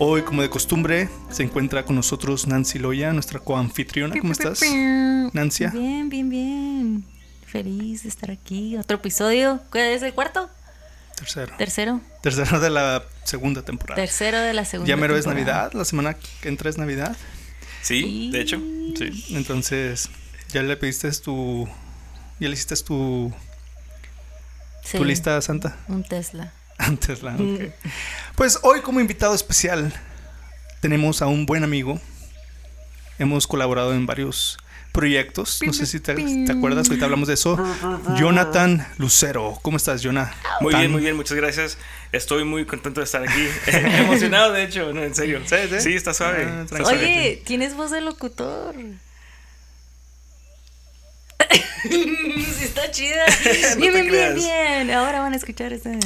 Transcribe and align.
Hoy, 0.00 0.22
como 0.22 0.42
de 0.42 0.48
costumbre, 0.48 1.08
se 1.28 1.42
encuentra 1.42 1.84
con 1.84 1.96
nosotros 1.96 2.46
Nancy 2.46 2.78
Loya, 2.78 3.12
nuestra 3.12 3.40
coanfitriona. 3.40 4.14
¿Cómo 4.16 4.32
estás, 4.32 4.60
Nancy? 5.32 5.66
Bien, 5.66 6.08
bien, 6.08 6.30
bien. 6.30 7.04
Feliz 7.44 8.04
de 8.04 8.08
estar 8.08 8.30
aquí. 8.30 8.76
Otro 8.76 8.98
episodio. 8.98 9.60
¿Cuál 9.72 9.84
es 9.86 10.02
el 10.02 10.14
cuarto? 10.14 10.48
Tercero. 11.16 11.52
Tercero. 11.58 12.00
Tercero 12.22 12.60
de 12.60 12.70
la 12.70 13.02
segunda 13.24 13.62
temporada. 13.62 14.00
Tercero 14.00 14.38
de 14.38 14.52
la 14.52 14.64
segunda 14.64 14.88
Ya 14.88 14.96
mero 14.96 15.16
es. 15.16 15.26
Navidad, 15.26 15.72
la 15.72 15.84
semana 15.84 16.14
que 16.14 16.48
entra 16.48 16.70
es 16.70 16.78
Navidad. 16.78 17.16
Sí, 17.82 18.30
de 18.30 18.40
hecho. 18.40 18.58
Sí. 18.96 19.24
Entonces, 19.30 20.10
ya 20.52 20.62
le 20.62 20.76
pediste 20.76 21.10
tu. 21.10 21.68
Ya 22.38 22.46
le 22.46 22.54
hiciste 22.54 22.76
tu, 22.76 23.32
Sí, 24.84 24.96
tu 24.96 25.04
lista 25.04 25.42
santa. 25.42 25.76
Un 25.88 26.04
Tesla. 26.04 26.52
Antes 26.88 27.22
la. 27.22 27.36
Pues 28.36 28.60
hoy, 28.62 28.80
como 28.80 29.00
invitado 29.00 29.34
especial, 29.34 29.92
tenemos 30.80 31.22
a 31.22 31.26
un 31.26 31.44
buen 31.44 31.64
amigo. 31.64 32.00
Hemos 33.18 33.46
colaborado 33.46 33.94
en 33.94 34.06
varios 34.06 34.58
proyectos. 34.92 35.60
No 35.64 35.72
sé 35.72 35.86
si 35.86 36.00
te, 36.00 36.14
te 36.14 36.52
acuerdas, 36.52 36.88
ahorita 36.88 37.04
hablamos 37.04 37.28
de 37.28 37.34
eso. 37.34 37.58
Jonathan 38.16 38.86
Lucero. 38.98 39.58
¿Cómo 39.62 39.76
estás, 39.76 40.02
Jonah? 40.02 40.32
Muy 40.60 40.74
bien, 40.74 40.90
muy 40.90 41.02
bien, 41.02 41.16
muchas 41.16 41.36
gracias. 41.36 41.78
Estoy 42.12 42.44
muy 42.44 42.64
contento 42.64 43.00
de 43.00 43.04
estar 43.04 43.22
aquí. 43.22 43.48
Emocionado, 43.66 44.52
de 44.52 44.64
hecho, 44.64 44.92
no, 44.92 45.02
en 45.02 45.14
serio. 45.14 45.40
Sí, 45.44 45.56
sí. 45.80 45.94
está 45.94 46.14
suave. 46.14 46.46
Ah, 46.48 46.62
está 46.64 46.78
suave. 46.78 46.98
Oye, 46.98 47.42
tienes 47.44 47.74
voz 47.74 47.90
de 47.90 48.00
locutor. 48.00 48.74
sí, 51.82 52.64
está 52.64 52.90
chida. 52.90 53.24
No 53.74 53.80
bien, 53.80 53.92
bien, 53.92 54.10
bien, 54.10 54.34
bien. 54.34 54.90
Ahora 54.90 55.20
van 55.20 55.32
a 55.32 55.36
escuchar 55.36 55.72
ese. 55.72 55.98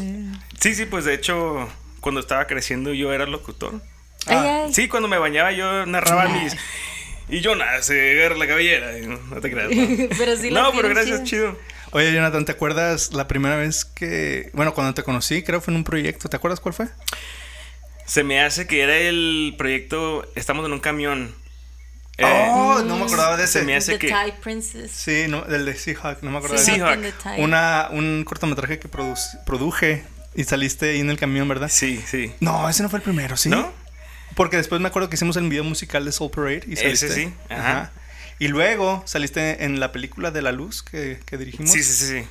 Sí, 0.62 0.74
sí, 0.74 0.86
pues 0.86 1.04
de 1.04 1.14
hecho, 1.14 1.68
cuando 2.00 2.20
estaba 2.20 2.46
creciendo 2.46 2.94
yo 2.94 3.12
era 3.12 3.26
locutor. 3.26 3.80
Ah, 4.28 4.62
ay. 4.66 4.72
Sí, 4.74 4.86
cuando 4.88 5.08
me 5.08 5.18
bañaba 5.18 5.50
yo 5.52 5.84
narraba 5.86 6.28
mis... 6.28 6.56
Y 7.28 7.40
Jonas 7.40 7.86
se 7.86 8.12
agarra 8.20 8.36
la 8.36 8.46
cabellera. 8.46 8.92
No 9.06 9.40
te 9.40 9.50
creas. 9.50 9.70
No, 9.70 10.08
pero 10.18 10.36
sí 10.36 10.50
No, 10.50 10.72
pero 10.72 10.88
gracias, 10.90 11.22
chida. 11.24 11.52
chido. 11.54 11.58
Oye, 11.92 12.12
Jonathan, 12.12 12.44
¿te 12.44 12.52
acuerdas 12.52 13.12
la 13.12 13.26
primera 13.28 13.56
vez 13.56 13.84
que. 13.84 14.50
Bueno, 14.54 14.74
cuando 14.74 14.92
te 14.94 15.02
conocí, 15.02 15.42
creo 15.42 15.60
que 15.60 15.64
fue 15.66 15.72
en 15.72 15.78
un 15.78 15.84
proyecto. 15.84 16.28
¿Te 16.28 16.36
acuerdas 16.36 16.60
cuál 16.60 16.74
fue? 16.74 16.88
Se 18.06 18.22
me 18.24 18.40
hace 18.42 18.66
que 18.66 18.82
era 18.82 18.96
el 18.96 19.54
proyecto... 19.56 20.26
Estamos 20.34 20.66
en 20.66 20.72
un 20.72 20.80
camión. 20.80 21.34
Eh, 22.18 22.24
oh, 22.50 22.82
no 22.84 22.96
me 22.98 23.04
acordaba 23.04 23.36
de 23.36 23.44
ese. 23.44 23.60
se 23.60 23.64
me 23.64 23.76
hace 23.76 23.92
The 23.92 23.98
que... 23.98 24.08
Thai 24.08 24.40
Princess. 24.40 24.90
Sí, 24.90 25.24
no, 25.28 25.44
el 25.46 25.64
de 25.64 25.74
Seahawk, 25.74 26.22
no 26.22 26.30
me 26.30 26.38
acordaba 26.38 26.60
de 26.60 26.66
Sí, 26.66 26.72
ese. 26.72 26.80
Seahawk. 26.80 27.38
Una, 27.38 27.88
un 27.90 28.24
cortometraje 28.24 28.78
que 28.78 28.90
produc- 28.90 29.42
produje 29.44 30.04
y 30.34 30.44
saliste 30.44 30.90
ahí 30.90 31.00
en 31.00 31.10
el 31.10 31.18
camión, 31.18 31.48
¿verdad? 31.48 31.68
Sí, 31.70 32.02
sí. 32.06 32.32
No, 32.40 32.68
ese 32.68 32.82
no 32.82 32.88
fue 32.88 32.98
el 32.98 33.02
primero, 33.02 33.36
¿sí? 33.36 33.48
¿No? 33.48 33.72
Porque 34.34 34.56
después 34.56 34.80
me 34.80 34.88
acuerdo 34.88 35.08
que 35.10 35.16
hicimos 35.16 35.36
el 35.36 35.48
video 35.48 35.64
musical 35.64 36.04
de 36.04 36.12
Soul 36.12 36.30
Parade 36.30 36.62
y 36.66 36.72
Ese 36.74 36.96
saliste. 36.96 37.14
sí, 37.14 37.34
ajá. 37.50 37.92
Y 38.38 38.48
luego 38.48 39.02
saliste 39.06 39.64
en 39.64 39.78
la 39.78 39.92
película 39.92 40.30
de 40.30 40.42
La 40.42 40.52
Luz 40.52 40.82
que, 40.82 41.20
que 41.26 41.36
dirigimos. 41.36 41.70
Sí, 41.70 41.82
sí, 41.82 41.92
sí, 41.92 42.06
sí. 42.06 42.28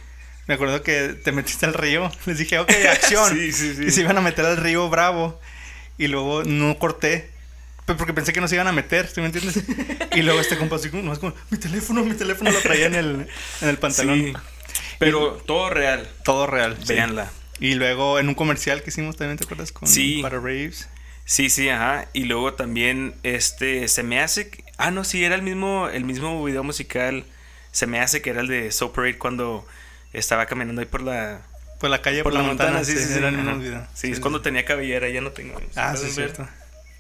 Me 0.48 0.56
acuerdo 0.56 0.82
que 0.82 1.10
te 1.24 1.32
metiste 1.32 1.66
al 1.66 1.74
río. 1.74 2.12
Les 2.26 2.38
dije, 2.38 2.60
ok, 2.60 2.72
acción. 2.92 3.30
Sí, 3.34 3.52
sí, 3.52 3.76
sí. 3.76 3.86
Y 3.86 3.92
se 3.92 4.02
iban 4.02 4.18
a 4.18 4.22
meter 4.22 4.46
al 4.46 4.58
río 4.58 4.90
Bravo. 4.90 5.40
Y 5.98 6.08
luego 6.08 6.44
no 6.44 6.78
corté. 6.80 7.30
Porque 7.86 8.14
pensé 8.14 8.34
que 8.34 8.42
no 8.42 8.48
se 8.48 8.56
iban 8.56 8.68
a 8.68 8.72
meter, 8.72 9.12
¿tú 9.12 9.22
me 9.22 9.28
entiendes? 9.28 9.64
Y 10.16 10.22
luego 10.22 10.42
este 10.42 10.58
compa 10.58 10.76
así 10.76 10.90
como, 10.90 11.18
como, 11.18 11.34
mi 11.50 11.58
teléfono, 11.58 12.04
mi 12.04 12.14
teléfono 12.14 12.52
lo 12.52 12.60
traía 12.60 12.88
en 12.88 12.96
el, 12.96 13.28
en 13.62 13.70
el 13.70 13.78
pantalón. 13.78 14.20
Sí. 14.20 14.34
Pero 15.00 15.42
todo 15.46 15.70
real. 15.70 16.10
Todo 16.24 16.48
real. 16.48 16.78
sí. 16.84 16.96
Y 17.62 17.76
luego 17.76 18.20
en 18.20 18.28
un 18.28 18.36
comercial 18.36 18.82
que 18.84 18.90
hicimos 18.90 19.16
también, 19.16 19.38
¿te 19.38 19.46
acuerdas? 19.46 19.72
Con 19.72 19.88
Sí. 19.88 20.20
Para 20.22 20.38
Raves. 20.38 20.90
Sí, 21.26 21.50
sí, 21.50 21.70
ajá. 21.70 22.08
Y 22.12 22.26
luego 22.26 22.56
también, 22.56 23.14
este, 23.24 23.88
se 23.88 24.04
me 24.04 24.20
hace... 24.20 24.50
que- 24.50 24.64
Ah, 24.78 24.92
no, 24.92 25.04
sí, 25.04 25.24
era 25.24 25.36
el 25.36 25.44
mismo, 25.44 25.88
el 25.88 26.04
mismo 26.04 26.44
video 26.44 26.64
musical. 26.64 27.24
Se 27.72 27.86
me 27.88 28.00
hace 28.02 28.22
que 28.22 28.32
era 28.32 28.42
el 28.42 28.48
de 28.48 28.72
So 28.72 28.92
Parade 28.92 29.18
cuando 29.18 29.66
estaba 30.12 30.48
caminando 30.48 30.82
ahí 30.82 30.88
por 30.88 31.02
la... 31.02 31.42
Por 31.80 31.90
la 31.90 32.02
calle, 32.02 32.24
Por 32.24 32.34
la 32.34 32.42
montana, 32.42 32.84
sí, 32.84 32.94
sí, 32.94 33.00
sí, 33.00 33.06
sí. 33.06 33.18
Era 33.20 33.30
el 33.30 33.38
mismo 33.38 33.56
video. 33.58 33.88
Sí, 33.94 34.12
es 34.12 34.20
cuando 34.20 34.42
tenía 34.42 34.66
cabellera, 34.66 35.08
ya 35.10 35.22
no 35.22 35.32
tengo. 35.32 35.60
Ah, 35.76 35.92
¿Pueden 35.94 35.98
sí, 35.98 36.08
es 36.08 36.16
cierto. 36.16 36.48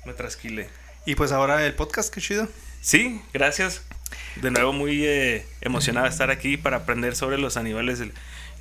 Me 0.05 0.13
trasquilé. 0.13 0.69
Y 1.05 1.15
pues 1.15 1.31
ahora 1.31 1.65
el 1.65 1.73
podcast, 1.73 2.13
qué 2.13 2.21
chido. 2.21 2.47
Sí, 2.81 3.21
gracias. 3.33 3.83
De 4.37 4.49
nuevo 4.51 4.73
muy 4.73 5.05
eh, 5.05 5.45
estar 6.07 6.31
aquí 6.31 6.57
para 6.57 6.77
aprender 6.77 7.15
sobre 7.15 7.37
los 7.37 7.57
animales 7.57 7.99
de 7.99 8.11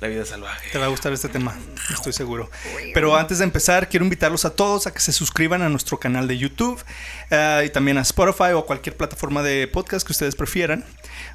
la 0.01 0.07
vida 0.07 0.25
salvaje. 0.25 0.67
Te 0.71 0.79
va 0.79 0.85
a 0.85 0.87
gustar 0.87 1.13
este 1.13 1.29
tema, 1.29 1.55
estoy 1.93 2.11
seguro. 2.11 2.49
Pero 2.91 3.15
antes 3.15 3.37
de 3.37 3.43
empezar, 3.43 3.87
quiero 3.87 4.03
invitarlos 4.03 4.45
a 4.45 4.55
todos 4.55 4.87
a 4.87 4.93
que 4.93 4.99
se 4.99 5.13
suscriban 5.13 5.61
a 5.61 5.69
nuestro 5.69 5.99
canal 5.99 6.27
de 6.27 6.39
YouTube 6.39 6.83
eh, 7.29 7.65
y 7.67 7.69
también 7.69 7.99
a 7.99 8.01
Spotify 8.01 8.53
o 8.55 8.65
cualquier 8.65 8.97
plataforma 8.97 9.43
de 9.43 9.67
podcast 9.67 10.05
que 10.05 10.11
ustedes 10.11 10.35
prefieran. 10.35 10.83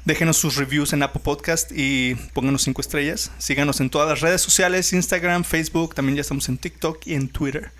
Déjenos 0.03 0.35
sus 0.35 0.57
reviews 0.57 0.91
en 0.91 1.01
Apple 1.01 1.21
Podcast 1.23 1.71
y 1.73 2.15
pónganos 2.33 2.63
cinco 2.63 2.81
estrellas. 2.81 3.31
Síganos 3.37 3.79
en 3.79 3.89
todas 3.89 4.09
las 4.09 4.19
redes 4.19 4.41
sociales, 4.41 4.91
Instagram, 4.91 5.45
Facebook, 5.45 5.95
también 5.95 6.17
ya 6.17 6.21
estamos 6.21 6.49
en 6.49 6.57
TikTok 6.57 7.07
y 7.07 7.13
en 7.13 7.29
Twitter. 7.29 7.71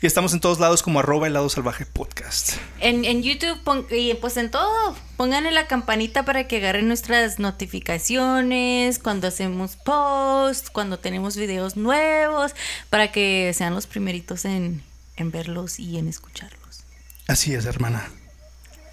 Y 0.00 0.06
estamos 0.06 0.32
en 0.32 0.38
todos 0.38 0.60
lados 0.60 0.82
como 0.84 1.00
arroba 1.00 1.26
helado 1.26 1.48
salvaje 1.48 1.84
podcast. 1.84 2.52
En, 2.78 3.04
en 3.04 3.22
YouTube 3.24 3.58
pon- 3.64 3.84
y 3.90 4.14
pues 4.14 4.36
en 4.36 4.48
todo, 4.48 4.96
pónganle 5.16 5.50
la 5.50 5.66
campanita 5.66 6.24
para 6.24 6.46
que 6.46 6.58
agarren 6.58 6.86
nuestras 6.86 7.40
notificaciones, 7.40 9.00
cuando 9.00 9.26
hacemos 9.26 9.74
posts, 9.74 10.70
cuando 10.70 11.00
tenemos 11.00 11.36
videos 11.36 11.76
nuevos, 11.76 12.54
para 12.90 13.10
que 13.10 13.52
sean 13.56 13.74
los 13.74 13.88
primeritos 13.88 14.44
en, 14.44 14.84
en 15.16 15.32
verlos 15.32 15.80
y 15.80 15.98
en 15.98 16.06
escucharlos. 16.06 16.84
Así 17.26 17.52
es, 17.54 17.64
hermana. 17.66 18.08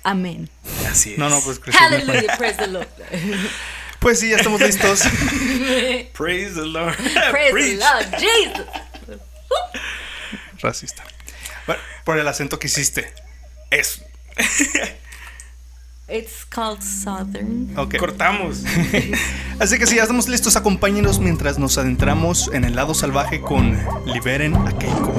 Amén. 0.04 0.50
Así 0.90 1.14
es. 1.14 1.20
No, 1.20 1.30
no, 1.30 1.40
pues. 1.42 1.60
Hallelujah, 1.72 2.36
praise 2.38 2.58
the 2.58 2.68
Lord. 2.68 2.88
Pues 4.00 4.20
sí, 4.20 4.30
ya 4.30 4.36
estamos 4.38 4.62
listos. 4.62 5.02
Praise 6.14 6.54
the 6.54 6.66
Lord. 6.66 6.96
praise 7.32 7.52
Preach. 7.52 7.80
the 7.80 7.86
Lord, 7.86 8.06
Jesus. 8.20 8.66
Racista. 10.60 11.04
Bueno, 11.68 11.82
por 12.04 12.18
el 12.18 12.28
acento 12.28 12.60
que 12.60 12.68
hiciste. 12.68 13.14
Es. 13.72 14.04
It's 16.08 16.46
called 16.46 16.82
Southern. 16.82 17.74
Ok. 17.78 17.98
Cortamos. 17.98 18.64
Así 19.60 19.80
que 19.80 19.88
si 19.88 19.96
ya 19.96 20.04
estamos 20.04 20.28
listos, 20.28 20.56
acompáñenos 20.56 21.20
mientras 21.20 21.58
nos 21.58 21.80
adentramos 21.80 22.50
en 22.54 22.64
el 22.64 22.76
lado 22.76 22.94
salvaje 22.94 23.42
con 23.42 23.80
Liberen 24.06 24.56
a 24.56 24.78
Keiko. 24.78 25.14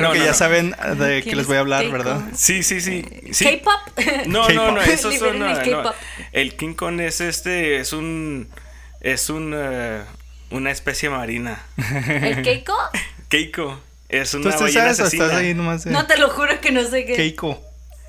¿King 0.00 0.06
Kong? 0.06 0.08
No, 0.08 0.12
que 0.12 0.18
no, 0.18 0.24
ya 0.24 0.30
no. 0.32 0.36
saben 0.36 0.70
de 0.70 0.76
qué 1.18 1.22
¿Quién 1.22 1.36
les 1.36 1.42
es 1.42 1.46
voy 1.46 1.56
a 1.56 1.60
hablar? 1.60 1.90
¿verdad? 1.90 2.20
Sí, 2.34 2.62
sí, 2.62 2.80
sí. 2.80 3.04
sí. 3.32 3.44
K-pop. 3.44 4.04
No, 4.26 4.48
no, 4.50 4.72
no, 4.72 4.80
esos 4.82 5.14
son. 5.16 5.34
El 5.34 5.38
no, 5.40 5.48
no. 5.48 5.62
K-pop. 5.62 5.94
El 6.32 6.56
King 6.56 6.74
Kong 6.74 7.00
es 7.00 7.20
este. 7.20 7.76
Es 7.76 7.92
un. 7.92 8.48
Es 9.00 9.30
un. 9.30 9.52
eh, 9.56 10.02
una 10.50 10.70
especie 10.70 11.08
marina. 11.10 11.62
¿El 12.08 12.42
Keiko? 12.42 12.76
Keiko. 13.28 13.80
Es 14.08 14.32
¿Tú 14.32 14.38
una 14.38 14.50
estás, 14.50 14.62
ballena 14.62 14.94
sabes 14.94 15.00
o 15.00 15.04
estás 15.16 15.30
ahí 15.30 15.36
asesina. 15.36 15.54
nomás 15.62 15.84
de 15.84 15.90
No 15.92 16.06
te 16.06 16.16
lo 16.18 16.28
juro 16.30 16.60
que 16.60 16.72
no 16.72 16.82
sé 16.84 17.04
qué. 17.04 17.14
Keiko? 17.14 17.60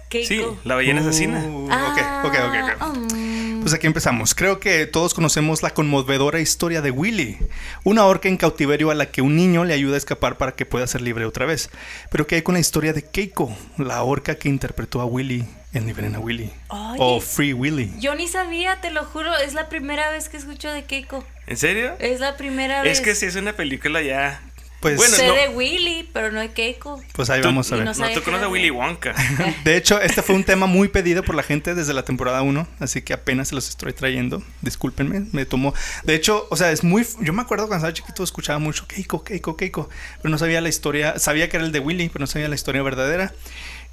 Keiko. 0.10 0.28
Sí, 0.28 0.44
la 0.64 0.76
ballena 0.76 1.02
asesina. 1.02 1.40
Uh, 1.46 1.70
Ah, 1.72 2.26
ok, 2.26 2.26
ok, 2.26 2.40
ok, 2.48 2.82
ok. 2.82 2.98
mm. 2.98 3.21
Pues 3.62 3.76
aquí 3.76 3.86
empezamos. 3.86 4.34
Creo 4.34 4.60
que 4.60 4.88
todos 4.88 5.14
conocemos 5.14 5.62
la 5.62 5.70
conmovedora 5.70 6.40
historia 6.40 6.82
de 6.82 6.90
Willy, 6.90 7.38
una 7.84 8.06
orca 8.06 8.28
en 8.28 8.38
cautiverio 8.38 8.90
a 8.90 8.96
la 8.96 9.12
que 9.12 9.22
un 9.22 9.36
niño 9.36 9.66
le 9.66 9.76
ayuda 9.76 9.94
a 9.94 9.98
escapar 10.00 10.38
para 10.38 10.54
que 10.54 10.66
pueda 10.66 10.88
ser 10.88 11.02
libre 11.02 11.26
otra 11.26 11.46
vez. 11.46 11.70
Pero 12.10 12.26
¿qué 12.26 12.36
hay 12.36 12.42
con 12.42 12.56
la 12.56 12.60
historia 12.60 12.92
de 12.92 13.04
Keiko, 13.04 13.56
la 13.78 14.02
orca 14.02 14.34
que 14.34 14.50
interpretó 14.50 15.00
a 15.00 15.06
Willy 15.06 15.46
en 15.74 15.86
Liberen 15.86 16.16
a 16.16 16.20
Willy? 16.20 16.52
Oye. 16.70 16.98
O 16.98 17.22
Free 17.22 17.54
Willy. 17.54 17.94
Yo 18.00 18.16
ni 18.16 18.28
sabía, 18.28 18.82
te 18.82 18.90
lo 18.90 19.06
juro, 19.06 19.38
es 19.38 19.54
la 19.54 19.70
primera 19.70 20.10
vez 20.10 20.28
que 20.28 20.38
escucho 20.38 20.68
de 20.68 20.86
Keiko. 20.86 21.24
¿En 21.46 21.58
serio? 21.58 21.94
Es 22.00 22.20
la 22.20 22.38
primera 22.38 22.82
vez. 22.82 22.94
Es 22.94 23.02
que 23.02 23.14
si 23.14 23.28
es 23.28 23.36
una 23.36 23.54
película 23.54 24.02
ya. 24.02 24.42
Pues, 24.82 24.98
Bueno, 24.98 25.16
sé 25.16 25.28
no. 25.28 25.34
de 25.36 25.48
Willy, 25.50 26.10
pero 26.12 26.32
no 26.32 26.40
de 26.40 26.52
Keiko. 26.54 27.02
pues 27.14 27.30
ahí 27.30 27.40
Tú- 27.42 27.48
vamos 27.50 27.72
a 27.72 27.76
ver. 27.76 27.86
no 27.86 27.94
No, 27.94 28.10
tú 28.14 28.24
conoces 28.24 28.46
a 28.48 28.50
Willy 28.50 28.72
Wonka. 28.72 29.14
De 29.64 29.78
hecho, 29.78 30.02
este 30.02 30.22
fue 30.24 30.34
un 30.36 30.44
tema 30.44 30.66
muy 30.66 30.88
pedido 30.88 31.22
por 31.24 31.36
la 31.36 31.44
gente 31.44 31.76
desde 31.76 31.94
la 31.94 32.04
temporada 32.04 32.42
1, 32.42 32.68
así 32.80 33.04
que 33.04 33.14
apenas 33.14 33.50
se 33.50 33.56
los 33.56 33.70
estoy 33.70 33.94
trayendo. 33.94 34.42
Discúlpenme, 34.62 35.28
me 35.34 35.46
tomó. 35.46 35.74
De 36.04 36.16
hecho, 36.16 36.48
o 36.50 36.58
sea, 36.58 36.72
es 36.72 36.84
muy. 36.84 37.06
Yo 37.22 37.32
me 37.32 37.44
acuerdo 37.44 37.68
cuando 37.68 37.86
estaba 37.86 37.94
chiquito 37.94 38.24
escuchaba 38.24 38.58
mucho 38.58 38.88
Keiko, 38.88 39.24
Keiko, 39.24 39.56
Keiko, 39.56 39.88
pero 40.22 40.32
no 40.32 40.38
sabía 40.40 40.62
la 40.62 40.70
historia. 40.70 41.20
Sabía 41.20 41.48
que 41.48 41.58
era 41.58 41.66
el 41.68 41.72
de 41.72 41.80
Willy, 41.80 42.10
pero 42.10 42.24
no 42.24 42.28
sabía 42.28 42.48
la 42.50 42.56
historia 42.56 42.82
verdadera. 42.82 43.34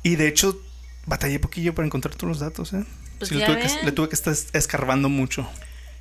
Y 0.02 0.16
de 0.16 0.26
hecho, 0.28 0.58
batallé 1.04 1.38
poquillo 1.38 1.74
para 1.74 1.84
encontrar 1.84 2.14
todos 2.14 2.28
los 2.28 2.38
datos, 2.40 2.72
¿eh? 2.72 2.84
Pues 3.18 3.28
Sí, 3.28 3.34
le, 3.34 3.44
tuve 3.44 3.58
que, 3.58 3.68
le 3.84 3.92
tuve 3.92 4.08
que 4.08 4.14
estar 4.14 4.34
escarbando 4.54 5.08
mucho 5.10 5.46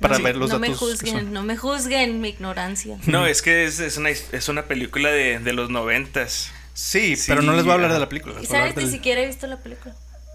para 0.00 0.18
no, 0.18 0.24
ver 0.24 0.36
los 0.36 0.50
no 0.50 0.58
me 0.58 0.68
datos. 0.68 0.80
que 0.80 0.86
juzguen, 0.92 1.14
son. 1.24 1.32
no 1.32 1.42
me 1.42 1.56
juzguen 1.56 2.20
mi 2.20 2.28
ignorancia. 2.30 2.98
No, 3.06 3.26
es 3.26 3.42
que 3.42 3.64
es, 3.64 3.80
es 3.80 3.96
una, 3.96 4.10
es 4.10 4.48
una 4.48 4.64
película 4.66 5.10
de, 5.10 5.38
de 5.38 5.52
los 5.52 5.70
noventas. 5.70 6.50
Sí, 6.74 7.16
Sí, 7.16 7.24
pero 7.28 7.42
no 7.42 7.52
les 7.54 7.64
voy 7.64 7.72
a 7.72 7.74
hablar 7.74 7.92
de 7.92 7.98
la 7.98 8.08
película. 8.08 8.34
Y 8.40 8.46
sabes, 8.46 8.76
ni 8.76 8.82
del- 8.84 8.92
siquiera 8.92 9.20
he 9.22 9.26
visto 9.26 9.46
la 9.48 9.58
película. 9.58 9.94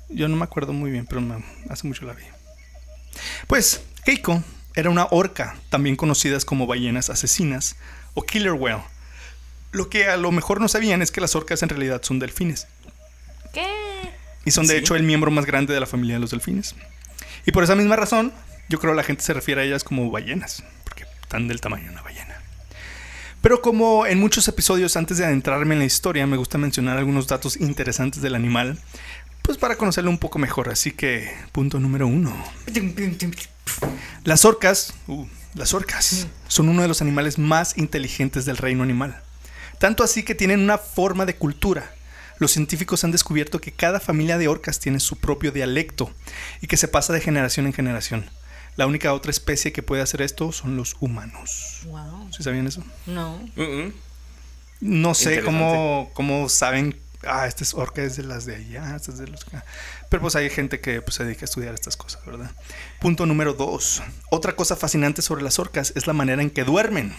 Yo 0.09 0.27
no 0.27 0.35
me 0.35 0.43
acuerdo 0.43 0.73
muy 0.73 0.91
bien, 0.91 1.05
pero 1.05 1.21
me- 1.21 1.43
hace 1.69 1.87
mucho 1.87 2.05
la 2.05 2.13
vi. 2.13 2.23
Pues, 3.47 3.81
Keiko 4.05 4.43
era 4.75 4.89
una 4.89 5.07
orca, 5.11 5.55
también 5.69 5.95
conocidas 5.95 6.45
como 6.45 6.67
ballenas 6.67 7.09
asesinas 7.09 7.75
o 8.13 8.23
killer 8.23 8.53
whale. 8.53 8.83
Lo 9.71 9.89
que 9.89 10.07
a 10.07 10.17
lo 10.17 10.31
mejor 10.31 10.59
no 10.61 10.67
sabían 10.67 11.01
es 11.01 11.11
que 11.11 11.21
las 11.21 11.35
orcas 11.35 11.63
en 11.63 11.69
realidad 11.69 12.01
son 12.03 12.19
delfines. 12.19 12.67
¿Qué? 13.53 13.65
Y 14.45 14.51
son 14.51 14.67
de 14.67 14.73
Sí. 14.73 14.79
hecho 14.79 14.95
el 14.95 15.03
miembro 15.03 15.31
más 15.31 15.45
grande 15.45 15.73
de 15.73 15.79
la 15.79 15.85
familia 15.85 16.15
de 16.15 16.19
los 16.19 16.31
delfines. 16.31 16.75
Y 17.45 17.51
por 17.51 17.63
esa 17.63 17.75
misma 17.75 17.95
razón, 17.95 18.33
yo 18.69 18.79
creo 18.79 18.93
la 18.93 19.03
gente 19.03 19.23
se 19.23 19.33
refiere 19.33 19.61
a 19.61 19.63
ellas 19.65 19.83
como 19.83 20.09
ballenas, 20.09 20.63
porque 20.83 21.05
están 21.21 21.47
del 21.47 21.61
tamaño 21.61 21.85
de 21.85 21.91
una 21.91 22.01
ballena. 22.01 22.35
Pero 23.41 23.61
como 23.61 24.05
en 24.05 24.19
muchos 24.19 24.47
episodios 24.47 24.95
antes 24.95 25.17
de 25.17 25.25
adentrarme 25.25 25.75
en 25.75 25.79
la 25.79 25.85
historia, 25.85 26.25
me 26.25 26.37
gusta 26.37 26.57
mencionar 26.57 26.97
algunos 26.97 27.27
datos 27.27 27.57
interesantes 27.57 28.21
del 28.21 28.35
animal, 28.35 28.79
pues 29.41 29.57
para 29.57 29.75
conocerlo 29.75 30.09
un 30.09 30.17
poco 30.17 30.39
mejor. 30.39 30.69
Así 30.69 30.91
que, 30.91 31.29
punto 31.51 31.79
número 31.79 32.07
uno. 32.07 32.33
Las 34.23 34.45
orcas, 34.45 34.93
uh, 35.07 35.25
las 35.55 35.73
orcas, 35.73 36.27
son 36.47 36.69
uno 36.69 36.81
de 36.81 36.87
los 36.87 37.01
animales 37.01 37.37
más 37.37 37.77
inteligentes 37.77 38.45
del 38.45 38.55
reino 38.55 38.81
animal. 38.81 39.21
Tanto 39.77 40.03
así 40.03 40.23
que 40.23 40.35
tienen 40.35 40.61
una 40.61 40.77
forma 40.77 41.25
de 41.25 41.35
cultura. 41.35 41.93
Los 42.39 42.51
científicos 42.51 43.03
han 43.03 43.11
descubierto 43.11 43.59
que 43.59 43.73
cada 43.73 43.99
familia 43.99 44.37
de 44.37 44.47
orcas 44.47 44.79
tiene 44.79 45.01
su 45.01 45.17
propio 45.17 45.51
dialecto 45.51 46.09
y 46.61 46.67
que 46.67 46.77
se 46.77 46.87
pasa 46.87 47.11
de 47.11 47.19
generación 47.19 47.65
en 47.65 47.73
generación. 47.73 48.25
La 48.75 48.87
única 48.87 49.13
otra 49.13 49.31
especie 49.31 49.71
que 49.71 49.83
puede 49.83 50.01
hacer 50.01 50.21
esto 50.21 50.51
son 50.51 50.77
los 50.77 50.95
humanos. 50.99 51.81
Wow. 51.85 52.31
¿Sí 52.31 52.43
sabían 52.43 52.67
eso? 52.67 52.83
No. 53.05 53.39
No 54.81 55.13
sé 55.13 55.41
cómo, 55.43 56.09
cómo 56.13 56.49
saben, 56.49 56.99
ah, 57.25 57.47
esta 57.47 57.63
es 57.63 57.73
orca 57.73 58.03
es 58.03 58.17
de 58.17 58.23
las 58.23 58.45
de 58.45 58.55
allá, 58.55 58.95
esta 58.95 59.11
es 59.11 59.17
de 59.17 59.27
los 59.27 59.47
acá. 59.47 59.63
Pero 60.09 60.21
pues 60.21 60.35
hay 60.35 60.49
gente 60.49 60.79
que 60.79 61.01
pues, 61.01 61.15
se 61.15 61.23
dedica 61.23 61.41
a 61.41 61.45
estudiar 61.45 61.73
estas 61.73 61.95
cosas, 61.95 62.25
¿verdad? 62.25 62.51
Punto 62.99 63.25
número 63.25 63.53
dos. 63.53 64.01
Otra 64.29 64.55
cosa 64.55 64.75
fascinante 64.75 65.21
sobre 65.21 65.43
las 65.43 65.59
orcas 65.59 65.93
es 65.95 66.07
la 66.07 66.13
manera 66.13 66.41
en 66.41 66.49
que 66.49 66.63
duermen. 66.63 67.15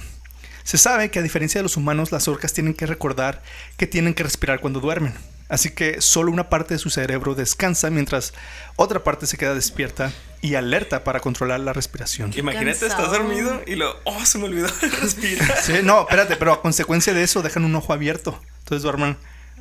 Se 0.64 0.78
sabe 0.78 1.10
que 1.10 1.18
a 1.18 1.22
diferencia 1.22 1.58
de 1.58 1.62
los 1.62 1.76
humanos, 1.76 2.10
las 2.10 2.26
orcas 2.26 2.52
tienen 2.52 2.74
que 2.74 2.86
recordar 2.86 3.42
que 3.76 3.86
tienen 3.86 4.14
que 4.14 4.22
respirar 4.22 4.60
cuando 4.60 4.80
duermen. 4.80 5.14
Así 5.49 5.70
que 5.70 6.00
solo 6.00 6.32
una 6.32 6.49
parte 6.49 6.75
de 6.75 6.79
su 6.79 6.88
cerebro 6.91 7.35
descansa 7.35 7.91
mientras 7.91 8.32
otra 8.76 9.05
parte 9.05 9.26
se 9.26 9.37
queda 9.37 9.55
despierta 9.55 10.11
y 10.41 10.55
alerta 10.55 11.05
para 11.05 11.20
controlar 11.20 11.61
la 11.61 11.73
respiración. 11.75 12.32
Imagínate, 12.35 12.70
estás 12.70 12.94
Cansado. 12.94 13.12
dormido 13.19 13.62
y 13.67 13.75
lo. 13.76 13.94
Oh, 14.05 14.25
se 14.25 14.38
me 14.38 14.44
olvidó 14.44 14.69
respirar. 15.02 15.56
Sí, 15.62 15.75
no, 15.82 16.00
espérate, 16.02 16.37
pero 16.37 16.52
a 16.55 16.62
consecuencia 16.62 17.12
de 17.12 17.23
eso 17.23 17.43
dejan 17.43 17.64
un 17.64 17.75
ojo 17.75 17.93
abierto. 17.93 18.41
Entonces 18.61 18.82
duerman 18.82 19.19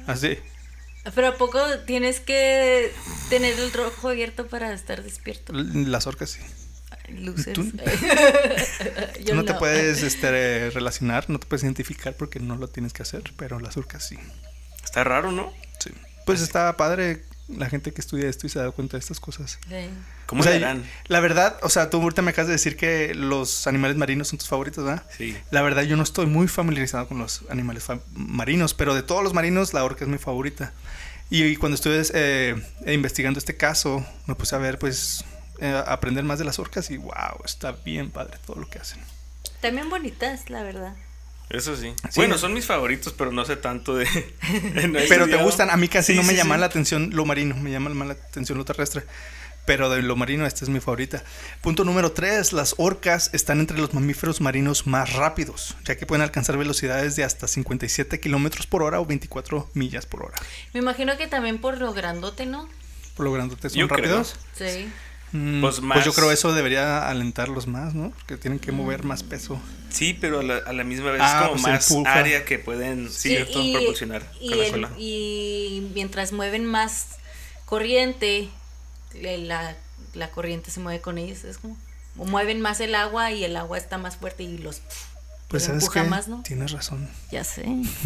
así. 0.07 0.37
Pero 1.15 1.27
¿a 1.27 1.35
poco 1.35 1.59
tienes 1.85 2.21
que 2.21 2.93
tener 3.29 3.59
el 3.59 3.73
rojo 3.73 4.07
abierto 4.07 4.47
para 4.47 4.71
estar 4.73 5.03
despierto? 5.03 5.51
Las 5.53 6.07
orcas 6.07 6.29
sí. 6.31 6.39
Luces. 7.09 7.51
Tú- 7.53 7.63
Yo 9.19 9.25
Tú 9.31 9.35
no, 9.35 9.43
te 9.43 9.53
puedes 9.55 10.01
este, 10.01 10.69
relacionar, 10.69 11.29
no 11.29 11.39
te 11.39 11.45
puedes 11.47 11.63
identificar 11.63 12.13
porque 12.15 12.39
no 12.39 12.55
lo 12.55 12.69
tienes 12.69 12.93
que 12.93 13.01
hacer, 13.03 13.33
pero 13.35 13.59
las 13.59 13.75
orcas 13.75 14.07
sí. 14.07 14.17
Está 14.83 15.03
raro, 15.03 15.31
¿no? 15.33 15.51
Pues 16.25 16.41
está 16.41 16.75
padre 16.77 17.23
la 17.47 17.69
gente 17.69 17.91
que 17.91 18.01
estudia 18.01 18.29
esto 18.29 18.47
y 18.47 18.49
se 18.49 18.59
da 18.59 18.71
cuenta 18.71 18.97
de 18.97 19.01
estas 19.01 19.19
cosas. 19.19 19.59
Sí. 19.67 19.89
¿Cómo 20.25 20.41
O 20.41 20.43
sea, 20.43 20.55
harán? 20.55 20.83
La 21.07 21.19
verdad, 21.19 21.57
o 21.61 21.69
sea, 21.69 21.89
tú 21.89 22.01
ahorita 22.01 22.21
me 22.21 22.31
acabas 22.31 22.47
de 22.47 22.53
decir 22.53 22.77
que 22.77 23.13
los 23.13 23.67
animales 23.67 23.97
marinos 23.97 24.29
son 24.29 24.39
tus 24.39 24.47
favoritos, 24.47 24.83
¿verdad? 24.83 25.03
Sí. 25.17 25.37
La 25.51 25.61
verdad, 25.61 25.83
yo 25.83 25.97
no 25.97 26.03
estoy 26.03 26.25
muy 26.25 26.47
familiarizado 26.47 27.07
con 27.07 27.19
los 27.19 27.43
animales 27.49 27.85
marinos, 28.13 28.73
pero 28.73 28.95
de 28.95 29.03
todos 29.03 29.23
los 29.23 29.33
marinos, 29.33 29.73
la 29.73 29.83
orca 29.83 30.05
es 30.05 30.09
mi 30.09 30.17
favorita. 30.17 30.73
Y, 31.29 31.43
y 31.43 31.55
cuando 31.55 31.75
estuve 31.75 32.01
eh, 32.13 32.55
investigando 32.87 33.39
este 33.39 33.57
caso, 33.57 34.05
me 34.25 34.35
puse 34.35 34.55
a 34.55 34.59
ver, 34.59 34.79
pues, 34.79 35.25
eh, 35.59 35.83
aprender 35.85 36.23
más 36.23 36.39
de 36.39 36.45
las 36.45 36.59
orcas 36.59 36.89
y 36.89 36.97
wow, 36.97 37.41
está 37.45 37.71
bien 37.71 38.09
padre 38.09 38.37
todo 38.45 38.57
lo 38.57 38.69
que 38.69 38.79
hacen. 38.79 38.99
También 39.61 39.89
bonitas, 39.89 40.49
la 40.49 40.63
verdad. 40.63 40.95
Eso 41.53 41.75
sí. 41.77 41.93
Sí. 42.09 42.09
Bueno, 42.15 42.37
son 42.37 42.53
mis 42.53 42.65
favoritos, 42.65 43.13
pero 43.13 43.31
no 43.31 43.45
sé 43.45 43.55
tanto 43.55 43.95
de. 43.95 44.05
Pero 45.07 45.27
te 45.27 45.37
gustan, 45.37 45.69
a 45.69 45.77
mí 45.77 45.87
casi 45.87 46.13
Sí, 46.13 46.17
no 46.17 46.23
me 46.23 46.31
sí, 46.33 46.37
llama 46.37 46.55
sí. 46.55 46.59
la 46.61 46.65
atención 46.65 47.11
lo 47.13 47.25
marino, 47.25 47.55
me 47.55 47.71
llama 47.71 47.89
más 47.91 48.07
la 48.07 48.13
atención 48.15 48.57
lo 48.57 48.65
terrestre. 48.65 49.03
Pero 49.65 49.89
de 49.89 50.01
lo 50.01 50.17
marino, 50.17 50.45
esta 50.45 50.65
es 50.65 50.69
mi 50.69 50.81
favorita. 50.81 51.23
Punto 51.61 51.85
número 51.85 52.11
3. 52.11 52.51
Las 52.51 52.75
orcas 52.77 53.29
están 53.33 53.61
entre 53.61 53.77
los 53.77 53.93
mamíferos 53.93 54.41
marinos 54.41 54.87
más 54.87 55.13
rápidos, 55.13 55.77
ya 55.85 55.95
que 55.95 56.05
pueden 56.05 56.21
alcanzar 56.21 56.57
velocidades 56.57 57.15
de 57.15 57.23
hasta 57.23 57.47
57 57.47 58.19
kilómetros 58.19 58.67
por 58.67 58.83
hora 58.83 58.99
o 58.99 59.05
24 59.05 59.69
millas 59.73 60.05
por 60.05 60.23
hora. 60.25 60.37
Me 60.73 60.81
imagino 60.81 61.15
que 61.17 61.27
también 61.27 61.59
por 61.59 61.77
lo 61.77 61.93
grandote, 61.93 62.45
¿no? 62.45 62.67
Por 63.15 63.25
lo 63.25 63.31
grandote 63.31 63.69
son 63.69 63.79
Yo 63.79 63.87
creo. 63.87 63.99
rápidos. 63.99 64.35
Sí. 64.57 64.89
Mm, 65.33 65.61
Pues 65.61 65.81
pues, 65.81 66.05
yo 66.05 66.13
creo 66.13 66.31
eso 66.31 66.53
debería 66.53 67.09
alentarlos 67.09 67.67
más, 67.67 67.93
¿no? 67.95 68.11
Porque 68.11 68.37
tienen 68.37 68.59
que 68.59 68.71
mover 68.71 69.03
más 69.03 69.23
peso. 69.23 69.59
Sí, 69.89 70.13
pero 70.19 70.39
a 70.39 70.43
la, 70.43 70.57
a 70.57 70.73
la 70.73 70.83
misma 70.83 71.11
vez 71.11 71.21
Ah, 71.23 71.27
es 71.27 71.47
como 71.47 71.51
pues 71.53 71.61
más 71.63 71.91
empuja. 71.91 72.13
área 72.13 72.45
que 72.45 72.59
pueden 72.59 73.09
sí, 73.11 73.29
cierto, 73.29 73.59
y, 73.61 73.73
propulsionar 73.73 74.31
y 74.39 74.49
con 74.49 74.57
la 74.59 74.65
el- 74.65 74.71
cola. 74.71 74.91
y 74.97 75.89
mientras 75.93 76.31
mueven 76.31 76.65
más 76.65 77.17
corriente, 77.65 78.47
la, 79.21 79.75
la 80.13 80.29
corriente 80.31 80.71
se 80.71 80.79
mueve 80.79 81.01
con 81.01 81.17
ellos. 81.17 81.43
Es 81.43 81.57
como. 81.57 81.77
O 82.17 82.25
mueven 82.25 82.61
más 82.61 82.79
el 82.79 82.93
agua 82.93 83.31
y 83.31 83.43
el 83.43 83.55
agua 83.57 83.77
está 83.79 83.97
más 83.97 84.17
fuerte 84.17 84.43
y 84.43 84.59
los. 84.59 84.81
Pues 85.53 85.65
sabes 85.65 85.83
empuja 85.83 86.03
que 86.03 86.09
más, 86.09 86.27
¿no? 86.27 86.41
tienes 86.41 86.71
razón. 86.71 87.07
Ya 87.31 87.43
sé. 87.43 87.63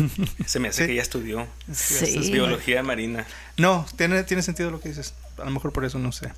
Se 0.45 0.59
me 0.59 0.67
hace 0.67 0.81
Sí. 0.83 0.87
que 0.87 0.95
ya 0.95 1.01
estudió. 1.01 1.47
Sí. 1.73 2.17
Es 2.19 2.29
biología 2.29 2.83
marina. 2.83 3.25
No, 3.55 3.85
tiene, 3.95 4.23
tiene 4.23 4.43
sentido 4.43 4.69
lo 4.69 4.81
que 4.81 4.89
dices. 4.89 5.13
A 5.37 5.45
lo 5.45 5.51
mejor 5.51 5.71
por 5.71 5.85
eso 5.85 5.97
no 5.97 6.11
sé. 6.11 6.29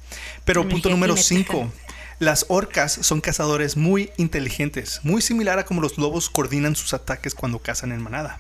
Pero 0.46 0.70
punto 0.70 0.90
número 0.90 1.18
cinética. 1.18 1.54
5. 1.54 1.74
Las 2.20 2.46
orcas 2.50 2.92
son 2.94 3.22
cazadores 3.22 3.76
muy 3.76 4.12
inteligentes, 4.18 5.00
muy 5.04 5.22
similar 5.24 5.58
a 5.58 5.66
como 5.66 5.82
los 5.82 5.98
lobos 5.98 6.30
coordinan 6.30 6.76
sus 6.76 6.94
ataques 6.94 7.34
cuando 7.34 7.60
cazan 7.60 7.92
en 7.92 8.04
manada. 8.04 8.40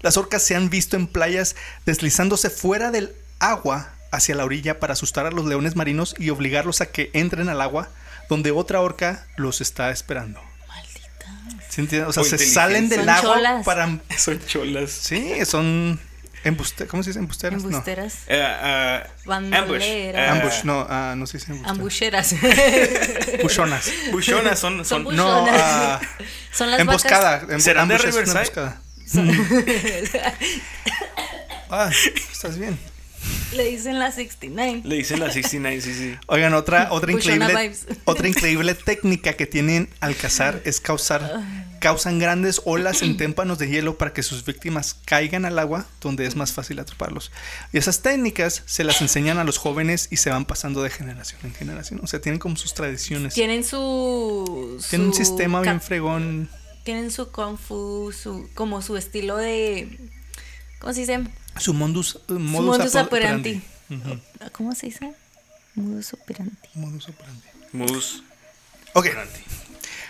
Las 0.00 0.16
orcas 0.16 0.42
se 0.42 0.54
han 0.54 0.70
visto 0.70 0.96
en 0.96 1.08
playas 1.08 1.54
deslizándose 1.84 2.48
fuera 2.50 2.90
del 2.90 3.14
agua 3.40 3.92
hacia 4.10 4.36
la 4.36 4.44
orilla 4.44 4.80
para 4.80 4.92
asustar 4.94 5.26
a 5.26 5.30
los 5.32 5.44
leones 5.44 5.76
marinos 5.76 6.14
y 6.18 6.30
obligarlos 6.30 6.80
a 6.80 6.86
que 6.86 7.10
entren 7.12 7.48
al 7.50 7.60
agua 7.60 7.90
donde 8.30 8.52
otra 8.52 8.80
orca 8.80 9.26
los 9.36 9.60
está 9.60 9.90
esperando. 9.90 10.40
¿Sí 11.76 11.82
entiendes? 11.82 12.08
O 12.08 12.12
sea, 12.14 12.22
O 12.22 12.24
se 12.24 12.38
salen 12.38 12.88
del 12.88 13.00
Son 13.00 13.08
agua 13.10 13.34
cholas. 13.36 13.64
para... 13.66 13.98
Son 14.16 14.40
cholas. 14.46 14.90
Sí, 14.90 15.32
son... 15.44 16.00
Embuste... 16.42 16.86
¿Cómo 16.86 17.02
se 17.02 17.10
dice? 17.10 17.18
¿Embusteras? 17.18 17.62
No. 17.62 17.68
Embusteras. 17.68 18.14
Eh, 18.28 18.40
ah, 18.42 19.02
ambush. 19.04 19.26
Bandoleras. 19.26 20.28
Ah, 20.30 20.32
Ambush, 20.32 20.64
no, 20.64 20.86
ah, 20.88 21.14
no 21.18 21.26
se 21.26 21.36
dice 21.38 21.52
embusteras. 21.52 22.32
Ambucheras. 22.32 23.42
Buchonas. 23.42 23.90
Buchonas 24.12 24.58
son. 24.58 24.84
Son 24.86 25.04
son 25.04 25.16
No, 25.16 25.46
ah, 25.50 26.00
Son 26.52 26.70
las 26.70 26.80
emboscada. 26.80 27.32
vacas. 27.40 27.50
Em- 27.50 27.60
¿Serán 27.60 27.88
de 27.88 27.94
ambush 27.96 28.06
Riverside? 28.06 28.38
emboscada. 28.38 28.80
Ah, 31.68 31.90
estás 32.32 32.58
bien. 32.58 32.78
Le 33.54 33.64
dicen 33.64 33.98
la 33.98 34.12
69. 34.12 34.82
Le 34.84 34.96
dicen 34.96 35.18
la 35.20 35.30
69, 35.30 35.80
sí, 35.80 35.94
sí. 35.94 36.16
Oigan, 36.26 36.54
otra, 36.54 36.88
otra 36.90 37.10
increíble, 37.12 37.72
otra 38.04 38.28
increíble 38.28 38.74
técnica 38.74 39.32
que 39.32 39.46
tienen 39.46 39.88
al 40.00 40.14
cazar 40.16 40.60
es 40.64 40.80
causar 40.80 41.40
causan 41.80 42.18
grandes 42.18 42.60
olas 42.64 43.02
en 43.02 43.16
témpanos 43.18 43.58
de 43.58 43.68
hielo 43.68 43.98
para 43.98 44.12
que 44.12 44.22
sus 44.22 44.44
víctimas 44.44 44.96
caigan 45.04 45.44
al 45.44 45.58
agua 45.58 45.86
donde 46.00 46.26
es 46.26 46.36
más 46.36 46.52
fácil 46.52 46.78
atraparlos. 46.78 47.30
Y 47.72 47.78
esas 47.78 48.00
técnicas 48.02 48.62
se 48.66 48.84
las 48.84 49.00
enseñan 49.02 49.38
a 49.38 49.44
los 49.44 49.58
jóvenes 49.58 50.08
y 50.10 50.16
se 50.18 50.30
van 50.30 50.44
pasando 50.44 50.82
de 50.82 50.90
generación 50.90 51.40
en 51.44 51.54
generación. 51.54 52.00
O 52.02 52.06
sea, 52.06 52.20
tienen 52.20 52.38
como 52.38 52.56
sus 52.56 52.74
tradiciones. 52.74 53.34
Tienen 53.34 53.64
su... 53.64 54.78
Tienen 54.90 55.08
un 55.08 55.12
su 55.14 55.18
sistema 55.18 55.60
bien 55.60 55.80
fregón. 55.80 56.48
Tienen 56.84 57.10
su 57.10 57.30
kung 57.32 57.56
fu, 57.58 58.12
su, 58.12 58.48
como 58.54 58.80
su 58.82 58.96
estilo 58.96 59.36
de... 59.36 59.98
¿Cómo 60.78 60.92
se 60.92 61.00
dice? 61.00 61.24
Su 61.58 61.72
modus, 61.74 62.20
Su 62.28 62.38
modus, 62.38 62.78
modus 62.78 62.94
opo- 62.94 63.06
operandi. 63.06 63.62
Ujú. 63.90 64.20
¿Cómo 64.52 64.74
se 64.74 64.86
dice? 64.86 65.12
Modus 65.74 66.12
operandi. 66.12 66.52
Modus 66.74 67.08
operandi. 67.08 67.42
Mus. 67.72 68.22
Ok. 68.92 69.06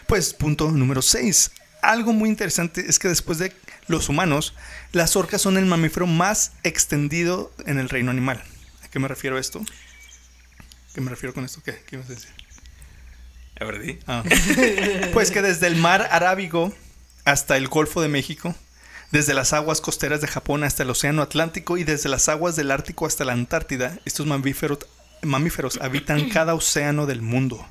Pues 0.06 0.34
punto 0.34 0.70
número 0.70 1.02
6. 1.02 1.50
Algo 1.82 2.12
muy 2.12 2.28
interesante 2.28 2.84
es 2.88 2.98
que 2.98 3.08
después 3.08 3.38
de 3.38 3.52
los 3.88 4.08
humanos, 4.08 4.54
las 4.92 5.16
orcas 5.16 5.42
son 5.42 5.56
el 5.56 5.66
mamífero 5.66 6.06
más 6.06 6.52
extendido 6.62 7.52
en 7.66 7.78
el 7.78 7.88
reino 7.88 8.10
animal. 8.10 8.42
¿A 8.84 8.88
qué 8.88 8.98
me 8.98 9.08
refiero 9.08 9.36
a 9.36 9.40
esto? 9.40 9.62
¿Qué 10.94 11.00
me 11.00 11.10
refiero 11.10 11.34
con 11.34 11.44
esto? 11.44 11.60
¿Qué, 11.62 11.82
¿Qué 11.86 11.96
ibas 11.96 12.08
a 12.08 12.14
decir? 12.14 12.30
A 13.60 13.64
ver. 13.64 13.98
Ah. 14.06 14.22
Pues 15.12 15.30
que 15.30 15.42
desde 15.42 15.66
el 15.66 15.76
mar 15.76 16.08
Arábigo 16.10 16.74
hasta 17.24 17.56
el 17.56 17.68
Golfo 17.68 18.00
de 18.00 18.08
México, 18.08 18.54
desde 19.10 19.34
las 19.34 19.52
aguas 19.52 19.80
costeras 19.80 20.20
de 20.20 20.28
Japón 20.28 20.62
hasta 20.64 20.82
el 20.82 20.90
Océano 20.90 21.22
Atlántico 21.22 21.78
y 21.78 21.84
desde 21.84 22.08
las 22.08 22.28
aguas 22.28 22.56
del 22.56 22.70
Ártico 22.70 23.06
hasta 23.06 23.24
la 23.24 23.32
Antártida, 23.32 23.98
estos 24.04 24.26
mamíferos, 24.26 24.80
mamíferos 25.22 25.78
habitan 25.80 26.28
cada 26.28 26.54
océano 26.54 27.06
del 27.06 27.22
mundo. 27.22 27.66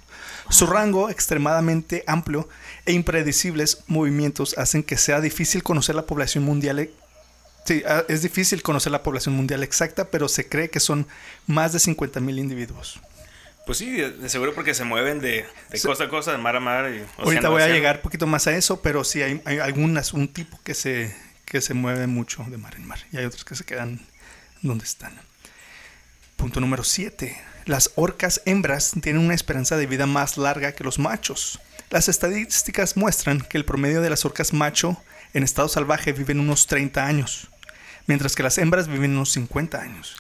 Su 0.50 0.68
rango 0.68 1.10
extremadamente 1.10 2.04
amplio 2.08 2.48
e 2.86 2.94
impredecibles 2.94 3.80
movimientos 3.88 4.58
hacen 4.58 4.84
que 4.84 4.98
sea 4.98 5.20
difícil 5.22 5.64
conocer 5.64 5.96
la 5.96 6.06
población 6.06 6.44
mundial. 6.44 6.80
e- 6.80 6.94
Sí, 7.66 7.82
ah, 7.88 8.04
es 8.08 8.22
difícil 8.22 8.62
conocer 8.62 8.92
la 8.92 9.02
población 9.02 9.36
mundial 9.36 9.64
exacta, 9.64 10.12
pero 10.12 10.28
se 10.28 10.48
cree 10.48 10.70
que 10.70 10.80
son 10.80 11.08
más 11.48 11.74
de 11.74 11.80
50.000 11.80 12.38
individuos. 12.38 13.00
Pues 13.66 13.80
sí, 13.80 13.90
de, 13.90 14.30
seguro 14.30 14.54
porque 14.54 14.76
se 14.76 14.84
mueven 14.84 15.20
de, 15.20 15.48
de 15.72 15.78
Sí. 15.80 15.88
costa 15.88 16.04
a 16.04 16.10
costa, 16.10 16.32
de 16.32 16.38
mar 16.38 16.56
a 16.56 16.60
mar. 16.60 16.92
Y 16.94 17.04
Ahorita 17.20 17.50
voy 17.50 17.62
a 17.62 17.66
océano. 17.66 17.74
llegar 17.74 17.96
un 17.96 18.02
poquito 18.04 18.28
más 18.28 18.46
a 18.46 18.56
eso, 18.56 18.82
pero 18.84 19.04
sí 19.04 19.24
hay, 19.24 19.42
hay 19.46 19.58
algunas, 19.58 20.14
un 20.14 20.28
tipo 20.28 20.60
que 20.64 20.76
se, 20.76 21.16
que 21.46 21.60
se 21.62 21.74
mueve 21.74 22.06
mucho 22.06 22.46
de 22.48 22.58
mar 22.58 22.76
en 22.76 22.86
mar 22.86 23.00
y 23.12 23.18
hay 23.18 23.26
otros 23.26 23.44
que 23.44 23.56
se 23.56 23.64
quedan 23.64 24.00
donde 24.62 24.84
están. 24.86 25.20
Punto 26.36 26.60
número 26.60 26.84
7. 26.84 27.36
Las 27.66 27.92
orcas 27.96 28.42
hembras 28.46 28.92
tienen 29.02 29.24
una 29.24 29.34
esperanza 29.34 29.76
de 29.78 29.88
vida 29.88 30.06
más 30.06 30.38
larga 30.38 30.74
que 30.74 30.84
los 30.84 31.00
machos. 31.00 31.60
Las 31.90 32.10
estadísticas 32.10 32.96
muestran 32.98 33.42
que 33.42 33.58
el 33.58 33.66
promedio 33.66 34.02
de 34.02 34.10
las 34.10 34.26
orcas 34.26 34.54
macho 34.54 34.98
en 35.34 35.44
estado 35.44 35.68
salvaje 35.68 36.14
viven 36.14 36.40
unos 36.40 36.68
30 36.68 37.06
años, 37.06 37.48
mientras 38.08 38.36
que 38.36 38.44
las 38.44 38.58
hembras 38.58 38.88
viven 38.88 39.12
unos 39.12 39.32
50 39.32 39.82
años. 39.82 40.16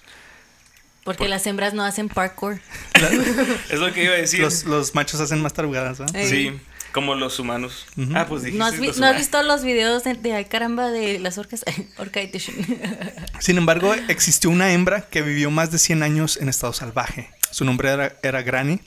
Porque 1.04 1.28
las 1.28 1.46
hembras 1.46 1.74
no 1.76 1.84
hacen 1.84 2.10
parkour. 2.10 2.60
La- 3.00 3.10
Es 3.70 3.80
lo 3.80 3.94
que 3.94 4.04
iba 4.06 4.14
a 4.14 4.18
decir. 4.18 4.40
los, 4.40 4.64
los 4.64 4.96
machos 4.96 5.20
hacen 5.22 5.40
más 5.42 5.54
tarugadas, 5.54 6.00
¿verdad? 6.00 6.16
Eh. 6.16 6.28
Sí, 6.30 6.60
como 6.92 7.14
los 7.14 7.38
humanos. 7.40 7.86
Ah, 8.16 8.26
pues 8.28 8.42
dijiste 8.42 8.58
¿No 8.58 8.66
has, 8.66 8.80
vi- 8.80 8.88
los 8.88 8.98
no 8.98 9.06
has 9.06 9.12
humanos. 9.12 9.18
visto 9.18 9.44
los 9.44 9.64
videos 9.64 10.04
de, 10.04 10.16
de 10.16 10.34
ay 10.34 10.46
caramba 10.46 10.90
de 10.90 11.20
las 11.20 11.38
orcas? 11.38 11.64
Orca 11.98 12.22
Edition. 12.22 12.56
Sin 13.40 13.58
embargo, 13.58 13.94
existió 14.08 14.50
una 14.50 14.72
hembra 14.72 15.02
que 15.08 15.22
vivió 15.22 15.52
más 15.52 15.70
de 15.72 15.78
100 15.78 16.02
años 16.02 16.38
en 16.42 16.50
estado 16.50 16.74
salvaje. 16.74 17.30
Su 17.56 17.64
nombre 17.64 17.90
era, 17.90 18.18
era 18.22 18.42
Granny 18.42 18.82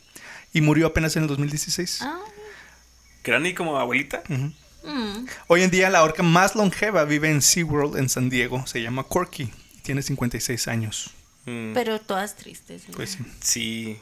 y 0.53 0.61
murió 0.61 0.89
apenas 0.89 1.17
en 1.17 1.23
el 1.23 1.29
2016. 1.31 2.01
ah, 2.03 2.19
Granny 3.25 3.55
como 3.55 3.79
abuelita. 3.79 4.23
Mm. 4.29 5.25
Hoy 5.47 5.63
en 5.63 5.71
día 5.71 5.89
la 5.89 6.03
orca 6.05 6.23
más 6.23 6.55
longeva 6.55 7.07
vive 7.07 7.31
en 7.31 7.41
SeaWorld 7.41 7.97
en 7.97 8.11
San 8.11 8.29
Diego. 8.29 8.67
Se 8.67 8.83
llama 8.83 9.05
Corky 9.05 9.45
y 9.45 9.79
tiene 9.81 10.03
56 10.03 10.69
años. 10.69 11.13
Mm, 11.47 11.73
Pero 11.73 11.99
todas 11.99 12.37
tristes. 12.37 12.87
¿no? 12.91 12.95
Pues 12.95 13.13
sí. 13.13 13.25
sí. 13.41 14.01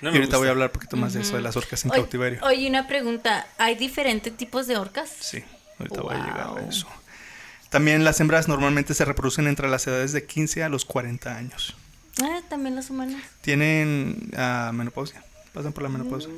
No 0.00 0.10
y 0.10 0.14
ahorita 0.14 0.38
voy 0.38 0.48
a 0.48 0.52
hablar 0.52 0.68
un 0.68 0.72
poquito 0.72 0.96
más 0.96 1.12
de 1.12 1.20
eso, 1.20 1.36
de 1.36 1.42
las 1.42 1.54
orcas 1.58 1.84
en 1.84 1.90
Oye- 1.90 2.00
cautiverio. 2.00 2.40
Oye, 2.44 2.66
una 2.66 2.88
pregunta. 2.88 3.46
¿Hay 3.58 3.74
diferentes 3.74 4.34
tipos 4.34 4.66
de 4.66 4.78
orcas? 4.78 5.10
Sí, 5.20 5.44
ahorita 5.78 6.00
voy 6.00 6.14
a 6.14 6.24
llegar 6.24 6.54
a 6.56 6.66
eso. 6.66 6.88
También 7.68 8.04
las 8.04 8.20
hembras 8.20 8.48
normalmente 8.48 8.94
se 8.94 9.04
reproducen 9.04 9.46
entre 9.48 9.68
las 9.68 9.86
edades 9.86 10.12
de 10.12 10.24
15 10.24 10.62
a 10.62 10.70
los 10.70 10.86
40 10.86 11.36
años. 11.36 11.76
Ah, 12.22 12.40
también 12.48 12.74
los 12.76 12.90
humanos. 12.90 13.20
Tienen 13.42 14.30
ah, 14.36 14.70
menopausia. 14.74 15.22
Pasan 15.52 15.72
por 15.72 15.82
la 15.82 15.88
menopausia. 15.88 16.30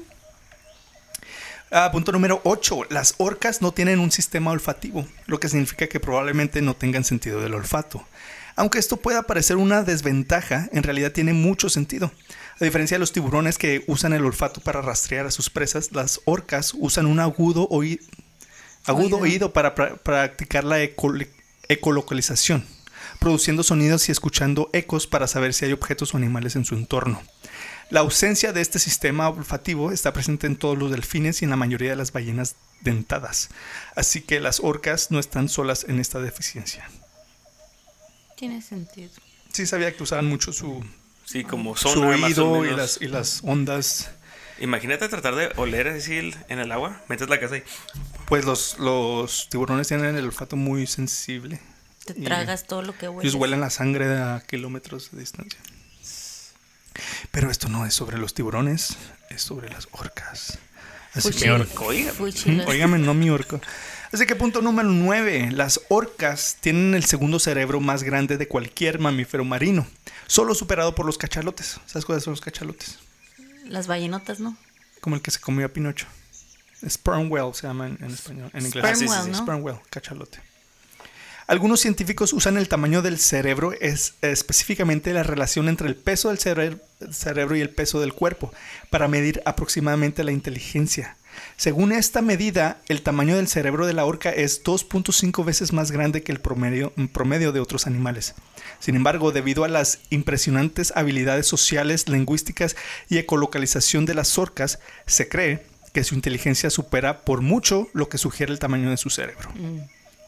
Ah, 1.71 1.91
punto 1.93 2.11
número 2.13 2.41
8. 2.45 2.87
Las 2.91 3.15
orcas 3.19 3.63
no 3.63 3.73
tienen 3.73 4.01
un 4.01 4.11
sistema 4.11 4.51
olfativo, 4.51 5.07
lo 5.27 5.39
que 5.41 5.49
significa 5.49 5.87
que 5.87 6.01
probablemente 6.01 6.63
no 6.63 6.75
tengan 6.75 7.05
sentido 7.05 7.41
del 7.41 7.55
olfato. 7.55 8.05
Aunque 8.57 8.79
esto 8.79 8.97
pueda 8.99 9.23
parecer 9.23 9.57
una 9.57 9.83
desventaja, 9.83 10.69
en 10.73 10.83
realidad 10.83 11.13
tiene 11.13 11.33
mucho 11.33 11.69
sentido. 11.71 12.13
A 12.61 12.65
diferencia 12.65 12.97
de 12.97 12.99
los 12.99 13.13
tiburones 13.13 13.57
que 13.57 13.85
usan 13.87 14.13
el 14.13 14.25
olfato 14.25 14.61
para 14.61 14.83
rastrear 14.83 15.25
a 15.27 15.31
sus 15.31 15.49
presas, 15.49 15.93
las 15.93 16.21
orcas 16.25 16.73
usan 16.77 17.07
un 17.07 17.21
agudo, 17.21 17.67
oí- 17.71 18.01
agudo 18.85 19.05
Oído. 19.17 19.19
oído 19.19 19.53
para 19.53 19.75
pra- 19.75 19.97
practicar 19.99 20.65
la 20.65 20.79
ecolocalización, 21.69 22.67
produciendo 23.21 23.63
sonidos 23.63 24.09
y 24.09 24.13
escuchando 24.13 24.69
ecos 24.73 25.07
para 25.07 25.29
saber 25.29 25.55
si 25.55 25.67
hay 25.67 25.73
objetos 25.73 26.13
o 26.13 26.17
animales 26.17 26.57
en 26.57 26.65
su 26.65 26.75
entorno. 26.75 27.23
La 27.91 28.01
ausencia 28.01 28.53
de 28.53 28.61
este 28.61 28.79
sistema 28.79 29.29
olfativo 29.29 29.93
está 29.93 30.13
presente 30.13 30.49
en 30.49 30.57
todos 30.57 30.77
los 30.77 30.91
delfines 30.91 31.43
y 31.43 31.45
en 31.45 31.51
la 31.51 31.57
mayoría 31.57 31.91
de 31.91 31.97
las 31.97 32.13
ballenas 32.13 32.57
dentadas, 32.81 33.51
así 33.95 34.23
que 34.23 34.41
las 34.41 34.61
orcas 34.61 35.11
no 35.11 35.21
están 35.21 35.49
solas 35.49 35.85
en 35.89 36.01
esta 36.01 36.21
deficiencia. 36.21 36.89
Tiene 38.37 38.63
sentido. 38.63 39.11
Sí 39.53 39.67
sabía 39.67 39.95
que 39.95 40.03
usaban 40.03 40.27
mucho 40.27 40.53
su, 40.53 40.83
Sí, 41.31 41.45
como 41.45 41.77
su 41.77 41.89
sonar 41.89 42.19
más 42.19 42.39
o 42.39 42.51
oído 42.51 42.75
y 42.75 42.77
las, 42.77 43.01
y 43.01 43.07
las 43.07 43.43
ondas. 43.45 44.11
Imagínate 44.59 45.09
tratar 45.09 45.37
de 45.37 45.53
oler 45.55 45.87
así 45.87 46.33
en 46.49 46.59
el 46.59 46.73
agua. 46.73 47.01
Metes 47.09 47.29
la 47.29 47.39
casa 47.39 47.59
y. 47.59 47.63
Pues 48.27 48.45
los, 48.45 48.81
los 48.81 49.49
tiburones 49.49 49.87
tienen 49.87 50.17
el 50.17 50.25
olfato 50.25 50.57
muy 50.57 50.89
sensible. 50.89 51.61
Te 52.15 52.21
Y 52.21 52.25
tragas 52.25 52.67
todo 52.67 52.83
lo 52.83 52.97
que 52.97 53.09
huele. 53.09 53.29
Ellos 53.29 53.41
huelen 53.41 53.61
la 53.61 53.71
sangre 53.71 54.07
a 54.19 54.43
kilómetros 54.47 55.11
de 55.13 55.21
distancia. 55.21 55.61
Pero 57.31 57.51
esto 57.51 57.69
no 57.69 57.87
es 57.87 57.95
sobre 57.95 58.19
los 58.19 58.35
tiburones, 58.35 58.97
es 59.29 59.43
sobre 59.43 59.71
las 59.71 59.89
orcas. 59.93 60.59
Así 61.15 61.31
que, 61.33 61.51
Oiga. 61.51 62.13
Fuchilas. 62.13 62.67
Óigame, 62.69 62.99
no 62.99 63.15
mi 63.15 63.31
orco. 63.31 63.61
Así 64.13 64.27
que 64.27 64.35
punto 64.37 64.61
número 64.61 64.89
9. 64.89 65.51
Las 65.53 65.81
orcas 65.89 66.57
tienen 66.61 66.95
el 66.95 67.05
segundo 67.05 67.39
cerebro 67.39 67.81
más 67.81 68.03
grande 68.03 68.37
de 68.37 68.49
cualquier 68.49 68.99
mamífero 68.99 69.45
marino, 69.45 69.87
solo 70.27 70.55
superado 70.55 70.95
por 70.95 71.07
los 71.07 71.19
cachalotes. 71.19 71.81
¿Sabes 71.87 72.05
cuáles 72.05 72.25
son 72.25 72.33
los 72.33 72.41
cachalotes? 72.41 72.99
Las 73.67 73.87
ballenotas, 73.87 74.41
¿no? 74.41 74.57
Como 75.01 75.17
el 75.17 75.23
que 75.23 75.31
se 75.31 75.41
comió 75.41 75.67
a 75.67 75.69
Pinocho. 75.69 76.07
Sperm 76.89 77.31
whale 77.31 77.55
se 77.55 77.67
llama 77.67 77.87
en, 77.87 77.99
en 78.01 78.11
español. 78.11 78.51
En 78.53 78.67
inglés. 78.67 78.99
Sperm 78.99 79.11
Ah, 79.13 79.23
sí, 79.25 79.35
sí, 79.35 79.43
whale, 79.43 79.81
cachalote. 79.91 80.41
Algunos 81.51 81.81
científicos 81.81 82.33
usan 82.33 82.59
el 82.59 82.69
tamaño 82.69 83.03
del 83.03 83.19
cerebro, 83.19 83.73
es, 83.81 84.15
específicamente 84.23 85.13
la 85.13 85.25
relación 85.25 85.69
entre 85.69 85.89
el 85.89 85.97
peso 85.97 86.29
del 86.29 86.39
cerebro, 86.39 87.57
y 87.57 87.61
el 87.61 87.71
peso 87.71 88.01
del 88.01 88.13
cuerpo, 88.13 88.53
para 88.89 89.09
medir 89.09 89.43
aproximadamente 89.45 90.23
la 90.23 90.31
inteligencia. 90.31 91.17
Según 91.57 91.91
esta 91.91 92.23
medida, 92.23 92.81
el 92.87 93.03
tamaño 93.03 93.35
del 93.35 93.49
cerebro 93.49 93.89
de 93.89 93.95
la 93.95 94.05
orca 94.05 94.31
es 94.31 94.63
2.5 94.63 95.45
veces 95.45 95.73
más 95.73 95.91
grande 95.91 96.23
que 96.23 96.31
el 96.31 96.39
promedio, 96.39 96.93
promedio 97.13 97.51
de 97.51 97.59
otros 97.59 97.89
animales. 97.89 98.37
Sin 98.79 98.95
embargo, 98.95 99.33
debido 99.33 99.65
a 99.65 99.69
las 99.69 99.99
impresionantes 100.11 100.93
habilidades 100.95 101.49
sociales, 101.49 102.09
lingüísticas 102.09 102.77
y 103.09 103.19
ecolocalización 103.19 104.07
de 104.07 104.15
las 104.15 104.39
orcas, 104.39 104.79
se 105.05 105.29
cree 105.29 105.67
que 105.93 106.05
su 106.05 106.15
inteligencia 106.15 106.71
supera 106.71 107.23
por 107.23 107.41
mucho 107.41 107.89
lo 107.93 108.09
que 108.09 108.19
sugiere 108.19 108.53
el 108.53 108.61
tamaño 108.61 108.91
de 108.91 108.97
su 108.97 109.11
cerebro. 109.11 109.51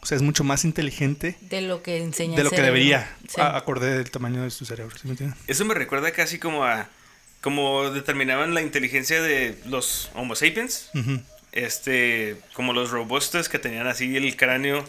O 0.03 0.05
sea, 0.05 0.17
es 0.17 0.21
mucho 0.21 0.43
más 0.43 0.65
inteligente 0.65 1.37
De 1.41 1.61
lo 1.61 1.81
que 1.81 1.97
enseña 1.97 2.35
de 2.35 2.41
el 2.41 2.43
lo 2.43 2.49
que 2.51 2.61
debería, 2.61 3.09
Sí. 3.27 3.39
a- 3.39 3.55
acorde 3.57 3.97
del 3.97 4.11
tamaño 4.11 4.43
de 4.43 4.49
su 4.51 4.65
cerebro. 4.65 4.93
¿sí 4.97 5.03
me 5.07 5.11
entienden? 5.11 5.37
Eso 5.47 5.63
me 5.65 5.73
recuerda 5.73 6.11
casi 6.11 6.37
como 6.39 6.65
a. 6.65 6.89
Como 7.41 7.89
determinaban 7.89 8.53
la 8.53 8.61
inteligencia 8.61 9.21
de 9.21 9.57
los 9.65 10.09
Homo 10.13 10.35
sapiens. 10.35 10.89
Este. 11.53 12.37
Como 12.53 12.73
los 12.73 12.91
robustos 12.91 13.49
que 13.49 13.59
tenían 13.59 13.87
así 13.87 14.15
el 14.17 14.35
cráneo. 14.35 14.83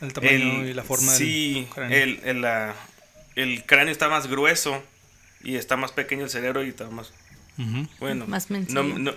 El 0.00 0.12
tamaño 0.12 0.32
el- 0.62 0.68
y 0.68 0.74
la 0.74 0.84
forma 0.84 1.12
Sí, 1.12 1.54
del 1.54 1.66
cráneo. 1.68 1.98
el, 1.98 2.20
el, 2.24 2.40
la- 2.42 2.74
el 3.36 3.64
cráneo 3.64 3.92
está 3.92 4.08
más 4.08 4.26
grueso. 4.26 4.82
Y 5.42 5.56
está 5.56 5.76
más 5.76 5.92
pequeño 5.92 6.24
el 6.24 6.30
cerebro 6.30 6.64
y 6.64 6.68
está 6.70 6.90
más. 6.90 7.12
Ujú. 7.58 7.88
Bueno. 8.00 8.26
Más 8.26 8.50
no- 8.50 9.14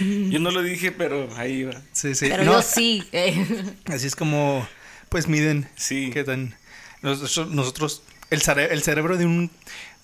yo 0.00 0.38
no 0.40 0.50
lo 0.52 0.62
dije, 0.62 0.92
pero 0.92 1.28
ahí 1.36 1.64
va. 1.64 1.80
Sí, 1.92 2.14
sí. 2.14 2.26
Pero 2.28 2.44
No, 2.44 2.52
yo 2.54 2.62
sí. 2.62 3.04
eh. 3.12 3.46
Así 3.86 4.06
es 4.06 4.16
como, 4.16 4.66
pues 5.08 5.28
miden 5.28 5.68
Sí. 5.76 6.10
qué 6.12 6.24
tan... 6.24 6.54
Nosotros, 7.02 7.50
nosotros- 7.50 8.02
el, 8.30 8.40
cere- 8.42 8.68
el 8.70 8.82
cerebro 8.82 9.16
de 9.16 9.24
un, 9.26 9.50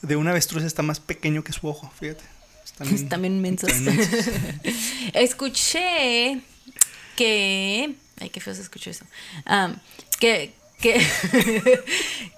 de 0.02 0.16
un 0.16 0.28
avestruz 0.28 0.62
está 0.64 0.82
más 0.82 0.98
pequeño 1.00 1.44
que 1.44 1.52
su 1.52 1.66
ojo, 1.68 1.92
fíjate. 2.00 2.24
Están, 2.64 2.88
Están 2.94 3.22
bien 3.22 3.40
mensos. 3.40 3.70
están 3.70 3.96
mensos. 3.96 4.26
Escuché 5.14 6.40
que 7.16 7.94
Ay, 8.18 8.30
qué 8.30 8.40
feo 8.40 8.54
se 8.54 8.62
escuchó 8.62 8.88
eso. 8.90 9.04
Am, 9.44 9.78
que, 10.18 10.54
que, 10.80 10.98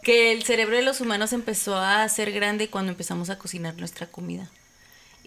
que 0.02 0.32
el 0.32 0.42
cerebro 0.42 0.76
de 0.76 0.82
los 0.82 1.00
humanos 1.00 1.32
empezó 1.32 1.76
a 1.76 2.08
ser 2.08 2.32
grande 2.32 2.68
cuando 2.68 2.90
empezamos 2.90 3.30
a 3.30 3.38
cocinar 3.38 3.76
nuestra 3.76 4.06
comida. 4.08 4.50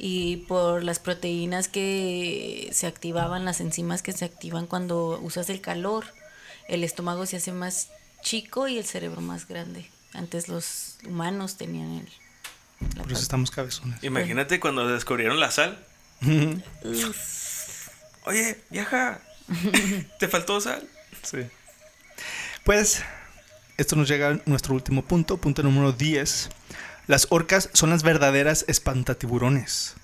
Y 0.03 0.38
por 0.48 0.84
las 0.84 0.98
proteínas 0.98 1.67
que 1.67 2.70
se 2.74 2.88
activaban, 2.88 3.46
las 3.46 3.62
enzimas 3.62 4.01
que 4.01 4.13
se 4.13 4.25
activan 4.25 4.65
cuando 4.65 5.20
usas 5.22 5.48
el 5.51 5.62
calor, 5.62 6.05
el 6.67 6.84
estómago 6.84 7.27
se 7.27 7.38
hace 7.38 7.51
más 7.51 7.89
chico 8.24 8.67
y 8.67 8.79
el 8.79 8.86
cerebro 8.86 9.22
más 9.22 9.48
grande. 9.48 9.91
Antes 10.13 10.48
los 10.48 10.98
humanos 11.08 11.55
tenían 11.55 12.00
el... 12.00 12.10
la 12.96 13.03
Por 13.03 13.12
eso 13.12 13.22
estamos 13.22 13.51
cabezones. 13.51 14.03
Imagínate 14.03 14.60
cuando 14.60 14.88
descubrieron 14.88 15.39
la 15.39 15.51
sal. 15.51 15.86
Oye, 18.25 18.60
vieja, 18.72 19.22
¿te 20.17 20.27
faltó 20.27 20.60
sal? 20.62 20.89
Sí. 21.22 21.41
Pues 22.63 23.03
esto 23.77 23.96
nos 23.96 24.08
llega 24.08 24.29
a 24.29 24.39
nuestro 24.48 24.74
último 24.74 25.03
punto, 25.03 25.38
punto 25.38 25.62
número 25.62 25.91
10. 25.91 26.50
Las 27.12 27.27
orcas 27.30 27.70
son 27.74 27.89
las 27.89 28.03
verdaderas 28.03 28.63
espantatiburones. 28.70 29.96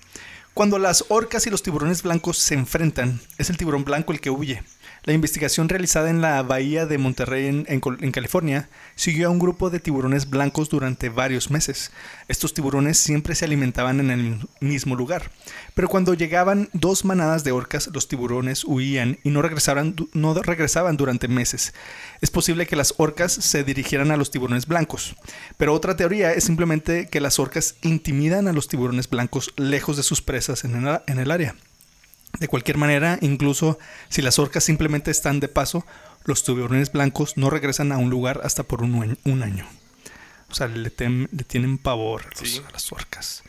Cuando 0.52 0.78
las 0.78 1.06
orcas 1.08 1.46
y 1.46 1.50
los 1.50 1.62
tiburones 1.62 2.02
blancos 2.02 2.36
se 2.36 2.52
enfrentan, 2.52 3.18
es 3.38 3.48
el 3.48 3.56
tiburón 3.56 3.84
blanco 3.84 4.12
el 4.12 4.20
que 4.20 4.28
huye. 4.28 4.62
La 5.08 5.14
investigación 5.14 5.70
realizada 5.70 6.10
en 6.10 6.20
la 6.20 6.42
bahía 6.42 6.84
de 6.84 6.98
Monterrey 6.98 7.46
en, 7.46 8.12
California 8.12 8.68
siguió 8.94 9.28
a 9.28 9.30
un 9.30 9.38
grupo 9.38 9.70
de 9.70 9.80
tiburones 9.80 10.28
blancos 10.28 10.68
durante 10.68 11.08
varios 11.08 11.50
meses. 11.50 11.92
Estos 12.28 12.52
tiburones 12.52 12.98
siempre 12.98 13.34
se 13.34 13.46
alimentaban 13.46 14.00
en 14.00 14.10
el 14.10 14.46
mismo 14.60 14.96
lugar, 14.96 15.30
pero 15.72 15.88
cuando 15.88 16.12
llegaban 16.12 16.68
dos 16.74 17.06
manadas 17.06 17.42
de 17.42 17.52
orcas, 17.52 17.88
los 17.94 18.06
tiburones 18.06 18.64
huían 18.64 19.18
y 19.24 19.30
no 19.30 19.40
regresaban, 19.40 19.96
no 20.12 20.34
regresaban 20.34 20.98
durante 20.98 21.26
meses. 21.26 21.72
Es 22.20 22.30
posible 22.30 22.66
que 22.66 22.76
las 22.76 22.92
orcas 22.98 23.32
se 23.32 23.64
dirigieran 23.64 24.10
a 24.10 24.18
los 24.18 24.30
tiburones 24.30 24.66
blancos, 24.66 25.16
pero 25.56 25.72
otra 25.72 25.96
teoría 25.96 26.34
es 26.34 26.44
simplemente 26.44 27.08
que 27.08 27.22
las 27.22 27.38
orcas 27.38 27.76
intimidan 27.80 28.46
a 28.46 28.52
los 28.52 28.68
tiburones 28.68 29.08
blancos 29.08 29.54
lejos 29.56 29.96
de 29.96 30.02
sus 30.02 30.20
presas 30.20 30.64
el, 30.64 30.74
en 31.06 31.18
el 31.18 31.30
área. 31.30 31.54
De 32.38 32.48
cualquier 32.48 32.76
manera, 32.78 33.18
incluso 33.20 33.78
si 34.08 34.22
las 34.22 34.38
orcas 34.38 34.62
simplemente 34.64 35.10
están 35.10 35.40
de 35.40 35.48
paso, 35.48 35.84
los 36.24 36.44
tiburones 36.44 36.92
blancos 36.92 37.36
no 37.36 37.50
regresan 37.50 37.90
a 37.92 37.98
un 37.98 38.10
lugar 38.10 38.40
hasta 38.44 38.62
por 38.62 38.82
un, 38.82 39.02
año- 39.02 39.16
un 39.24 39.42
año. 39.42 39.66
O 40.50 40.54
sea, 40.54 40.66
le, 40.68 40.94
tem- 40.94 41.28
le 41.32 41.44
tienen 41.44 41.78
pavor 41.78 42.22
a, 42.26 42.40
los- 42.40 42.50
Sí. 42.50 42.62
a 42.66 42.70
las 42.70 42.90
orcas. 42.92 43.42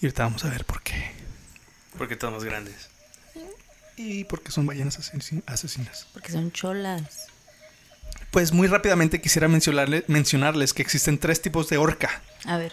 Y 0.00 0.06
ahorita 0.06 0.24
vamos 0.24 0.44
a 0.44 0.48
ver 0.50 0.64
por 0.64 0.82
qué. 0.82 1.12
Porque 1.98 2.14
estamos 2.14 2.42
grandes. 2.44 2.88
Y 3.96 4.24
porque 4.24 4.50
son 4.50 4.64
ballenas 4.64 4.98
asesin- 4.98 5.42
asesinas. 5.46 6.06
Porque 6.14 6.32
son 6.32 6.50
cholas. 6.52 7.26
Pues 8.30 8.52
muy 8.52 8.68
rápidamente 8.68 9.20
quisiera 9.20 9.48
mencionarle- 9.48 10.04
mencionarles 10.06 10.72
que 10.72 10.80
existen 10.82 11.18
tres 11.18 11.42
tipos 11.42 11.68
de 11.68 11.76
orca. 11.76 12.22
A 12.46 12.56
ver. 12.56 12.72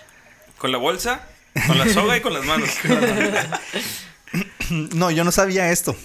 ¿Con 0.57 0.71
la 0.71 0.77
bolsa? 0.77 1.21
¿Con 1.65 1.77
la 1.77 1.89
soga 1.89 2.15
y 2.17 2.21
con 2.21 2.33
las 2.33 2.45
manos? 2.45 2.69
No, 4.69 5.12
yo 5.12 5.24
no 5.24 5.31
sabía 5.31 5.71
esto. 5.71 5.95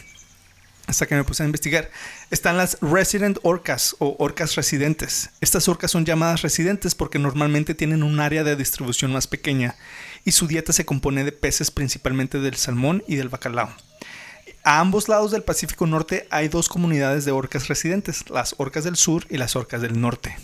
Hasta 0.86 1.06
que 1.06 1.14
me 1.14 1.24
puse 1.24 1.42
a 1.42 1.46
investigar. 1.46 1.90
Están 2.30 2.56
las 2.56 2.76
resident 2.80 3.38
orcas 3.42 3.94
o 3.98 4.16
orcas 4.18 4.56
residentes. 4.56 5.30
Estas 5.40 5.68
orcas 5.68 5.90
son 5.90 6.04
llamadas 6.04 6.42
residentes 6.42 6.94
porque 6.94 7.18
normalmente 7.18 7.74
tienen 7.74 8.02
un 8.02 8.18
área 8.20 8.42
de 8.44 8.56
distribución 8.56 9.12
más 9.12 9.26
pequeña 9.26 9.76
y 10.24 10.32
su 10.32 10.48
dieta 10.48 10.72
se 10.72 10.84
compone 10.84 11.24
de 11.24 11.32
peces 11.32 11.70
principalmente 11.70 12.40
del 12.40 12.56
salmón 12.56 13.04
y 13.06 13.14
del 13.14 13.28
bacalao. 13.28 13.72
A 14.64 14.80
ambos 14.80 15.08
lados 15.08 15.30
del 15.30 15.42
Pacífico 15.42 15.86
Norte 15.86 16.26
hay 16.30 16.48
dos 16.48 16.68
comunidades 16.68 17.24
de 17.24 17.32
orcas 17.32 17.68
residentes, 17.68 18.28
las 18.30 18.54
orcas 18.58 18.84
del 18.84 18.96
sur 18.96 19.24
y 19.30 19.36
las 19.36 19.56
orcas 19.56 19.82
del 19.82 20.00
norte. 20.00 20.36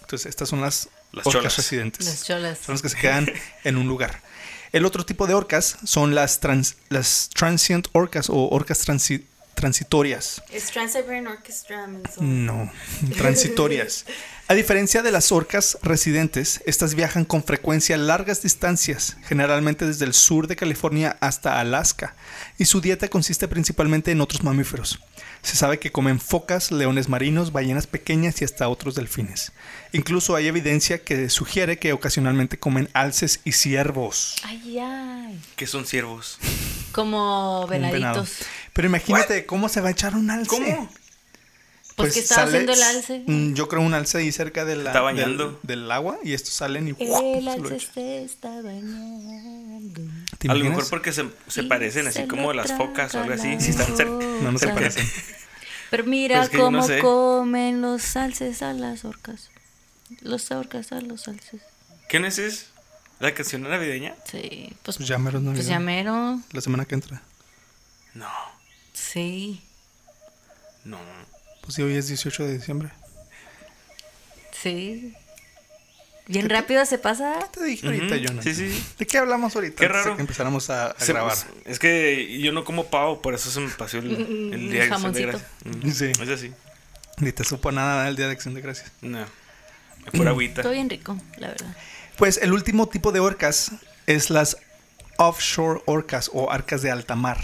Entonces, 0.00 0.26
estas 0.26 0.48
son 0.50 0.60
las, 0.60 0.88
Las 1.12 1.26
orcas 1.26 1.42
cholas. 1.42 1.56
residentes. 1.56 2.06
Las 2.06 2.24
cholas. 2.24 2.58
Son 2.58 2.74
las 2.74 2.82
que 2.82 2.88
se 2.90 2.96
quedan 2.96 3.30
en 3.64 3.76
un 3.76 3.86
lugar. 3.88 4.20
El 4.74 4.84
otro 4.86 5.06
tipo 5.06 5.26
de 5.28 5.34
orcas 5.34 5.76
son 5.84 6.14
las, 6.16 6.40
trans- 6.40 6.74
las 6.88 7.30
transient 7.32 7.86
orcas 7.92 8.28
o 8.28 8.48
orcas 8.50 8.84
transi- 8.86 9.22
transitorias. 9.54 10.42
Es 10.50 10.70
Trans-Siberian 10.72 11.28
Orchestra. 11.28 11.86
No, 12.20 12.70
transitorias. 13.16 14.04
A 14.46 14.52
diferencia 14.52 15.00
de 15.00 15.10
las 15.10 15.32
orcas 15.32 15.78
residentes, 15.82 16.60
estas 16.66 16.94
viajan 16.94 17.24
con 17.24 17.42
frecuencia 17.42 17.96
largas 17.96 18.42
distancias, 18.42 19.16
generalmente 19.26 19.86
desde 19.86 20.04
el 20.04 20.12
sur 20.12 20.48
de 20.48 20.56
California 20.56 21.16
hasta 21.20 21.60
Alaska, 21.60 22.14
y 22.58 22.66
su 22.66 22.82
dieta 22.82 23.08
consiste 23.08 23.48
principalmente 23.48 24.10
en 24.10 24.20
otros 24.20 24.42
mamíferos. 24.42 25.00
Se 25.40 25.56
sabe 25.56 25.78
que 25.78 25.92
comen 25.92 26.20
focas, 26.20 26.70
leones 26.70 27.08
marinos, 27.08 27.52
ballenas 27.52 27.86
pequeñas 27.86 28.42
y 28.42 28.44
hasta 28.44 28.68
otros 28.68 28.94
delfines. 28.94 29.52
Incluso 29.92 30.36
hay 30.36 30.46
evidencia 30.46 31.02
que 31.02 31.30
sugiere 31.30 31.78
que 31.78 31.94
ocasionalmente 31.94 32.58
comen 32.58 32.90
alces 32.92 33.40
y 33.44 33.52
ciervos. 33.52 34.36
Ay, 34.42 34.78
ay. 34.78 35.40
¿Qué 35.56 35.66
son 35.66 35.86
ciervos? 35.86 36.38
Como 36.92 37.62
Un 37.62 37.70
venado. 37.70 37.92
venaditos. 37.94 38.46
Pero 38.74 38.88
imagínate 38.88 39.46
cómo 39.46 39.70
se 39.70 39.80
va 39.80 39.88
a 39.88 39.92
echar 39.92 40.14
un 40.14 40.30
alce. 40.30 40.48
¿Cómo? 40.48 40.90
Pues, 41.96 42.14
que 42.14 42.20
estaba 42.20 42.42
sale- 42.46 42.58
haciendo 42.58 42.72
el 42.72 42.82
alce. 42.82 43.22
Mm, 43.26 43.54
Yo 43.54 43.68
creo 43.68 43.80
un 43.82 43.94
alce 43.94 44.18
ahí 44.18 44.32
cerca 44.32 44.64
de 44.64 44.74
la- 44.76 44.90
Está 44.90 45.00
bañando. 45.00 45.60
Del, 45.62 45.80
del 45.82 45.90
agua 45.92 46.18
y 46.24 46.32
estos 46.32 46.52
salen 46.54 46.88
y 46.88 46.90
El 46.98 47.08
se 47.44 47.50
alce 47.50 47.80
se 47.94 48.24
está 48.24 48.48
bañando. 48.62 50.00
¿Te 50.38 50.50
A 50.50 50.54
lo 50.54 50.64
mejor 50.64 50.88
porque 50.90 51.12
se, 51.12 51.28
se 51.48 51.62
parecen 51.62 52.02
se 52.12 52.20
así 52.20 52.28
como 52.28 52.52
lo 52.52 52.62
las 52.62 52.72
focas 52.76 53.14
o 53.14 53.20
algo 53.20 53.34
así. 53.34 53.60
Si 53.60 53.70
están 53.70 53.96
cerca. 53.96 54.10
No, 54.12 54.50
no 54.52 54.58
se 54.58 54.68
parecen. 54.68 55.08
Pero 55.90 56.04
mira 56.04 56.36
Pues 56.38 56.46
es 56.46 56.50
que 56.50 56.56
yo 56.58 56.70
no 56.70 56.78
cómo 56.80 56.86
sé. 56.88 56.98
comen 56.98 57.80
los 57.80 58.16
alces 58.16 58.62
a 58.62 58.72
las 58.72 59.04
orcas. 59.04 59.50
Los 60.20 60.50
orcas 60.50 60.90
a 60.90 61.00
los 61.00 61.28
alces. 61.28 61.62
¿Qué 62.08 62.18
no 62.18 62.26
es 62.26 62.38
eso? 62.38 62.66
¿La 63.20 63.32
canción 63.34 63.62
navideña? 63.62 64.16
Sí, 64.30 64.72
pues, 64.82 64.96
Pues 64.96 65.08
ya 65.08 65.18
mero 65.18 65.38
es 65.38 65.44
pues 65.44 65.56
Navidad. 65.56 65.68
ya 65.70 65.78
mero. 65.78 66.40
La 66.52 66.60
semana 66.60 66.84
que 66.84 66.94
entra. 66.96 67.22
No, 68.14 68.26
Sí, 68.92 69.62
no. 70.84 70.98
Pues 71.64 71.74
sí, 71.74 71.82
hoy 71.82 71.96
es 71.96 72.08
18 72.08 72.44
de 72.46 72.58
diciembre. 72.58 72.90
sí. 74.52 75.14
Bien 76.26 76.48
rápido 76.48 76.86
se 76.86 76.96
pasa. 76.96 77.38
Te 77.52 77.62
dije 77.64 77.86
ahorita, 77.86 78.06
Ujú, 78.06 78.14
Jonathan. 78.16 78.42
sí, 78.42 78.54
sí. 78.54 78.84
¿De 78.98 79.06
qué 79.06 79.18
hablamos 79.18 79.54
ahorita? 79.54 79.76
Qué 79.76 79.88
raro. 79.88 80.16
que 80.16 80.22
empezáramos 80.22 80.70
a, 80.70 80.94
grabar. 81.06 81.36
Es 81.66 81.78
que 81.78 82.38
yo 82.40 82.50
no 82.50 82.64
como 82.64 82.86
pavo, 82.86 83.20
por 83.20 83.34
eso 83.34 83.50
se 83.50 83.60
me 83.60 83.68
pasó 83.68 83.98
el, 83.98 84.10
el 84.10 84.70
día 84.70 84.84
de 84.86 84.92
Acción 84.92 85.12
de 85.12 85.20
Jamoncito. 85.22 85.26
Gracias. 85.64 85.84
Mm, 85.84 85.90
Sí. 85.90 86.22
Es 86.22 86.28
así. 86.30 86.52
Ni 87.18 87.30
te 87.32 87.44
supo 87.44 87.70
nada 87.72 88.08
el 88.08 88.16
Día 88.16 88.26
de 88.26 88.32
Acción 88.32 88.54
de 88.54 88.62
Gracias. 88.62 88.90
No. 89.02 89.26
Por 90.16 90.26
agüita. 90.28 90.62
Todo 90.62 90.72
bien 90.72 90.88
rico, 90.88 91.18
la 91.36 91.48
verdad. 91.48 91.76
Pues 92.16 92.38
el 92.38 92.54
último 92.54 92.88
tipo 92.88 93.12
de 93.12 93.20
orcas 93.20 93.72
es 94.06 94.30
las 94.30 94.56
offshore 95.18 95.82
orcas 95.84 96.30
o 96.32 96.50
arcas 96.50 96.80
de 96.80 96.90
alta 96.90 97.16
mar. 97.16 97.38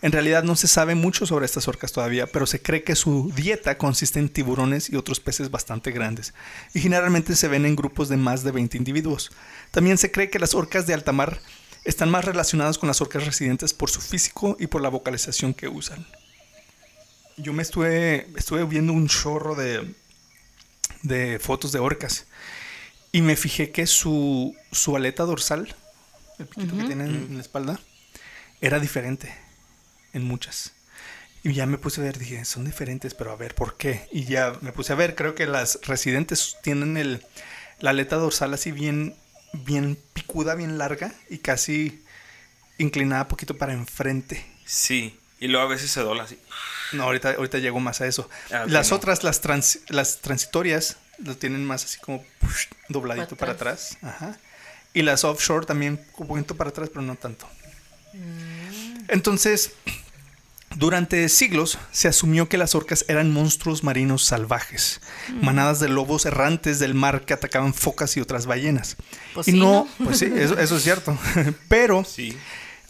En 0.00 0.12
realidad 0.12 0.44
no 0.44 0.54
se 0.54 0.68
sabe 0.68 0.94
mucho 0.94 1.26
sobre 1.26 1.46
estas 1.46 1.66
orcas 1.66 1.90
todavía, 1.90 2.28
pero 2.28 2.46
se 2.46 2.62
cree 2.62 2.84
que 2.84 2.94
su 2.94 3.32
dieta 3.34 3.78
consiste 3.78 4.20
en 4.20 4.28
tiburones 4.28 4.90
y 4.90 4.96
otros 4.96 5.18
peces 5.18 5.50
bastante 5.50 5.90
grandes, 5.90 6.34
y 6.72 6.80
generalmente 6.80 7.34
se 7.34 7.48
ven 7.48 7.66
en 7.66 7.74
grupos 7.74 8.08
de 8.08 8.16
más 8.16 8.44
de 8.44 8.52
20 8.52 8.76
individuos. 8.76 9.32
También 9.72 9.98
se 9.98 10.12
cree 10.12 10.30
que 10.30 10.38
las 10.38 10.54
orcas 10.54 10.86
de 10.86 10.94
alta 10.94 11.10
mar 11.10 11.40
están 11.84 12.10
más 12.10 12.24
relacionadas 12.24 12.78
con 12.78 12.86
las 12.86 13.00
orcas 13.00 13.24
residentes 13.24 13.74
por 13.74 13.90
su 13.90 14.00
físico 14.00 14.56
y 14.60 14.68
por 14.68 14.82
la 14.82 14.88
vocalización 14.88 15.52
que 15.52 15.66
usan. 15.66 16.06
Yo 17.36 17.52
me 17.52 17.62
estuve, 17.62 18.28
estuve 18.36 18.64
viendo 18.64 18.92
un 18.92 19.08
chorro 19.08 19.56
de, 19.56 19.94
de 21.02 21.40
fotos 21.40 21.72
de 21.72 21.80
orcas 21.80 22.26
y 23.10 23.22
me 23.22 23.34
fijé 23.34 23.72
que 23.72 23.86
su, 23.88 24.54
su 24.70 24.94
aleta 24.94 25.24
dorsal, 25.24 25.74
el 26.38 26.46
piquito 26.46 26.76
que 26.76 26.84
tiene 26.84 27.04
en, 27.04 27.14
en 27.14 27.34
la 27.34 27.40
espalda, 27.40 27.80
era 28.60 28.78
diferente 28.78 29.47
en 30.12 30.24
muchas. 30.24 30.72
Y 31.44 31.52
ya 31.52 31.66
me 31.66 31.78
puse 31.78 32.00
a 32.00 32.04
ver, 32.04 32.18
dije, 32.18 32.44
son 32.44 32.64
diferentes, 32.64 33.14
pero 33.14 33.30
a 33.32 33.36
ver, 33.36 33.54
¿por 33.54 33.76
qué? 33.76 34.08
Y 34.12 34.24
ya 34.24 34.52
me 34.60 34.72
puse 34.72 34.92
a 34.92 34.96
ver, 34.96 35.14
creo 35.14 35.34
que 35.34 35.46
las 35.46 35.78
residentes 35.82 36.56
tienen 36.62 36.96
el, 36.96 37.24
la 37.78 37.90
aleta 37.90 38.16
dorsal 38.16 38.52
así 38.54 38.72
bien, 38.72 39.14
bien 39.52 39.98
picuda, 40.14 40.54
bien 40.56 40.78
larga 40.78 41.14
y 41.30 41.38
casi 41.38 42.02
inclinada 42.76 43.28
poquito 43.28 43.56
para 43.56 43.72
enfrente. 43.72 44.44
Sí. 44.66 45.18
Y 45.40 45.46
luego 45.46 45.66
a 45.66 45.68
veces 45.70 45.92
se 45.92 46.00
dobla 46.00 46.24
así. 46.24 46.36
No, 46.92 47.04
ahorita, 47.04 47.30
ahorita 47.32 47.58
llego 47.58 47.78
más 47.78 48.00
a 48.00 48.06
eso. 48.08 48.28
Ah, 48.50 48.64
las 48.66 48.90
no. 48.90 48.96
otras, 48.96 49.22
las, 49.22 49.40
trans- 49.40 49.78
las 49.88 50.18
transitorias, 50.18 50.96
lo 51.18 51.36
tienen 51.36 51.64
más 51.64 51.84
así 51.84 51.98
como 52.00 52.24
push, 52.40 52.66
dobladito 52.88 53.36
Para 53.36 53.38
para 53.38 53.52
atrás. 53.52 53.96
Ajá. 54.02 54.36
Y 54.92 55.02
las 55.02 55.22
offshore 55.22 55.64
también 55.66 56.04
un 56.16 56.26
poquito 56.26 56.56
para 56.56 56.70
atrás, 56.70 56.88
pero 56.88 57.02
no 57.02 57.14
tanto. 57.14 57.48
Mm. 58.12 58.67
Entonces, 59.08 59.72
durante 60.76 61.28
siglos 61.28 61.78
se 61.90 62.08
asumió 62.08 62.48
que 62.48 62.58
las 62.58 62.74
orcas 62.74 63.04
eran 63.08 63.32
monstruos 63.32 63.82
marinos 63.82 64.24
salvajes, 64.24 65.00
Mm. 65.30 65.44
manadas 65.44 65.80
de 65.80 65.88
lobos 65.88 66.26
errantes 66.26 66.78
del 66.78 66.94
mar 66.94 67.24
que 67.24 67.32
atacaban 67.34 67.74
focas 67.74 68.16
y 68.16 68.20
otras 68.20 68.46
ballenas. 68.46 68.96
Pues 69.34 69.48
y 69.48 69.52
sí, 69.52 69.58
no, 69.58 69.88
¿no? 69.98 70.04
pues 70.04 70.18
sí, 70.18 70.30
eso, 70.34 70.58
eso 70.58 70.76
es 70.76 70.82
cierto. 70.82 71.18
Pero 71.68 72.04
Sí. 72.04 72.36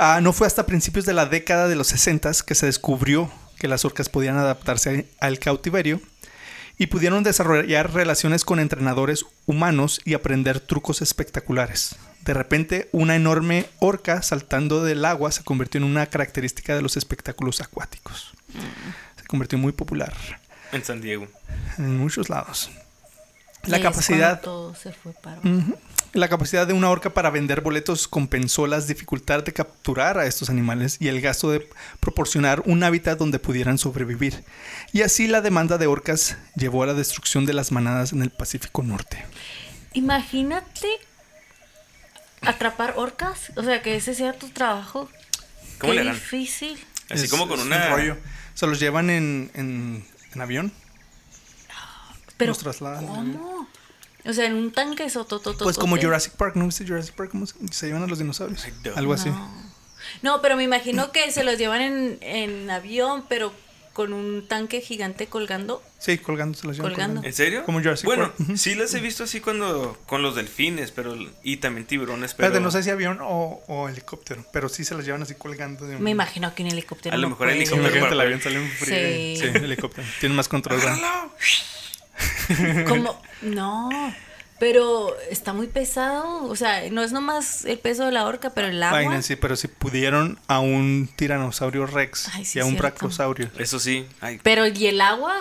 Ah, 0.01 0.21
no 0.23 0.33
fue 0.33 0.47
hasta 0.47 0.65
principios 0.67 1.07
de 1.07 1.13
la 1.15 1.27
década 1.27 1.67
de 1.67 1.75
los 1.75 1.89
60 1.89 2.31
que 2.47 2.55
se 2.55 2.67
descubrió 2.67 3.33
que 3.59 3.67
las 3.67 3.85
orcas 3.85 4.09
podían 4.09 4.37
adaptarse 4.37 5.09
al 5.19 5.41
cautiverio 5.41 6.01
y 6.79 6.87
pudieron 6.87 7.25
desarrollar 7.25 7.93
relaciones 7.93 8.45
con 8.45 8.61
entrenadores 8.61 9.27
humanos 9.47 10.01
y 10.05 10.15
aprender 10.15 10.61
trucos 10.61 11.03
espectaculares. 11.03 11.97
De 12.25 12.35
repente, 12.35 12.89
una 12.93 13.17
enorme 13.17 13.67
orca 13.81 14.23
saltando 14.23 14.85
del 14.85 15.05
agua 15.05 15.33
se 15.33 15.43
convirtió 15.43 15.79
en 15.79 15.85
una 15.85 16.07
característica 16.07 16.75
de 16.77 16.83
los 16.83 16.97
espectáculos 16.97 17.61
acuáticos. 17.61 18.33
Se 19.17 19.27
convirtió 19.27 19.59
muy 19.59 19.73
popular 19.73 20.15
En 20.73 20.85
San 20.85 21.01
Diego. 21.01 21.27
en 21.79 21.99
muchos 21.99 22.29
lados. 22.29 22.71
La 23.65 23.81
capacidad, 23.81 24.41
todo 24.41 24.75
se 24.75 24.93
fue 24.93 25.13
para. 25.13 25.41
La 26.15 26.29
capacidad 26.29 26.67
de 26.67 26.73
una 26.73 26.91
orca 26.91 27.11
para 27.11 27.31
vender 27.31 27.61
boletos 27.61 28.09
compensó 28.09 28.67
las 28.67 28.87
dificultades 28.89 29.45
de 29.45 29.53
capturar 29.53 30.19
a 30.19 30.27
estos 30.27 30.49
animales 30.51 30.97
y 31.01 31.09
el 31.09 31.21
gasto 31.21 31.51
de 31.51 31.69
proporcionar 32.01 32.63
un 32.65 32.83
hábitat 32.83 33.19
donde 33.19 33.39
pudieran 33.39 33.79
sobrevivir. 33.79 34.43
Y 34.93 35.03
así 35.03 35.27
la 35.29 35.41
demanda 35.43 35.77
de 35.79 35.87
orcas 35.87 36.37
llevó 36.57 36.83
a 36.83 36.87
la 36.87 36.95
destrucción 36.95 37.45
de 37.47 37.53
las 37.55 37.73
manadas 37.73 38.13
en 38.13 38.23
el 38.23 38.31
Pacífico 38.31 38.83
Norte. 38.83 39.25
Imagínate 39.93 40.89
atrapar 42.43 42.95
orcas. 42.97 43.53
O 43.57 43.63
sea, 43.63 43.83
que 43.83 43.97
ese 43.97 44.15
sea 44.15 44.33
tu 44.33 44.49
trabajo. 44.49 45.09
¿Cómo 45.79 45.93
Qué 45.93 45.97
le 45.97 46.01
harán? 46.03 46.15
difícil. 46.15 46.79
Así 47.11 47.25
Es- 47.25 47.31
como 47.31 47.49
con 47.49 47.61
un 47.61 47.71
rollo. 47.71 48.17
Se 48.55 48.67
los 48.67 48.81
llevan 48.81 49.11
en, 49.11 49.51
en- 49.55 50.05
en 50.35 50.41
avión. 50.41 50.73
Pero, 52.37 52.51
Los 52.51 52.59
trasladan. 52.59 53.05
¿cómo? 53.07 53.69
O 54.29 54.33
sea, 54.35 54.45
en 54.45 54.55
un 54.55 54.73
tanque 54.73 55.09
sotototote. 55.09 55.65
Pues 55.65 55.79
como 55.79 55.97
Jurassic 55.97 56.35
Park, 56.35 56.55
¿no 56.57 56.67
viste 56.67 56.87
Jurassic 56.87 57.15
Park? 57.15 57.31
¿Cómo 57.31 57.47
se, 57.47 57.55
se 57.71 57.87
llevan 57.87 58.03
a 58.03 58.07
los 58.07 58.19
dinosaurios? 58.19 58.63
Algo 58.95 59.15
así. 59.15 59.31
No, 60.23 60.43
pero 60.43 60.57
me 60.57 60.65
imagino 60.65 61.13
que 61.13 61.31
se 61.33 61.45
los 61.45 61.59
llevan 61.59 61.81
en, 61.81 62.19
en 62.21 62.71
avión, 62.71 63.25
pero 63.29 63.53
con 63.95 64.13
un 64.13 64.47
tanque 64.47 64.81
gigante 64.81 65.27
colgando. 65.27 65.83
Sí, 65.99 66.19
colgando 66.19 66.57
se 66.57 66.67
los 66.67 66.77
llevan. 66.77 66.93
Colgando. 66.93 67.25
¿En 67.25 67.33
serio? 67.33 67.65
Como 67.65 67.81
Jurassic 67.81 68.05
bueno, 68.05 68.33
Park. 68.37 68.57
Sí 68.57 68.75
las 68.75 68.95
he 68.95 69.01
visto 69.01 69.25
así 69.25 69.41
cuando 69.41 69.99
con 70.07 70.23
los 70.23 70.37
delfines, 70.37 70.93
pero 70.93 71.17
y 71.43 71.57
también 71.57 71.87
tiburones, 71.87 72.35
pero 72.35 72.49
Espérate, 72.49 72.63
no 72.63 72.71
sé 72.71 72.83
si 72.83 72.91
avión 72.91 73.19
o, 73.23 73.63
o 73.67 73.89
helicóptero, 73.89 74.45
pero 74.53 74.69
sí 74.69 74.85
se 74.85 74.95
los 74.95 75.05
llevan 75.05 75.23
así 75.23 75.35
colgando 75.35 75.87
de 75.87 75.97
un... 75.97 76.03
Me 76.03 76.11
imagino 76.11 76.55
que 76.55 76.63
un 76.63 76.69
helicóptero. 76.69 77.15
A 77.15 77.17
lo 77.17 77.23
no 77.23 77.31
mejor 77.31 77.47
puede. 77.47 77.57
helicóptero. 77.57 77.89
Imagínate 77.89 78.15
el 78.15 78.21
avión 78.21 78.41
sale 78.41 78.61
un 78.61 78.69
frío. 78.69 78.95
Sí. 78.95 79.37
Sí. 79.41 79.47
helicóptero. 79.65 80.07
Tiene 80.21 80.35
más 80.35 80.49
control. 80.49 80.81
Como, 82.89 83.21
no, 83.43 83.89
pero 84.59 85.15
está 85.31 85.53
muy 85.53 85.67
pesado. 85.69 86.45
O 86.45 86.57
sea, 86.57 86.89
no 86.91 87.03
es 87.03 87.13
nomás 87.13 87.65
el 87.65 87.79
peso 87.79 88.05
de 88.07 88.13
la 88.13 88.27
orca, 88.27 88.51
pero 88.51 88.69
el 88.69 88.83
agua. 88.83 89.03
Nancy, 89.03 89.37
pero 89.37 89.57
si 89.57 89.69
pudieron 89.69 90.39
a 90.49 90.61
un 90.61 91.09
tiranosaurio 91.17 91.87
rex 91.87 92.29
Ay, 92.35 92.45
sí, 92.45 92.59
y 92.59 92.63
a 92.63 92.65
un 92.65 92.73
cierto. 92.73 92.89
brachiosaurio, 92.89 93.51
Eso 93.59 93.79
sí, 93.79 94.07
ay, 94.21 94.41
Pero 94.43 94.67
¿y 94.67 94.87
el 94.87 95.01
agua? 95.01 95.35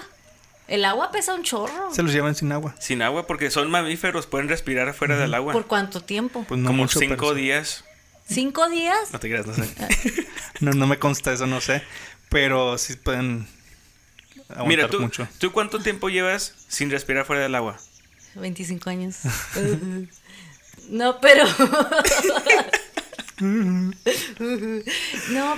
El 0.67 0.83
agua 0.83 1.11
pesa 1.11 1.33
un 1.33 1.43
chorro. 1.43 1.93
se 1.93 2.03
los 2.03 2.11
llevan 2.11 2.35
sin 2.35 2.51
agua. 2.51 2.75
sin 2.79 3.01
agua 3.01 3.25
porque 3.25 3.49
son 3.49 3.71
mamíferos, 3.71 4.27
pueden 4.27 4.49
respirar 4.49 4.89
afuera 4.89 5.15
del 5.17 5.33
agua. 5.33 5.53
¿Por 5.53 5.65
cuánto 5.65 6.01
tiempo? 6.01 6.43
Pues 6.47 6.59
no 6.59 6.67
como 6.67 6.83
mucho, 6.83 6.99
cinco 6.99 7.33
días. 7.33 7.85
¿Cinco 8.29 8.67
días? 8.67 9.13
No 9.13 9.19
te 9.19 9.29
creas, 9.29 9.47
no 9.47 9.53
sé. 9.53 9.63
No, 10.59 10.71
no 10.73 10.85
me 10.87 10.99
consta 10.99 11.31
eso, 11.31 11.47
no 11.47 11.61
sé. 11.61 11.81
Pero 12.29 12.77
sí 12.77 12.95
pueden 12.97 13.47
aguantar 14.49 14.67
Mira, 14.67 14.89
tú, 14.89 14.99
mucho. 14.99 15.27
¿tú 15.37 15.51
cuánto 15.51 15.79
tiempo 15.79 16.09
llevas 16.09 16.53
sin 16.67 16.89
respirar 16.89 17.25
fuera 17.25 17.41
del 17.43 17.55
agua? 17.55 17.77
25 18.35 18.89
años. 18.89 19.17
no, 20.89 21.19
pero. 21.19 21.45
no, 23.39 23.93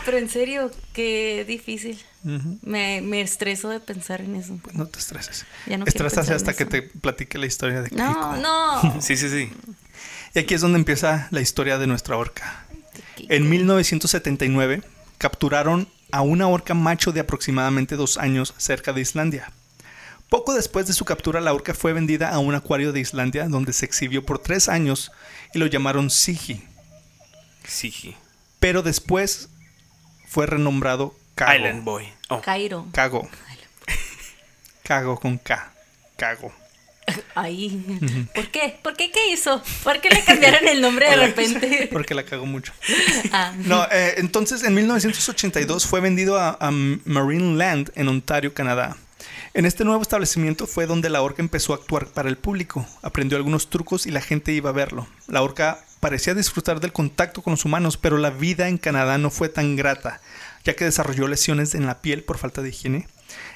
pero 0.06 0.18
en 0.18 0.30
serio, 0.30 0.72
qué 0.94 1.46
difícil. 1.48 2.00
Me, 2.62 3.02
me 3.02 3.22
estreso 3.22 3.70
de 3.70 3.80
pensar 3.80 4.20
en 4.22 4.36
eso. 4.36 4.60
Pues 4.62 4.76
no 4.76 4.86
te 4.88 5.00
estreses. 5.00 5.46
Ya 5.66 5.78
no 5.78 5.86
pensar 5.86 6.34
hasta 6.34 6.54
que 6.54 6.66
te 6.66 6.82
platique 6.82 7.38
la 7.38 7.46
historia 7.46 7.82
de. 7.82 7.90
No, 7.92 8.36
no. 8.38 9.02
Sí, 9.02 9.16
sí, 9.16 9.30
sí. 9.30 9.52
Y 10.36 10.40
aquí 10.40 10.54
es 10.54 10.62
donde 10.62 10.78
empieza 10.78 11.28
la 11.32 11.42
historia 11.42 11.78
de 11.78 11.88
nuestra 11.88 12.18
orca. 12.18 12.66
En 13.30 13.50
1979 13.50 14.82
capturaron 15.18 15.88
a 16.12 16.22
una 16.22 16.48
orca 16.48 16.74
macho 16.74 17.12
de 17.12 17.20
aproximadamente 17.20 17.96
dos 17.96 18.18
años 18.18 18.54
cerca 18.58 18.94
de 18.94 19.02
Islandia. 19.02 19.52
Poco 20.30 20.54
después 20.54 20.86
de 20.86 20.94
su 20.94 21.06
captura, 21.06 21.42
la 21.42 21.54
orca 21.54 21.74
fue 21.74 21.92
vendida 21.92 22.30
a 22.30 22.40
un 22.40 22.54
acuario 22.54 22.92
de 22.92 23.00
Islandia 23.00 23.48
donde 23.48 23.74
se 23.74 23.86
exhibió 23.86 24.26
por 24.26 24.40
tres 24.40 24.70
años 24.70 25.12
y 25.54 25.60
lo 25.60 25.66
llamaron 25.66 26.10
Sigi. 26.10 26.64
Sí. 27.66 28.16
Pero 28.60 28.84
después 28.84 29.50
fue 30.28 30.46
renombrado 30.46 31.16
Cago. 31.36 31.56
Island 31.56 31.84
Boy. 31.84 32.14
Oh, 32.30 32.42
Cairo. 32.42 32.88
Cago. 32.92 33.28
Cago 34.84 35.20
con 35.20 35.38
K. 35.38 35.72
Cago. 36.18 36.52
Ahí. 37.36 38.28
¿Por 38.34 38.48
qué? 38.50 38.78
¿Por 38.82 38.96
qué 38.96 39.12
qué 39.12 39.32
hizo? 39.32 39.62
¿Por 39.84 40.02
qué 40.02 40.10
le 40.10 40.24
cambiaron 40.24 40.68
el 40.68 40.82
nombre 40.82 41.10
de 41.10 41.16
repente? 41.28 41.90
Porque 41.92 42.14
la 42.14 42.24
cago 42.24 42.46
mucho. 42.46 42.74
Ah, 43.32 43.54
No, 43.58 43.86
eh, 43.92 44.16
entonces 44.18 44.64
en 44.64 44.74
1982 44.74 45.86
fue 45.86 46.00
vendido 46.02 46.40
a, 46.40 46.58
a 46.60 46.72
Marine 46.72 47.56
Land 47.58 47.92
en 47.96 48.08
Ontario, 48.08 48.54
Canadá. 48.54 48.98
En 49.54 49.66
este 49.66 49.84
nuevo 49.84 50.02
establecimiento 50.02 50.68
fue 50.68 50.86
donde 50.86 51.10
la 51.10 51.22
orca 51.22 51.42
empezó 51.42 51.74
a 51.74 51.78
actuar 51.78 52.08
para 52.08 52.30
el 52.30 52.38
público. 52.38 52.88
Aprendió 53.02 53.38
algunos 53.38 53.70
trucos 53.70 54.06
y 54.06 54.12
la 54.12 54.22
gente 54.22 54.52
iba 54.52 54.70
a 54.70 54.74
verlo. 54.74 55.08
La 55.28 55.42
orca 55.42 55.80
parecía 56.00 56.34
disfrutar 56.34 56.80
del 56.80 56.94
contacto 56.94 57.42
con 57.42 57.52
los 57.52 57.66
humanos, 57.66 57.98
pero 57.98 58.18
la 58.18 58.30
vida 58.30 58.68
en 58.68 58.78
Canadá 58.78 59.18
no 59.18 59.30
fue 59.32 59.50
tan 59.50 59.76
grata, 59.76 60.22
ya 60.64 60.76
que 60.76 60.86
desarrolló 60.86 61.28
lesiones 61.28 61.76
en 61.76 61.86
la 61.86 62.00
piel 62.02 62.24
por 62.24 62.38
falta 62.38 62.62
de 62.62 62.70
higiene. 62.70 63.08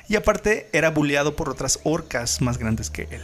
Y 0.10 0.16
aparte 0.16 0.68
era 0.74 0.90
bulleado 0.90 1.36
por 1.36 1.50
otras 1.50 1.80
orcas 1.84 2.42
más 2.42 2.58
grandes 2.58 2.90
que 2.90 3.08
él. 3.12 3.22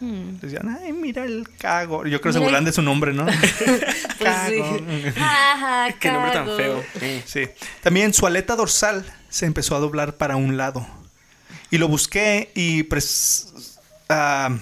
Hmm. 0.00 0.40
Decían, 0.40 0.68
ay, 0.68 0.92
mira 0.92 1.24
el 1.24 1.48
cago. 1.58 2.04
Yo 2.06 2.20
creo 2.20 2.32
que 2.32 2.38
se 2.38 2.44
burlan 2.44 2.64
de 2.64 2.72
su 2.72 2.82
nombre, 2.82 3.12
¿no? 3.12 3.26
Pues. 3.66 3.94
Cago. 4.18 4.78
Ajá, 5.18 5.92
qué 6.00 6.10
nombre 6.10 6.32
tan 6.32 6.46
feo. 6.56 6.82
Sí. 7.26 7.48
También 7.82 8.14
su 8.14 8.26
aleta 8.26 8.56
dorsal 8.56 9.04
se 9.28 9.46
empezó 9.46 9.76
a 9.76 9.80
doblar 9.80 10.16
para 10.16 10.36
un 10.36 10.56
lado. 10.56 10.86
Y 11.70 11.78
lo 11.78 11.88
busqué 11.88 12.50
y 12.54 12.84
pres- 12.84 13.78
ah, 14.08 14.56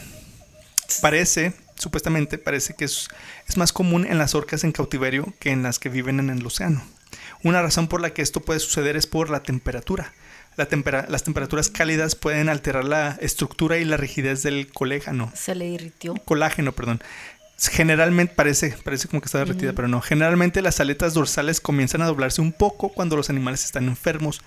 parece, 1.00 1.52
supuestamente, 1.76 2.38
parece 2.38 2.74
que 2.74 2.86
es, 2.86 3.08
es 3.46 3.56
más 3.56 3.72
común 3.72 4.06
en 4.06 4.18
las 4.18 4.34
orcas 4.34 4.64
en 4.64 4.72
cautiverio 4.72 5.32
que 5.38 5.50
en 5.50 5.62
las 5.62 5.78
que 5.78 5.88
viven 5.88 6.18
en 6.18 6.30
el 6.30 6.44
océano. 6.44 6.82
Una 7.42 7.62
razón 7.62 7.88
por 7.88 8.00
la 8.00 8.10
que 8.14 8.22
esto 8.22 8.40
puede 8.40 8.58
suceder 8.58 8.96
es 8.96 9.06
por 9.06 9.30
la 9.30 9.42
temperatura. 9.42 10.12
La 10.56 10.66
tempera- 10.66 11.06
las 11.08 11.24
temperaturas 11.24 11.68
cálidas 11.68 12.14
pueden 12.14 12.48
alterar 12.48 12.84
la 12.84 13.16
estructura 13.20 13.76
y 13.78 13.84
la 13.84 13.96
rigidez 13.96 14.42
del 14.42 14.70
colágeno 14.72 15.32
Se 15.34 15.54
le 15.54 15.66
irritió. 15.66 16.14
colágeno, 16.24 16.72
perdón. 16.72 17.02
Generalmente 17.58 18.34
parece, 18.34 18.76
parece 18.84 19.08
como 19.08 19.20
que 19.20 19.26
está 19.26 19.38
derretida, 19.38 19.72
pero 19.72 19.88
no. 19.88 20.00
Generalmente 20.00 20.60
las 20.62 20.80
aletas 20.80 21.14
dorsales 21.14 21.60
comienzan 21.60 22.02
a 22.02 22.06
doblarse 22.06 22.40
un 22.40 22.52
poco 22.52 22.88
cuando 22.90 23.16
los 23.16 23.30
animales 23.30 23.64
están 23.64 23.86
enfermos 23.88 24.42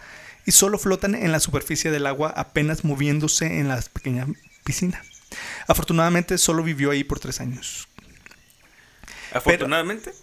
y 0.46 0.52
solo 0.52 0.78
flotan 0.78 1.16
en 1.16 1.32
la 1.32 1.40
superficie 1.40 1.90
del 1.92 2.06
agua 2.06 2.30
apenas 2.36 2.84
moviéndose 2.84 3.60
en 3.60 3.68
la 3.70 3.82
pequeña 3.94 4.28
piscina. 4.64 5.02
Afortunadamente 5.68 6.38
solo 6.38 6.64
vivió 6.64 6.92
ahí 6.92 7.04
por 7.04 7.20
tres 7.20 7.42
años. 7.42 7.88
Afortunadamente. 9.34 10.14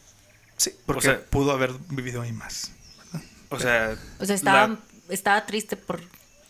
Sí, 0.57 0.71
porque 0.87 0.99
O 1.09 1.11
sea- 1.13 1.25
pudo 1.27 1.53
haber 1.53 1.73
vivido 1.91 2.23
ahí 2.23 2.33
más. 2.33 2.71
O 3.51 3.59
sea. 3.59 3.97
O 4.19 4.25
sea, 4.25 4.35
estaba, 4.35 4.79
estaba 5.09 5.47
triste 5.47 5.77
por. 5.77 6.01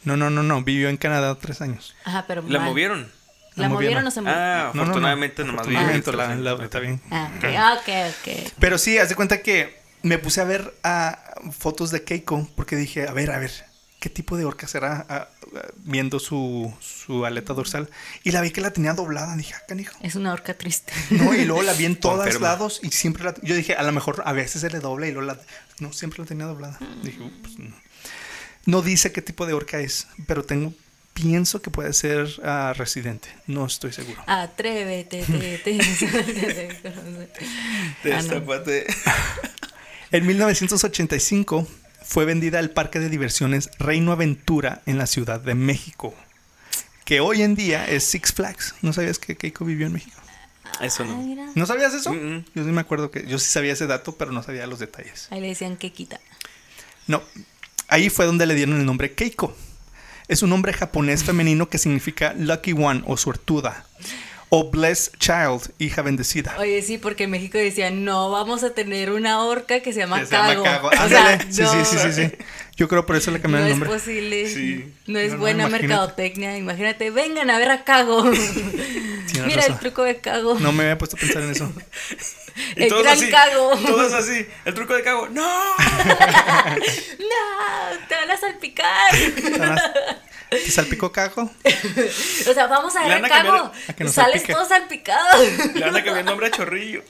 No, 0.05 0.17
no, 0.17 0.31
no, 0.31 0.43
no. 0.43 0.63
Vivió 0.63 0.89
en 0.89 0.97
Canadá 0.97 1.35
tres 1.37 1.61
años. 1.61 1.95
Ajá, 2.05 2.25
pero. 2.27 2.43
la 2.43 2.59
mal. 2.59 2.69
movieron. 2.69 3.11
¿La 3.57 3.63
La 3.65 3.69
movieron 3.69 4.05
o 4.07 4.11
se 4.11 4.21
movió? 4.21 4.35
Ah, 4.37 4.65
No, 4.65 4.69
no, 4.69 4.75
no. 4.75 4.83
afortunadamente 4.83 5.45
nomás 5.45 5.61
Afortunadamente, 5.61 6.11
en 6.11 6.45
la- 6.45 6.55
la- 6.57 6.65
está 6.65 6.81
bien. 6.81 7.01
Ah, 7.11 7.31
ok, 7.37 7.45
ah, 7.57 7.79
ok, 7.81 7.89
ok. 8.11 8.53
Pero 8.59 8.79
sí, 8.79 8.99
haz 8.99 9.09
de 9.09 9.15
cuenta 9.15 9.43
que 9.43 9.79
me 10.03 10.19
puse 10.19 10.41
a 10.41 10.45
ver 10.45 10.75
ah, 10.83 11.19
fotos 11.57 11.91
de 11.93 12.03
Keiko 12.03 12.49
porque 12.57 12.75
dije, 12.75 13.07
a 13.09 13.13
ver, 13.13 13.31
a 13.31 13.39
ver, 13.39 13.53
¿qué 14.01 14.11
tipo 14.11 14.37
de 14.37 14.45
orca 14.45 14.67
será 14.67 15.07
ah, 15.09 15.29
viendo 15.77 16.19
su, 16.19 16.75
su 16.81 17.25
aleta 17.25 17.55
dorsal? 17.55 17.89
Y 18.25 18.33
la 18.33 18.41
vi 18.41 18.51
que 18.51 18.61
la 18.61 18.73
tenía 18.73 18.93
doblada, 18.93 19.37
dije, 19.37 19.55
ah, 19.57 19.63
canijo. 19.69 19.97
Es 20.03 20.17
una 20.17 20.33
orca 20.33 20.55
triste. 20.55 20.93
No, 21.11 21.33
y 21.33 21.45
luego 21.45 21.63
la 21.63 21.75
vi 21.75 21.85
en 21.85 21.95
todos 21.95 22.41
lados 22.41 22.81
y 22.83 22.91
siempre 22.91 23.23
la... 23.23 23.35
Yo 23.43 23.55
dije, 23.55 23.75
a 23.77 23.85
lo 23.85 23.93
mejor 23.93 24.25
a 24.27 24.33
veces 24.33 24.63
se 24.63 24.69
le 24.71 24.81
dobla 24.81 25.07
y 25.07 25.13
luego 25.13 25.29
la... 25.29 25.39
No, 25.79 25.93
siempre 25.93 26.19
la 26.19 26.27
tenía 26.27 26.47
doblada. 26.47 26.77
Dije, 27.05 27.21
"Uh, 27.23 27.31
pues 27.41 27.57
no. 27.61 27.73
No 28.67 28.83
dice 28.83 29.13
qué 29.13 29.23
tipo 29.23 29.47
de 29.47 29.53
orca 29.53 29.81
es, 29.81 30.07
pero 30.27 30.45
tengo... 30.45 30.73
Pienso 31.13 31.63
que 31.63 31.71
puede 31.71 31.93
ser 31.93 32.29
ah, 32.43 32.75
residente. 32.77 33.29
No 33.47 33.67
estoy 33.67 33.93
seguro. 33.93 34.21
Atrévete, 34.27 35.23
te, 35.23 35.59
te, 35.59 35.79
Ah. 38.13 39.15
En 40.11 40.27
1985 40.27 41.69
fue 42.03 42.25
vendida 42.25 42.59
al 42.59 42.71
parque 42.71 43.01
de 43.01 43.09
diversiones 43.09 43.71
Reino 43.79 44.13
Aventura 44.13 44.83
en 44.87 44.99
la 44.99 45.07
Ciudad 45.07 45.41
de 45.41 45.55
México, 45.55 46.15
que 47.05 47.21
hoy 47.21 47.43
en 47.43 47.55
día 47.55 47.89
es 47.89 48.05
Six 48.05 48.33
Flags. 48.33 48.75
¿No 48.83 48.93
sabías 48.93 49.19
que 49.19 49.37
Keiko 49.37 49.65
vivió 49.65 49.87
en 49.87 49.93
México? 49.93 50.21
Eso 50.81 51.05
Ah, 51.05 51.07
no. 51.07 51.53
¿No 51.55 51.67
sabías 51.67 51.95
eso? 51.95 52.13
Mm, 52.13 52.37
mm. 52.37 52.45
Yo 52.55 52.65
sí 52.65 52.71
me 52.71 52.81
acuerdo 52.81 53.11
que 53.11 53.27
yo 53.27 53.39
sí 53.39 53.51
sabía 53.51 53.73
ese 53.73 53.87
dato, 53.87 54.17
pero 54.17 54.33
no 54.33 54.43
sabía 54.43 54.67
los 54.67 54.79
detalles. 54.79 55.29
Ahí 55.31 55.41
le 55.41 55.49
decían 55.49 55.77
que 55.77 55.93
quita. 55.93 56.21
No. 57.07 57.23
Ahí 57.89 58.11
fue 58.11 58.27
donde 58.27 58.47
le 58.47 58.55
dieron 58.55 58.79
el 58.79 58.87
nombre 58.87 59.13
Keiko. 59.13 59.55
Es 60.27 60.43
un 60.43 60.51
nombre 60.51 60.73
japonés 60.73 61.23
femenino 61.23 61.69
que 61.69 61.79
significa 61.79 62.35
Lucky 62.37 62.73
One 62.73 63.03
o 63.07 63.17
suertuda. 63.17 63.85
O 64.49 64.71
Blessed 64.71 65.19
Child, 65.19 65.73
hija 65.79 66.03
bendecida. 66.03 66.55
Oye, 66.59 66.81
sí, 66.83 66.97
porque 66.97 67.25
en 67.25 67.31
México 67.31 67.59
decían, 67.59 68.05
no, 68.05 68.31
vamos 68.31 68.63
a 68.63 68.71
tener 68.71 69.11
una 69.11 69.43
orca 69.43 69.81
que 69.81 69.93
se 69.93 70.01
llama 70.01 70.21
Que 70.21 70.27
se 70.27 70.33
llama 70.33 70.63
Cago. 70.63 70.89
O 70.89 71.09
sea, 71.09 71.37
no, 71.37 71.53
sí, 71.53 71.65
sí, 71.85 71.99
sí, 71.99 72.13
sí. 72.13 72.33
Yo 72.77 72.89
creo 72.89 73.07
por 73.07 73.17
eso 73.17 73.31
le 73.31 73.39
No 73.39 73.43
cambiaron 73.43 73.67
el 73.69 73.73
es 73.75 73.79
nombre. 73.79 73.99
posible. 73.99 74.49
Sí. 74.49 74.93
No 75.07 75.19
es 75.19 75.29
No, 75.31 75.35
no, 75.37 75.41
buena 75.41 75.63
imagínate. 75.69 75.89
mercadotecnia. 75.89 76.57
Imagínate, 76.59 77.11
vengan 77.11 77.51
a 77.51 77.59
ver 77.59 77.71
a 77.71 77.85
Cago. 77.85 78.25
Mira 79.47 79.67
el 79.67 79.79
truco 79.79 80.03
de 80.03 80.21
Cago. 80.21 80.59
No 80.59 80.73
me 80.73 80.83
había 80.85 80.99
puesto 80.99 81.17
a 81.17 81.21
pensar 81.21 81.43
en 81.43 81.51
eso. 81.51 81.73
El 82.77 82.89
todos 82.89 83.03
gran 83.03 83.17
así, 83.19 83.31
cago. 83.31 83.77
Todos 83.79 84.13
así. 84.13 84.47
El 84.65 84.75
truco 84.75 84.95
de 84.95 85.03
cago. 85.03 85.29
¡No! 85.29 85.43
No, 85.45 85.75
te 88.09 88.15
van 88.15 88.31
a 88.31 88.37
salpicar. 88.37 89.11
¿Te 90.51 90.71
salpicó 90.71 91.11
cago? 91.11 91.51
O 92.49 92.55
sea, 92.55 92.69
vamos 92.69 92.95
a 92.95 93.09
ver 93.09 93.25
a 93.25 93.29
Cago. 93.29 93.73
a 93.73 94.09
Sales 94.09 94.13
salpique. 94.13 94.53
todo 94.53 94.65
salpicado. 94.69 95.43
Le 95.75 95.81
van 95.81 95.97
a 95.97 96.05
cambiar 96.05 96.19
el 96.19 96.25
nombre 96.27 96.47
a 96.47 96.51
Chorrillo. 96.53 97.03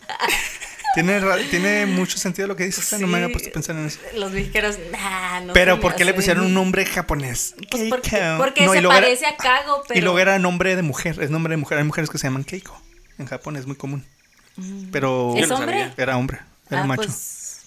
Tiene, 0.95 1.19
ra- 1.21 1.37
tiene 1.51 1.87
mucho 1.87 2.17
sentido 2.19 2.49
lo 2.49 2.57
que 2.57 2.65
dices. 2.65 2.99
No 3.01 3.07
me 3.07 3.17
había 3.19 3.31
puesto 3.31 3.51
a 3.51 3.53
pensar 3.53 3.77
en 3.77 3.87
eso. 3.87 3.99
Los 4.17 4.31
mexicanos, 4.33 4.79
nah, 4.93 5.41
no 5.41 5.53
Pero 5.53 5.81
¿por 5.81 5.95
qué 5.97 6.05
le 6.05 6.15
pusieron 6.15 6.47
un 6.47 6.55
nombre 6.55 6.87
japonés? 6.87 7.55
Pues 7.71 7.85
porque, 7.91 8.65
No, 8.65 8.73
y 8.75 8.79
se 8.79 8.79
era- 8.79 8.89
parece 8.89 9.27
a 9.27 9.37
Cago, 9.37 9.83
pero. 9.89 9.99
Y 9.99 10.03
luego 10.03 10.19
era 10.19 10.39
nombre 10.39 10.77
de 10.77 10.83
mujer. 10.83 11.21
Es 11.21 11.31
nombre 11.31 11.53
de 11.53 11.57
mujer. 11.57 11.79
Hay 11.79 11.85
mujeres 11.85 12.09
que 12.11 12.19
se 12.19 12.27
llaman 12.27 12.45
Keiko. 12.45 12.81
En 13.19 13.27
Japón 13.27 13.57
es 13.57 13.67
muy 13.67 13.77
común. 13.77 14.05
Pero 14.93 15.35
¿Es 15.37 15.51
hombre? 15.51 15.93
era 15.97 16.17
hombre. 16.17 16.39
Era 16.71 16.83
Ah, 16.83 16.87
macho. 16.87 17.03
pues, 17.03 17.59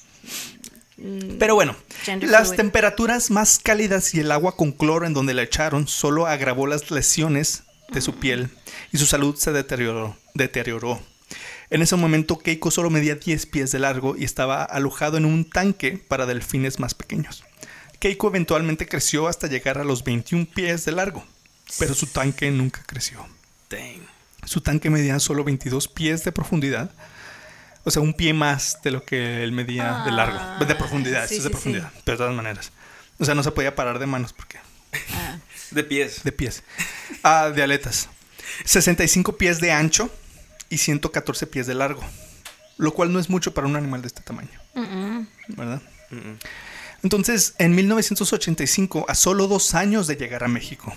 mm, 0.98 1.38
Pero 1.38 1.56
bueno, 1.56 1.76
las 2.22 2.48
fluid. 2.48 2.58
temperaturas 2.58 3.30
más 3.30 3.60
cálidas 3.62 4.14
y 4.14 4.22
el 4.22 4.32
agua 4.32 4.56
con 4.56 4.72
cloro 4.72 5.06
en 5.06 5.14
donde 5.14 5.34
la 5.34 5.44
echaron 5.44 5.88
solo 5.88 6.28
agravó 6.28 6.66
las 6.68 6.90
lesiones 6.92 7.64
de 7.90 8.02
su 8.02 8.16
piel 8.16 8.50
y 8.92 8.98
su 8.98 9.06
salud 9.06 9.36
se 9.38 9.52
deterioró. 9.52 10.16
deterioró. 10.34 11.02
En 11.70 11.82
ese 11.82 11.96
momento 11.96 12.40
Keiko 12.40 12.72
solo 12.72 12.90
medía 12.90 13.16
10 13.16 13.46
pies 13.48 13.72
de 13.72 13.80
largo 13.80 14.16
y 14.18 14.24
estaba 14.24 14.64
alojado 14.64 15.18
en 15.18 15.26
un 15.26 15.50
tanque 15.50 16.02
para 16.08 16.26
delfines 16.26 16.80
más 16.80 16.94
pequeños. 16.94 17.44
Keiko 18.00 18.28
eventualmente 18.28 18.88
creció 18.88 19.28
hasta 19.28 19.48
llegar 19.48 19.78
a 19.78 19.84
los 19.84 20.04
21 20.04 20.48
pies 20.54 20.86
de 20.86 20.94
largo, 20.94 21.26
pero 21.80 21.94
su 21.94 22.08
tanque 22.08 22.50
nunca 22.52 22.84
creció. 22.86 23.28
Dang. 23.70 24.02
Su 24.46 24.62
tanque 24.62 24.90
medía 24.90 25.20
solo 25.20 25.44
22 25.44 25.90
pies 25.90 26.24
de 26.24 26.32
profundidad. 26.32 26.92
O 27.84 27.92
sea, 27.92 28.02
un 28.02 28.14
pie 28.14 28.34
más 28.34 28.80
de 28.84 28.92
lo 28.92 29.04
que 29.04 29.44
él 29.44 29.52
medía 29.52 30.04
de 30.06 30.12
largo. 30.12 30.38
Ah, 30.40 30.64
de 30.66 30.76
profundidad, 30.76 31.28
sí, 31.28 31.36
es 31.36 31.44
de 31.44 31.50
sí, 31.50 31.52
profundidad. 31.52 31.92
Pero 32.06 32.18
de 32.18 32.24
todas 32.24 32.36
maneras. 32.36 32.72
O 33.20 33.26
sea, 33.26 33.36
no 33.36 33.44
se 33.44 33.52
podía 33.52 33.76
parar 33.76 34.00
de 34.00 34.06
manos 34.06 34.32
porque. 34.32 34.58
ah, 35.14 35.38
De 35.72 35.84
pies. 35.84 36.24
De 36.24 36.32
pies. 36.32 36.64
Ah, 37.24 37.50
de 37.50 37.64
aletas. 37.64 38.10
65 38.64 39.38
pies 39.38 39.60
de 39.60 39.72
ancho 39.72 40.10
y 40.70 40.78
114 40.78 41.48
pies 41.48 41.68
de 41.68 41.76
largo. 41.76 42.02
Lo 42.78 42.94
cual 42.94 43.12
no 43.12 43.20
es 43.20 43.30
mucho 43.30 43.54
para 43.54 43.68
un 43.68 43.76
animal 43.76 44.02
de 44.02 44.08
este 44.08 44.22
tamaño. 44.22 44.60
¿Verdad? 45.50 45.82
Entonces, 47.04 47.56
en 47.58 47.76
1985, 47.76 49.06
a 49.08 49.16
solo 49.16 49.48
dos 49.48 49.74
años 49.74 50.08
de 50.08 50.16
llegar 50.16 50.44
a 50.44 50.48
México, 50.48 50.94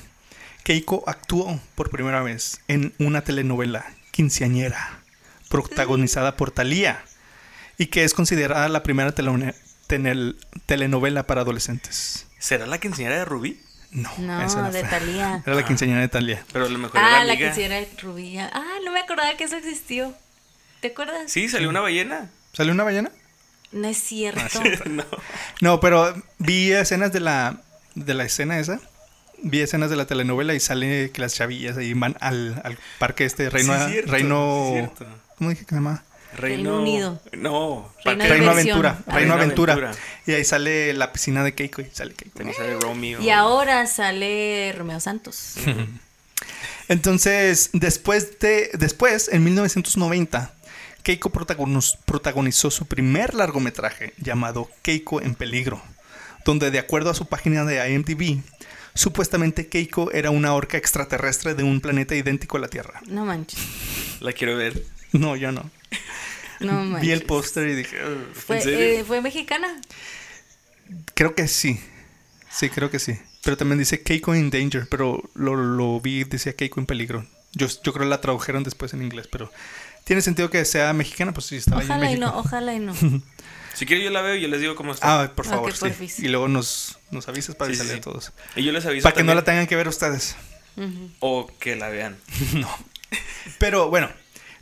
Keiko 0.63 1.05
actuó 1.07 1.61
por 1.75 1.91
primera 1.91 2.23
vez 2.23 2.61
en 2.69 2.93
una 2.99 3.23
telenovela 3.23 3.87
quinceañera 4.11 5.03
protagonizada 5.49 6.37
por 6.37 6.51
Thalía 6.51 7.03
y 7.79 7.87
que 7.87 8.05
es 8.05 8.13
considerada 8.13 8.69
la 8.69 8.83
primera 8.83 9.15
telenovela 10.67 11.27
para 11.27 11.41
adolescentes. 11.41 12.27
¿Será 12.39 12.67
la 12.67 12.79
quinceañera 12.79 13.19
de 13.21 13.25
Rubí? 13.25 13.61
No, 13.93 14.11
No, 14.19 14.41
esa 14.43 14.63
no 14.63 14.71
de 14.73 14.81
fue. 14.81 14.89
Thalía. 14.89 15.43
Era 15.47 15.57
la 15.57 15.65
quinceañera 15.65 16.01
de 16.01 16.09
Thalía. 16.09 16.45
Pero 16.53 16.67
a 16.67 16.69
lo 16.69 16.79
mejor 16.79 16.97
era 17.01 17.07
Ah, 17.21 17.25
la 17.25 17.33
amiga. 17.33 17.49
que 17.53 17.61
hiciera 17.61 17.85
Rubilla. 18.03 18.51
Ah, 18.53 18.65
no 18.85 18.93
me 18.93 19.01
acordaba 19.01 19.37
que 19.37 19.45
eso 19.45 19.57
existió. 19.57 20.15
¿Te 20.81 20.89
acuerdas? 20.89 21.31
Sí, 21.31 21.49
salió 21.49 21.69
una 21.69 21.81
ballena. 21.81 22.31
¿Salió 22.53 22.73
una 22.73 22.85
ballena? 22.85 23.11
No 23.73 23.89
es 23.89 23.99
cierto. 23.99 24.61
no. 24.87 25.05
No, 25.61 25.81
pero 25.81 26.15
vi 26.39 26.73
escenas 26.73 27.13
de 27.13 27.21
la, 27.21 27.61
de 27.95 28.15
la 28.15 28.25
escena 28.25 28.59
esa. 28.59 28.81
Vi 29.43 29.61
escenas 29.61 29.91
de 29.91 29.97
la 29.97 30.07
telenovela 30.07 30.55
y 30.55 30.61
sale 30.61 31.11
que 31.13 31.21
las 31.21 31.35
chavillas 31.35 31.77
ahí 31.77 31.93
van 31.95 32.17
al, 32.21 32.61
al 32.65 32.79
parque 32.99 33.25
este 33.25 33.49
Reino, 33.51 33.75
Sí, 33.87 33.93
cierto, 33.93 34.13
Reino, 34.13 34.93
sí. 34.99 35.05
¿cómo 35.39 35.51
dije 35.51 35.65
que 35.65 35.71
se 35.71 35.75
llama? 35.77 36.05
Reino, 36.37 36.71
Reino 36.71 36.81
Unido. 36.81 37.21
No. 37.33 37.93
Reino. 38.05 38.51
Aventura, 38.51 38.91
Ah. 38.91 39.03
Reino 39.07 39.19
Reino 39.19 39.35
Aventura. 39.35 39.73
Aventura. 39.75 40.03
Y 40.27 40.33
ahí 40.33 40.45
sale 40.45 40.93
la 40.95 41.13
piscina 41.13 41.43
de 41.45 41.55
Keiko 41.55 41.83
y 41.83 41.87
sale 41.93 42.15
Keiko. 42.15 42.39
También 42.39 42.57
sale 42.57 42.79
Romeo. 42.79 43.21
Y 43.21 43.31
ahora 43.31 43.87
sale 43.87 44.73
Romeo 44.77 45.01
Santos. 45.01 45.55
Entonces, 46.89 47.71
después 47.73 48.39
de 48.41 48.71
después 48.75 49.29
en 49.33 49.45
1990 49.45 50.53
Keiko 51.03 51.31
protagonizó 51.31 52.71
su 52.71 52.87
primer 52.87 53.35
largometraje 53.35 54.13
llamado 54.19 54.69
Keiko 54.83 55.23
en 55.23 55.35
peligro, 55.35 55.81
donde 56.45 56.71
de 56.71 56.79
acuerdo 56.79 57.11
a 57.11 57.15
su 57.15 57.27
página 57.27 57.65
de 57.65 57.91
IMDb, 57.91 58.43
supuestamente 58.95 59.69
Keiko 59.69 60.11
era 60.13 60.31
una 60.31 60.53
orca 60.55 60.77
extraterrestre 60.77 61.55
de 61.55 61.63
un 61.63 61.81
planeta 61.81 62.15
idéntico 62.15 62.57
a 62.59 62.61
la 62.61 62.69
Tierra. 62.69 63.01
No 63.07 63.25
manches. 63.25 63.59
La 64.21 64.33
quiero 64.33 64.57
ver. 64.57 64.85
No, 65.13 65.37
yo 65.37 65.53
no. 65.53 65.71
No 66.61 66.73
manches. 66.85 67.01
Vi 67.01 67.11
el 67.13 67.23
póster 67.23 67.69
y 67.69 67.75
dije, 67.75 67.97
"Ugh". 68.05 68.35
Fue, 68.35 68.57
¿En 68.59 68.63
serio? 68.63 68.79
eh, 69.01 69.05
¿Fue 69.07 69.21
mexicana? 69.23 69.81
creo 71.15 71.35
que 71.35 71.49
sí. 71.49 71.81
Sí, 72.51 72.69
creo 72.69 72.91
que 72.91 72.99
sí. 72.99 73.19
Pero 73.43 73.57
también 73.57 73.79
dice 73.79 74.03
Keiko 74.03 74.35
in 74.35 74.51
danger, 74.51 74.87
pero 74.91 75.23
lo, 75.35 75.57
lo 75.57 76.01
vi, 76.01 76.25
decía 76.25 76.55
Keiko 76.55 76.79
en 76.81 76.87
peligro. 76.87 77.25
Yo, 77.53 77.67
yo 77.67 77.93
creo 77.95 78.05
que 78.05 78.11
la 78.11 78.21
tradujeron 78.21 78.63
después 78.63 78.93
en 78.93 79.03
inglés, 79.03 79.27
pero 79.31 79.51
tiene 80.05 80.21
sentido 80.21 80.51
que 80.51 80.65
sea 80.67 80.93
mexicana, 80.93 81.33
pues 81.33 81.47
sí, 81.47 81.57
estaba 81.57 81.81
ahí 81.81 81.87
en 81.87 81.93
Ojalá 81.93 82.07
y 82.07 82.17
México. 82.19 82.27
no, 82.33 82.39
ojalá 82.39 82.75
y 82.75 82.79
no. 82.81 82.95
Si 83.73 83.87
quieren 83.87 84.05
yo 84.05 84.11
la 84.11 84.21
veo 84.21 84.35
y 84.37 84.43
yo 84.43 84.49
les 84.49 84.61
digo 84.61 84.75
cómo 84.75 84.93
está. 84.93 85.23
Ah, 85.23 85.33
por 85.35 85.47
favor, 85.47 85.73
sí. 85.73 85.87
Y 86.19 86.29
luego 86.29 86.49
nos, 86.49 86.99
nos 87.13 87.27
avisas 87.29 87.55
para 87.55 87.73
Sí, 87.73 87.81
sí. 87.83 87.91
a 87.93 88.01
todos. 88.01 88.33
y 88.57 88.65
yo 88.65 88.73
les 88.73 88.85
aviso 88.85 89.05
Para 89.05 89.15
que 89.15 89.23
no 89.23 89.35
la 89.35 89.45
tengan 89.45 89.67
que 89.67 89.77
ver 89.77 89.89
ustedes. 89.89 90.37
O 91.21 91.51
que 91.59 91.77
la 91.77 91.89
vean. 91.89 92.19
Pero 93.59 93.89
bueno, 93.89 94.11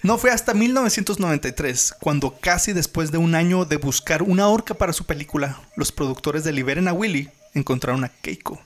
no 0.02 0.16
fue 0.16 0.30
hasta 0.30 0.54
1993, 0.54 1.94
cuando 2.00 2.38
casi 2.38 2.72
después 2.72 3.10
de 3.10 3.18
un 3.18 3.34
año 3.34 3.64
de 3.64 3.76
buscar 3.78 4.22
una 4.22 4.48
orca 4.48 4.74
para 4.74 4.92
su 4.92 5.06
película, 5.06 5.60
los 5.76 5.90
productores 5.90 6.44
de 6.44 6.52
Liberen 6.52 6.86
a 6.88 6.92
Willy 6.92 7.30
encontraron 7.54 8.04
a 8.04 8.08
Keiko, 8.08 8.60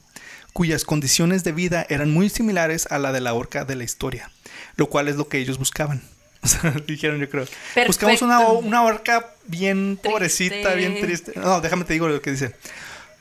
cuyas 0.52 0.84
condiciones 0.84 1.42
de 1.42 1.52
vida 1.52 1.86
eran 1.88 2.10
muy 2.10 2.28
similares 2.28 2.86
a 2.90 2.98
la 2.98 3.12
de 3.12 3.22
la 3.22 3.32
orca 3.32 3.64
de 3.64 3.76
la 3.76 3.84
historia, 3.84 4.30
lo 4.76 4.90
cual 4.90 5.08
es 5.08 5.16
lo 5.16 5.28
que 5.28 5.38
ellos 5.38 5.58
buscaban. 5.58 6.02
O 6.44 6.48
sea, 6.48 6.72
dijeron 6.88 7.20
yo 7.20 7.30
creo. 7.30 7.46
Buscamos 7.86 8.20
una, 8.20 8.40
una 8.48 8.82
orca 8.82 9.32
bien 9.46 9.96
Triste. 9.96 10.10
pobrecita, 10.10 10.74
bien 10.74 11.00
triste. 11.00 11.32
No, 11.36 11.60
déjame 11.60 11.84
te 11.84 11.92
digo 11.92 12.08
lo 12.08 12.20
que 12.20 12.32
dice. 12.32 12.56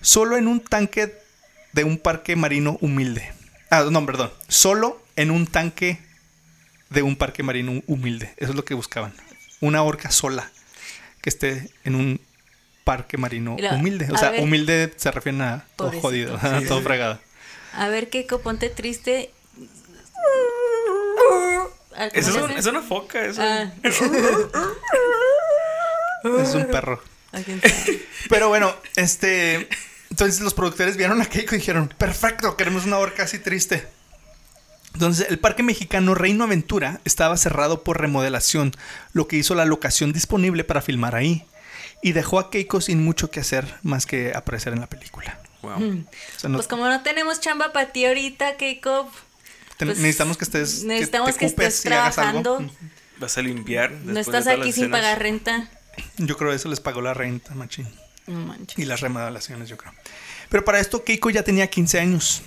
Solo 0.01 0.37
en 0.37 0.47
un 0.47 0.59
tanque 0.59 1.13
de 1.71 1.83
un 1.83 1.99
parque 1.99 2.35
marino 2.35 2.79
humilde. 2.81 3.31
Ah, 3.69 3.85
no, 3.91 4.03
perdón. 4.07 4.31
Solo 4.47 4.99
en 5.17 5.29
un 5.29 5.45
tanque 5.45 5.99
de 6.91 7.01
un 7.01 7.15
parque 7.15 7.41
marino 7.41 7.81
humilde. 7.87 8.33
Eso 8.37 8.51
es 8.51 8.55
lo 8.55 8.63
que 8.65 8.73
buscaban. 8.75 9.13
Una 9.61 9.81
orca 9.83 10.11
sola 10.11 10.51
que 11.21 11.29
esté 11.29 11.69
en 11.83 11.95
un 11.95 12.21
parque 12.83 13.17
marino 13.17 13.55
la- 13.59 13.73
humilde. 13.73 14.07
O 14.11 14.17
sea, 14.17 14.31
ver. 14.31 14.41
humilde 14.41 14.91
se 14.97 15.09
refiere 15.11 15.41
a 15.43 15.65
todo 15.75 15.91
Pobrecito. 15.91 16.37
jodido, 16.37 16.39
Sí, 16.61 16.65
todo 16.67 16.79
sí. 16.79 16.83
fregado. 16.85 17.19
A 17.73 17.87
ver, 17.87 18.09
Keiko, 18.09 18.41
ponte 18.41 18.69
triste. 18.69 19.31
Ah, 21.95 22.09
¿cómo 22.09 22.11
Eso 22.13 22.29
es, 22.57 22.65
un- 22.65 22.75
una 22.75 22.81
foca. 22.81 23.25
Eso. 23.25 23.41
Ah. 23.43 23.71
Es 26.23 26.53
un 26.53 26.65
perro. 26.67 27.01
Pero 28.29 28.49
bueno, 28.49 28.75
este. 28.95 29.67
Entonces 30.11 30.41
los 30.41 30.53
productores 30.53 30.97
vieron 30.97 31.21
a 31.21 31.25
Keiko 31.25 31.55
y 31.55 31.59
dijeron: 31.59 31.91
Perfecto, 31.97 32.55
queremos 32.57 32.85
una 32.85 32.97
orca 32.99 33.23
así 33.23 33.39
triste. 33.39 33.87
Entonces, 34.93 35.27
el 35.29 35.39
parque 35.39 35.63
mexicano 35.63 36.15
Reino 36.15 36.43
Aventura 36.43 36.99
estaba 37.05 37.37
cerrado 37.37 37.83
por 37.83 37.99
remodelación, 38.01 38.73
lo 39.13 39.27
que 39.27 39.37
hizo 39.37 39.55
la 39.55 39.65
locación 39.65 40.11
disponible 40.13 40.63
para 40.63 40.81
filmar 40.81 41.15
ahí. 41.15 41.45
Y 42.03 42.11
dejó 42.13 42.39
a 42.39 42.49
Keiko 42.49 42.81
sin 42.81 43.03
mucho 43.03 43.29
que 43.31 43.39
hacer 43.39 43.75
más 43.83 44.05
que 44.05 44.33
aparecer 44.35 44.73
en 44.73 44.79
la 44.81 44.87
película. 44.87 45.39
Wow. 45.61 45.73
O 45.73 46.39
sea, 46.39 46.49
no- 46.49 46.57
Pues 46.57 46.67
como 46.67 46.87
no 46.87 47.03
tenemos 47.03 47.39
chamba 47.39 47.71
para 47.71 47.91
ti 47.91 48.05
ahorita, 48.05 48.57
Keiko. 48.57 49.09
te- 49.77 49.85
pues, 49.85 49.99
necesitamos 49.99 50.37
que 50.37 50.45
estés. 50.45 50.83
Necesitamos 50.83 51.33
te 51.33 51.39
que, 51.39 51.45
estés 51.45 51.81
trabajando. 51.83 52.67
Vas 53.19 53.37
a 53.37 53.41
limpiar. 53.43 53.91
No 53.91 54.13
de 54.13 54.21
estás 54.21 54.45
todas 54.45 54.59
aquí 54.59 54.71
sin 54.71 54.85
escenas. 54.85 54.99
pagar 54.99 55.19
renta. 55.21 55.69
Yo 56.17 56.35
creo 56.37 56.49
que 56.49 56.55
eso 56.55 56.69
les 56.69 56.79
pagó 56.79 57.01
la 57.01 57.13
renta, 57.13 57.53
machín. 57.53 57.87
No 58.25 58.39
manches. 58.39 58.79
Y 58.79 58.85
las 58.85 59.01
remodelaciones, 59.01 59.69
yo 59.69 59.77
creo. 59.77 59.93
Pero 60.49 60.65
para 60.65 60.79
esto 60.79 61.03
Keiko 61.03 61.29
ya 61.29 61.43
tenía 61.43 61.67
15 61.67 61.99
años. 61.99 62.41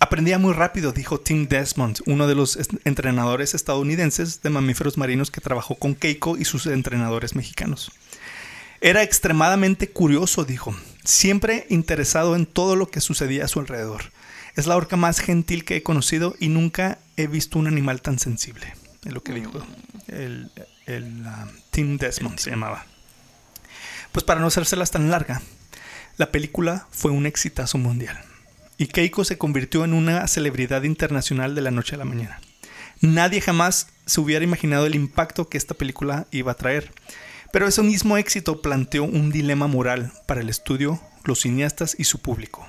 Aprendía 0.00 0.38
muy 0.38 0.52
rápido, 0.52 0.92
dijo 0.92 1.18
Tim 1.18 1.48
Desmond, 1.48 2.02
uno 2.06 2.28
de 2.28 2.36
los 2.36 2.56
entrenadores 2.84 3.54
estadounidenses 3.54 4.42
de 4.42 4.50
mamíferos 4.50 4.96
marinos 4.96 5.32
que 5.32 5.40
trabajó 5.40 5.74
con 5.74 5.96
Keiko 5.96 6.36
y 6.36 6.44
sus 6.44 6.66
entrenadores 6.66 7.34
mexicanos. 7.34 7.90
Era 8.80 9.02
extremadamente 9.02 9.90
curioso, 9.90 10.44
dijo. 10.44 10.74
siempre 11.04 11.66
interesado 11.68 12.36
en 12.36 12.46
todo 12.46 12.76
lo 12.76 12.90
que 12.90 13.00
sucedía 13.00 13.44
a 13.44 13.48
su 13.48 13.58
alrededor. 13.58 14.12
Es 14.54 14.66
la 14.66 14.76
orca 14.76 14.96
más 14.96 15.18
gentil 15.20 15.64
que 15.64 15.76
he 15.76 15.82
conocido 15.82 16.36
y 16.38 16.48
nunca 16.48 16.98
he 17.16 17.26
visto 17.26 17.58
un 17.58 17.66
animal 17.66 18.02
tan 18.02 18.18
sensible. 18.18 18.74
Es 19.04 19.12
lo 19.12 19.22
que 19.22 19.32
dijo 19.32 19.64
el, 20.06 20.50
el 20.86 21.24
Tim 21.70 21.96
Desmond, 21.96 22.38
se 22.38 22.50
llamaba. 22.50 22.86
Pues 24.12 24.24
para 24.24 24.40
no 24.40 24.46
hacérselas 24.46 24.90
tan 24.90 25.10
larga, 25.10 25.42
la 26.16 26.30
película 26.30 26.86
fue 26.90 27.10
un 27.10 27.26
exitazo 27.26 27.78
mundial. 27.78 28.20
Y 28.78 28.86
Keiko 28.86 29.24
se 29.24 29.36
convirtió 29.38 29.84
en 29.84 29.92
una 29.92 30.26
celebridad 30.28 30.84
internacional 30.84 31.54
de 31.54 31.62
la 31.62 31.70
noche 31.72 31.96
a 31.96 31.98
la 31.98 32.04
mañana. 32.04 32.40
Nadie 33.00 33.40
jamás 33.40 33.88
se 34.06 34.20
hubiera 34.20 34.44
imaginado 34.44 34.86
el 34.86 34.94
impacto 34.94 35.48
que 35.48 35.58
esta 35.58 35.74
película 35.74 36.26
iba 36.30 36.52
a 36.52 36.56
traer. 36.56 36.92
Pero 37.52 37.66
ese 37.66 37.82
mismo 37.82 38.16
éxito 38.16 38.62
planteó 38.62 39.04
un 39.04 39.30
dilema 39.30 39.66
moral 39.66 40.12
para 40.26 40.40
el 40.40 40.48
estudio, 40.48 41.00
los 41.24 41.40
cineastas 41.40 41.96
y 41.98 42.04
su 42.04 42.20
público. 42.20 42.66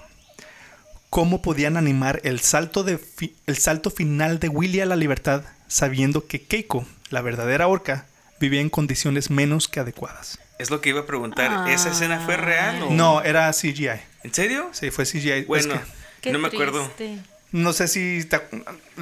¿Cómo 1.09 1.41
podían 1.41 1.77
animar 1.77 2.21
el 2.23 2.39
salto, 2.39 2.83
de 2.83 2.99
el 3.47 3.57
salto 3.57 3.89
final 3.89 4.39
de 4.39 4.49
Willy 4.49 4.79
a 4.81 4.85
la 4.85 4.95
libertad 4.95 5.43
sabiendo 5.67 6.27
que 6.27 6.41
Keiko, 6.43 6.85
la 7.09 7.21
verdadera 7.21 7.67
orca, 7.67 8.05
vivía 8.39 8.61
en 8.61 8.69
condiciones 8.69 9.29
menos 9.29 9.67
que 9.67 9.79
adecuadas? 9.79 10.39
Es 10.59 10.69
lo 10.69 10.81
que 10.81 10.89
iba 10.89 11.01
a 11.01 11.05
preguntar. 11.05 11.69
¿Esa 11.69 11.89
escena 11.91 12.19
fue 12.25 12.37
real 12.37 12.83
o...? 12.83 12.89
No, 12.91 13.21
era 13.23 13.51
CGI. 13.51 13.89
¿En 14.23 14.33
serio? 14.33 14.69
Sí, 14.71 14.91
fue 14.91 15.05
CGI. 15.05 15.43
Bueno, 15.45 15.73
Es 15.73 15.79
que- 15.79 15.98
no 16.25 16.39
me 16.39 16.47
acuerdo. 16.49 16.89
triste. 16.97 17.19
no 17.51 17.73
sé 17.73 17.87
si, 17.87 18.25
te- 18.25 18.39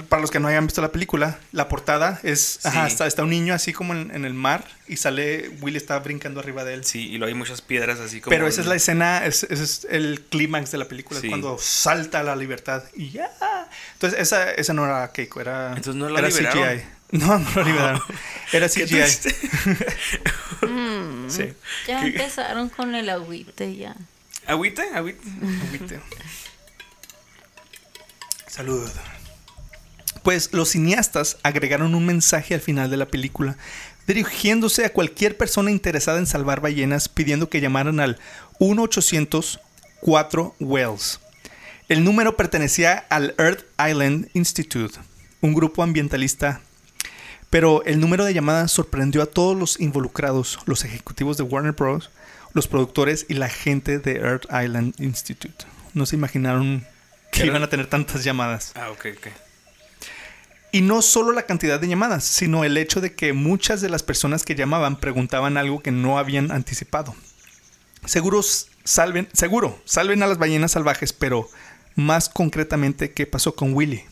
para 0.07 0.21
los 0.21 0.31
que 0.31 0.39
no 0.39 0.47
hayan 0.47 0.65
visto 0.67 0.81
la 0.81 0.91
película, 0.93 1.37
la 1.51 1.67
portada 1.67 2.19
es, 2.23 2.65
ajá, 2.65 2.85
Sí. 2.87 2.93
está, 2.93 3.07
está 3.07 3.23
un 3.23 3.29
niño 3.29 3.53
así 3.53 3.73
como 3.73 3.93
en, 3.93 4.09
en 4.15 4.23
el 4.23 4.33
mar 4.33 4.63
y 4.87 4.95
sale, 4.97 5.49
Willy 5.61 5.75
está 5.77 5.99
brincando 5.99 6.39
arriba 6.39 6.63
de 6.63 6.75
él. 6.75 6.85
Sí, 6.85 7.07
y 7.09 7.17
luego 7.17 7.27
hay 7.27 7.33
muchas 7.33 7.59
piedras 7.61 7.99
así 7.99 8.21
como... 8.21 8.29
Pero 8.33 8.47
esa 8.47 8.61
es 8.61 8.67
la 8.67 8.75
escena, 8.75 9.25
es- 9.25 9.43
ese 9.43 9.63
es 9.63 9.87
el 9.89 10.21
clímax 10.29 10.71
de 10.71 10.77
la 10.77 10.85
película, 10.87 11.19
es 11.19 11.25
cuando 11.27 11.57
salta 11.59 12.21
a 12.21 12.23
la 12.23 12.35
libertad 12.37 12.83
y 12.95 13.09
ya. 13.09 13.29
Entonces, 13.93 14.19
esa, 14.21 14.51
esa 14.51 14.73
no 14.73 14.85
era 14.85 15.11
Keiko, 15.11 15.41
era, 15.41 15.69
Entonces, 15.69 15.95
¿no 15.95 16.07
la 16.09 16.19
era 16.19 16.29
liberaron? 16.29 16.63
CGI. 16.77 16.83
No, 17.09 17.39
no 17.39 17.49
lo 17.55 17.63
liberaron. 17.63 18.01
Era 18.53 18.69
CGI. 18.69 18.85
triste. 18.85 19.35
Sí. 21.29 21.53
Ya 21.87 22.05
empezaron 22.05 22.69
con 22.69 22.95
el 22.95 23.09
agüite 23.09 23.75
ya. 23.75 23.95
¿Agüita? 24.45 24.83
¿Agüita? 24.95 25.21
Agüite. 25.67 25.99
Salud. 28.57 28.89
Pues 30.23 30.51
los 30.51 30.69
cineastas 30.69 31.37
agregaron 31.43 31.93
un 31.93 32.07
mensaje 32.07 32.55
al 32.55 32.59
final 32.59 32.89
de 32.89 32.97
la 32.97 33.05
película, 33.05 33.55
dirigiéndose 34.07 34.83
a 34.83 34.91
cualquier 34.91 35.37
persona 35.37 35.69
interesada 35.69 36.17
en 36.17 36.25
salvar 36.25 36.59
ballenas, 36.59 37.07
pidiendo 37.07 37.49
que 37.49 37.61
llamaran 37.61 37.99
al 37.99 38.17
1-800-4 38.59 40.53
Wells. 40.59 41.19
El 41.87 42.03
número 42.03 42.35
pertenecía 42.35 43.05
al 43.11 43.35
Earth 43.37 43.63
Island 43.77 44.29
Institute, 44.33 44.97
un 45.41 45.53
grupo 45.53 45.83
ambientalista, 45.83 46.61
pero 47.51 47.85
el 47.85 47.99
número 47.99 48.25
de 48.25 48.33
llamadas 48.33 48.71
sorprendió 48.71 49.21
a 49.21 49.27
todos 49.27 49.55
los 49.55 49.79
involucrados, 49.79 50.57
los 50.65 50.83
ejecutivos 50.83 51.37
de 51.37 51.43
Warner 51.43 51.73
Bros., 51.73 52.09
los 52.53 52.67
productores 52.67 53.27
y 53.29 53.35
la 53.35 53.49
gente 53.49 53.99
de 53.99 54.15
Earth 54.15 54.45
Island 54.45 54.95
Institute. 54.97 55.65
No 55.93 56.07
se 56.07 56.15
imaginaron 56.15 56.87
que 57.37 57.47
iban 57.47 57.63
a 57.63 57.69
tener 57.69 57.87
tantas 57.87 58.23
llamadas. 58.23 58.71
Ah, 58.75 58.89
ok, 58.91 59.05
ok. 59.17 59.27
Y 60.71 60.81
no 60.81 61.01
solo 61.01 61.31
la 61.31 61.43
cantidad 61.43 61.79
de 61.79 61.87
llamadas, 61.87 62.23
sino 62.23 62.63
el 62.63 62.77
hecho 62.77 62.99
de 62.99 63.15
que 63.15 63.33
muchas 63.33 63.81
de 63.81 63.89
las 63.89 64.03
personas 64.03 64.43
que 64.43 64.55
llamaban 64.55 64.99
preguntaban 64.99 65.57
algo 65.57 65.81
que 65.81 65.91
no 65.91 66.19
habían 66.19 66.51
anticipado. 66.51 67.15
Seguros 68.05 68.69
salven, 68.83 69.29
seguro, 69.33 69.81
salven 69.85 70.23
a 70.23 70.27
las 70.27 70.37
ballenas 70.37 70.73
salvajes, 70.73 71.13
pero 71.13 71.49
más 71.95 72.29
concretamente, 72.29 73.11
¿qué 73.11 73.25
pasó 73.25 73.55
con 73.55 73.73
Willy? 73.73 74.03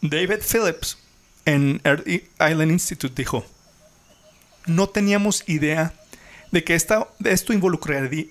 David 0.00 0.40
Phillips 0.40 0.98
en 1.44 1.80
Earth 1.84 2.06
Island 2.06 2.70
Institute 2.70 3.14
dijo, 3.16 3.44
no 4.66 4.88
teníamos 4.88 5.42
idea 5.48 5.94
de 6.50 6.64
que 6.64 6.74
esta, 6.74 7.08
de 7.18 7.32
esto 7.32 7.52
involucraría... 7.52 8.26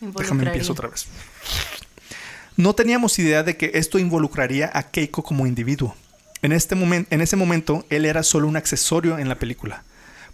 Déjame 0.00 0.44
empiezo 0.44 0.72
otra 0.72 0.88
vez. 0.88 1.06
No 2.56 2.74
teníamos 2.74 3.18
idea 3.18 3.42
de 3.42 3.56
que 3.56 3.72
esto 3.74 3.98
involucraría 3.98 4.70
a 4.72 4.84
Keiko 4.84 5.22
como 5.22 5.46
individuo. 5.46 5.94
En, 6.42 6.52
este 6.52 6.76
momen- 6.76 7.06
en 7.10 7.20
ese 7.20 7.36
momento, 7.36 7.84
él 7.90 8.04
era 8.04 8.22
solo 8.22 8.46
un 8.48 8.56
accesorio 8.56 9.18
en 9.18 9.28
la 9.28 9.38
película. 9.38 9.82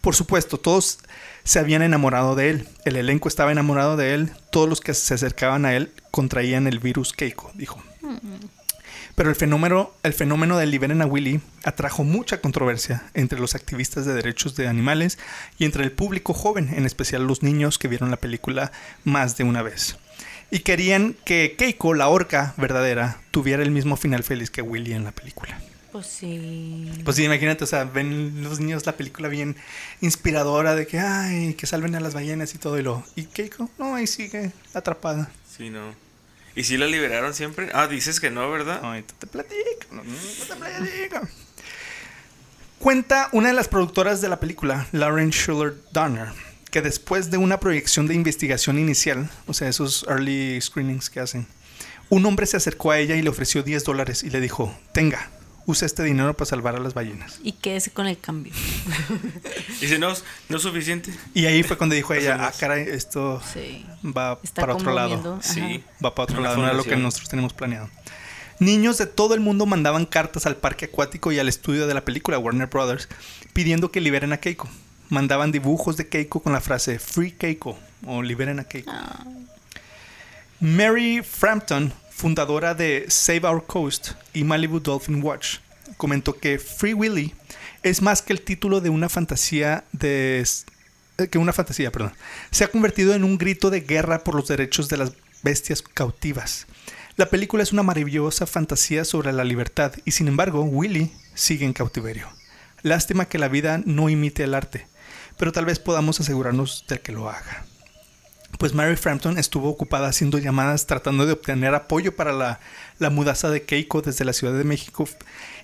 Por 0.00 0.14
supuesto, 0.14 0.58
todos 0.58 0.98
se 1.44 1.58
habían 1.58 1.82
enamorado 1.82 2.34
de 2.34 2.50
él. 2.50 2.68
El 2.84 2.96
elenco 2.96 3.28
estaba 3.28 3.52
enamorado 3.52 3.96
de 3.96 4.14
él. 4.14 4.30
Todos 4.50 4.68
los 4.68 4.80
que 4.80 4.94
se 4.94 5.14
acercaban 5.14 5.64
a 5.64 5.74
él 5.74 5.92
contraían 6.10 6.66
el 6.66 6.78
virus 6.78 7.12
Keiko, 7.12 7.50
dijo. 7.54 7.82
Pero 9.14 9.28
el 9.28 9.36
fenómeno, 9.36 9.90
el 10.02 10.14
fenómeno 10.14 10.56
del 10.56 10.70
liberen 10.70 11.02
a 11.02 11.06
Willy 11.06 11.40
atrajo 11.64 12.04
mucha 12.04 12.40
controversia 12.40 13.02
entre 13.14 13.38
los 13.38 13.54
activistas 13.54 14.06
de 14.06 14.14
derechos 14.14 14.56
de 14.56 14.68
animales 14.68 15.18
y 15.58 15.64
entre 15.64 15.84
el 15.84 15.92
público 15.92 16.32
joven, 16.32 16.72
en 16.74 16.86
especial 16.86 17.26
los 17.26 17.42
niños 17.42 17.78
que 17.78 17.88
vieron 17.88 18.10
la 18.10 18.16
película 18.16 18.72
más 19.04 19.36
de 19.36 19.44
una 19.44 19.62
vez. 19.62 19.96
Y 20.50 20.60
querían 20.60 21.14
que 21.24 21.54
Keiko, 21.56 21.94
la 21.94 22.08
orca 22.08 22.54
verdadera, 22.56 23.20
tuviera 23.30 23.62
el 23.62 23.70
mismo 23.70 23.96
final 23.96 24.24
feliz 24.24 24.50
que 24.50 24.62
Willy 24.62 24.92
en 24.92 25.04
la 25.04 25.12
película. 25.12 25.60
Pues 25.92 26.06
sí. 26.06 26.90
Pues 27.04 27.16
sí, 27.16 27.24
imagínate, 27.24 27.64
o 27.64 27.66
sea, 27.66 27.84
ven 27.84 28.42
los 28.42 28.60
niños 28.60 28.86
la 28.86 28.96
película 28.96 29.28
bien 29.28 29.56
inspiradora 30.00 30.74
de 30.74 30.86
que, 30.86 30.98
ay, 30.98 31.54
que 31.54 31.66
salven 31.66 31.94
a 31.94 32.00
las 32.00 32.14
ballenas 32.14 32.54
y 32.54 32.58
todo, 32.58 32.78
y 32.78 32.82
lo. 32.82 33.04
Y 33.16 33.24
Keiko, 33.24 33.70
no, 33.78 33.96
ahí 33.96 34.06
sigue 34.06 34.52
atrapada. 34.72 35.30
Sí, 35.48 35.70
no. 35.70 35.94
¿Y 36.54 36.64
si 36.64 36.76
la 36.76 36.86
liberaron 36.86 37.34
siempre? 37.34 37.70
Ah, 37.74 37.86
dices 37.86 38.20
que 38.20 38.30
no, 38.30 38.50
¿verdad? 38.50 38.84
Ahorita 38.84 39.14
te 39.18 39.26
platico. 39.26 39.86
no, 39.92 40.02
no 40.04 40.14
te 40.48 40.56
platico. 40.56 41.28
Cuenta 42.78 43.28
una 43.32 43.48
de 43.48 43.54
las 43.54 43.68
productoras 43.68 44.20
de 44.20 44.28
la 44.28 44.40
película, 44.40 44.86
Lauren 44.92 45.30
Schuller 45.30 45.74
Donner, 45.92 46.28
que 46.70 46.82
después 46.82 47.30
de 47.30 47.36
una 47.38 47.60
proyección 47.60 48.06
de 48.06 48.14
investigación 48.14 48.78
inicial, 48.78 49.28
o 49.46 49.54
sea, 49.54 49.68
esos 49.68 50.04
early 50.08 50.60
screenings 50.60 51.10
que 51.10 51.20
hacen, 51.20 51.46
un 52.08 52.24
hombre 52.26 52.46
se 52.46 52.56
acercó 52.56 52.90
a 52.90 52.98
ella 52.98 53.16
y 53.16 53.22
le 53.22 53.28
ofreció 53.30 53.62
10 53.62 53.84
dólares 53.84 54.22
y 54.22 54.30
le 54.30 54.40
dijo, 54.40 54.74
tenga, 54.92 55.30
usa 55.66 55.86
este 55.86 56.02
dinero 56.02 56.34
para 56.36 56.46
salvar 56.48 56.74
a 56.74 56.80
las 56.80 56.94
ballenas. 56.94 57.38
Y 57.42 57.52
quédese 57.52 57.90
con 57.90 58.06
el 58.06 58.18
cambio. 58.18 58.52
Y 59.80 59.86
si 59.86 59.98
no, 59.98 60.12
no 60.48 60.56
es 60.56 60.62
suficiente. 60.62 61.14
Y 61.32 61.46
ahí 61.46 61.62
fue 61.62 61.76
cuando 61.78 61.94
dijo 61.94 62.12
ella, 62.14 62.36
ah, 62.40 62.52
caray, 62.58 62.86
esto 62.88 63.40
Sí. 63.52 63.86
va 64.04 64.38
Está 64.42 64.62
para 64.62 64.74
otro 64.74 64.92
lado. 64.92 65.38
ajá. 65.40 65.42
Sí. 65.54 65.82
Va 66.04 66.14
para 66.14 66.24
otro 66.24 66.38
Una 66.40 66.48
lado, 66.50 66.60
no 66.60 66.64
era 66.66 66.74
lo 66.76 66.84
que 66.84 66.96
nosotros 66.96 67.28
tenemos 67.30 67.52
planeado. 67.52 67.88
Niños 68.58 68.98
de 68.98 69.06
todo 69.06 69.32
el 69.34 69.40
mundo 69.40 69.64
mandaban 69.64 70.04
cartas 70.04 70.44
al 70.44 70.56
parque 70.56 70.84
acuático 70.86 71.32
y 71.32 71.38
al 71.38 71.48
estudio 71.48 71.86
de 71.86 71.94
la 71.94 72.04
película 72.04 72.38
Warner 72.38 72.66
Brothers 72.68 73.08
pidiendo 73.54 73.90
que 73.90 74.00
liberen 74.02 74.34
a 74.34 74.36
Keiko. 74.36 74.68
Mandaban 75.10 75.52
dibujos 75.52 75.96
de 75.96 76.08
Keiko 76.08 76.40
con 76.40 76.52
la 76.52 76.60
frase 76.60 76.98
Free 76.98 77.32
Keiko 77.32 77.78
o 78.06 78.22
liberen 78.22 78.60
a 78.60 78.64
Keiko. 78.64 78.90
Ah, 78.92 79.24
Mary 80.60 81.22
Frampton, 81.22 81.92
fundadora 82.10 82.74
de 82.74 83.06
Save 83.08 83.46
Our 83.46 83.66
Coast 83.66 84.12
y 84.32 84.44
Malibu 84.44 84.80
Dolphin 84.80 85.22
Watch, 85.22 85.58
comentó 85.96 86.38
que 86.38 86.58
Free 86.58 86.94
Willy 86.94 87.34
es 87.82 88.02
más 88.02 88.22
que 88.22 88.32
el 88.32 88.42
título 88.42 88.80
de 88.80 88.90
una 88.90 89.08
fantasía 89.08 89.84
de 89.92 90.44
eh, 91.18 91.28
que 91.28 91.38
una 91.38 91.52
fantasía, 91.52 91.90
perdón. 91.90 92.12
Se 92.50 92.64
ha 92.64 92.68
convertido 92.68 93.14
en 93.14 93.24
un 93.24 93.38
grito 93.38 93.70
de 93.70 93.80
guerra 93.80 94.24
por 94.24 94.34
los 94.34 94.48
derechos 94.48 94.88
de 94.88 94.96
las 94.96 95.12
bestias 95.42 95.82
cautivas. 95.82 96.66
La 97.16 97.28
película 97.28 97.62
es 97.62 97.72
una 97.72 97.82
maravillosa 97.82 98.46
fantasía 98.46 99.04
sobre 99.04 99.32
la 99.32 99.44
libertad 99.44 99.92
y 100.04 100.12
sin 100.12 100.28
embargo 100.28 100.62
Willy 100.62 101.12
sigue 101.34 101.66
en 101.66 101.72
cautiverio. 101.72 102.28
Lástima 102.82 103.26
que 103.26 103.38
la 103.38 103.48
vida 103.48 103.82
no 103.84 104.08
imite 104.08 104.44
el 104.44 104.54
arte, 104.54 104.86
pero 105.40 105.50
tal 105.50 105.64
vez 105.64 105.80
podamos 105.80 106.20
asegurarnos 106.20 106.84
de 106.86 107.00
que 107.00 107.10
lo 107.10 107.28
haga 107.28 107.64
pues 108.58 108.74
Mary 108.74 108.96
Frampton 108.96 109.38
estuvo 109.38 109.70
ocupada 109.70 110.08
haciendo 110.08 110.38
llamadas 110.38 110.86
tratando 110.86 111.24
de 111.24 111.32
obtener 111.32 111.74
apoyo 111.74 112.14
para 112.14 112.32
la, 112.32 112.60
la 112.98 113.08
mudanza 113.08 113.48
de 113.48 113.62
Keiko 113.62 114.02
desde 114.02 114.26
la 114.26 114.34
Ciudad 114.34 114.52
de 114.52 114.64
México 114.64 115.08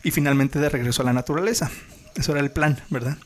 y 0.03 0.13
finalmente 0.13 0.59
de 0.59 0.71
regreso 0.71 1.03
a 1.03 1.05
la 1.05 1.13
naturaleza. 1.13 1.71
Eso 2.15 2.33
era 2.33 2.41
el 2.41 2.51
plan, 2.51 2.81
¿verdad? 2.89 3.19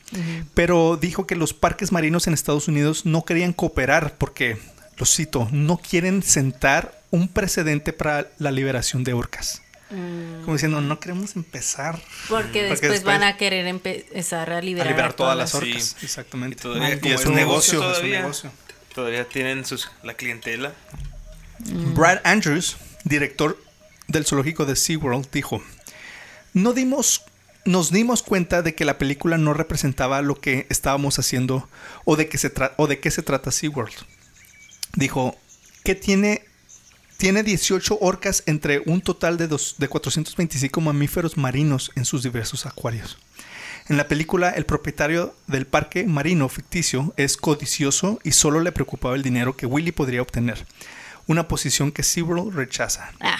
Pero 0.53 0.97
dijo 0.97 1.25
que 1.25 1.37
los 1.37 1.53
parques 1.53 1.93
marinos 1.93 2.27
en 2.27 2.33
Estados 2.33 2.67
Unidos 2.67 3.05
no 3.05 3.23
querían 3.23 3.53
cooperar 3.53 4.17
porque, 4.17 4.57
lo 4.97 5.05
cito, 5.05 5.47
no 5.53 5.77
quieren 5.77 6.21
sentar 6.21 7.01
un 7.09 7.29
precedente 7.29 7.93
para 7.93 8.27
la 8.37 8.51
liberación 8.51 9.05
de 9.05 9.13
orcas. 9.13 9.61
Mm, 9.91 10.41
Como 10.41 10.53
diciendo, 10.53 10.81
no 10.81 10.99
queremos 10.99 11.35
empezar 11.35 12.01
porque 12.29 12.63
después, 12.63 12.81
después- 12.81 13.03
van 13.03 13.23
a 13.23 13.37
querer 13.37 13.67
empezar 13.67 14.51
a 14.51 14.57
a 14.57 14.61
liberar, 14.61 15.13
todas 15.13 15.37
las 15.37 15.51
Sí. 15.51 15.57
orcas. 15.57 15.95
Exactamente. 16.01 16.57
Y 16.57 16.61
todavía, 16.61 16.99
Y 17.01 17.11
es 17.11 17.25
un 17.25 17.35
negocio 17.35 17.35
negocio, 17.35 17.79
es 17.79 17.85
un 17.85 17.91
todavía. 17.93 18.19
negocio. 18.21 18.51
Todavía 18.95 19.27
tienen 19.27 19.65
sus, 19.65 19.89
la 20.03 20.13
clientela. 20.15 20.73
Brad 21.93 22.19
Andrews, 22.23 22.77
director 23.03 23.57
del 24.07 24.25
zoológico 24.25 24.65
de 24.65 24.75
SeaWorld, 24.75 25.29
dijo, 25.31 25.63
no 26.53 26.73
dimos, 26.73 27.23
nos 27.65 27.91
dimos 27.91 28.23
cuenta 28.23 28.61
de 28.61 28.75
que 28.75 28.83
la 28.83 28.97
película 28.97 29.37
no 29.37 29.53
representaba 29.53 30.21
lo 30.21 30.35
que 30.41 30.65
estábamos 30.69 31.19
haciendo 31.19 31.69
o 32.03 32.15
de, 32.15 32.27
que 32.27 32.37
se 32.37 32.51
o 32.77 32.87
de 32.87 32.99
qué 32.99 33.11
se 33.11 33.21
trata 33.21 33.51
SeaWorld. 33.51 33.93
Dijo, 34.95 35.37
que 35.83 35.95
tiene, 35.95 36.43
tiene 37.21 37.43
18 37.43 37.99
orcas 38.01 38.41
entre 38.47 38.81
un 38.87 38.99
total 38.99 39.37
de, 39.37 39.47
dos, 39.47 39.75
de 39.77 39.87
425 39.87 40.81
mamíferos 40.81 41.37
marinos 41.37 41.91
en 41.95 42.03
sus 42.03 42.23
diversos 42.23 42.65
acuarios. 42.65 43.19
En 43.87 43.97
la 43.97 44.07
película, 44.07 44.49
el 44.49 44.65
propietario 44.65 45.35
del 45.45 45.67
parque 45.67 46.05
marino 46.05 46.49
ficticio 46.49 47.13
es 47.17 47.37
codicioso 47.37 48.19
y 48.23 48.31
solo 48.31 48.59
le 48.59 48.71
preocupaba 48.71 49.13
el 49.13 49.21
dinero 49.21 49.55
que 49.55 49.67
Willy 49.67 49.91
podría 49.91 50.23
obtener. 50.23 50.65
Una 51.27 51.47
posición 51.47 51.91
que 51.91 52.01
SeaWorld 52.01 52.55
rechaza. 52.55 53.11
Ah, 53.19 53.37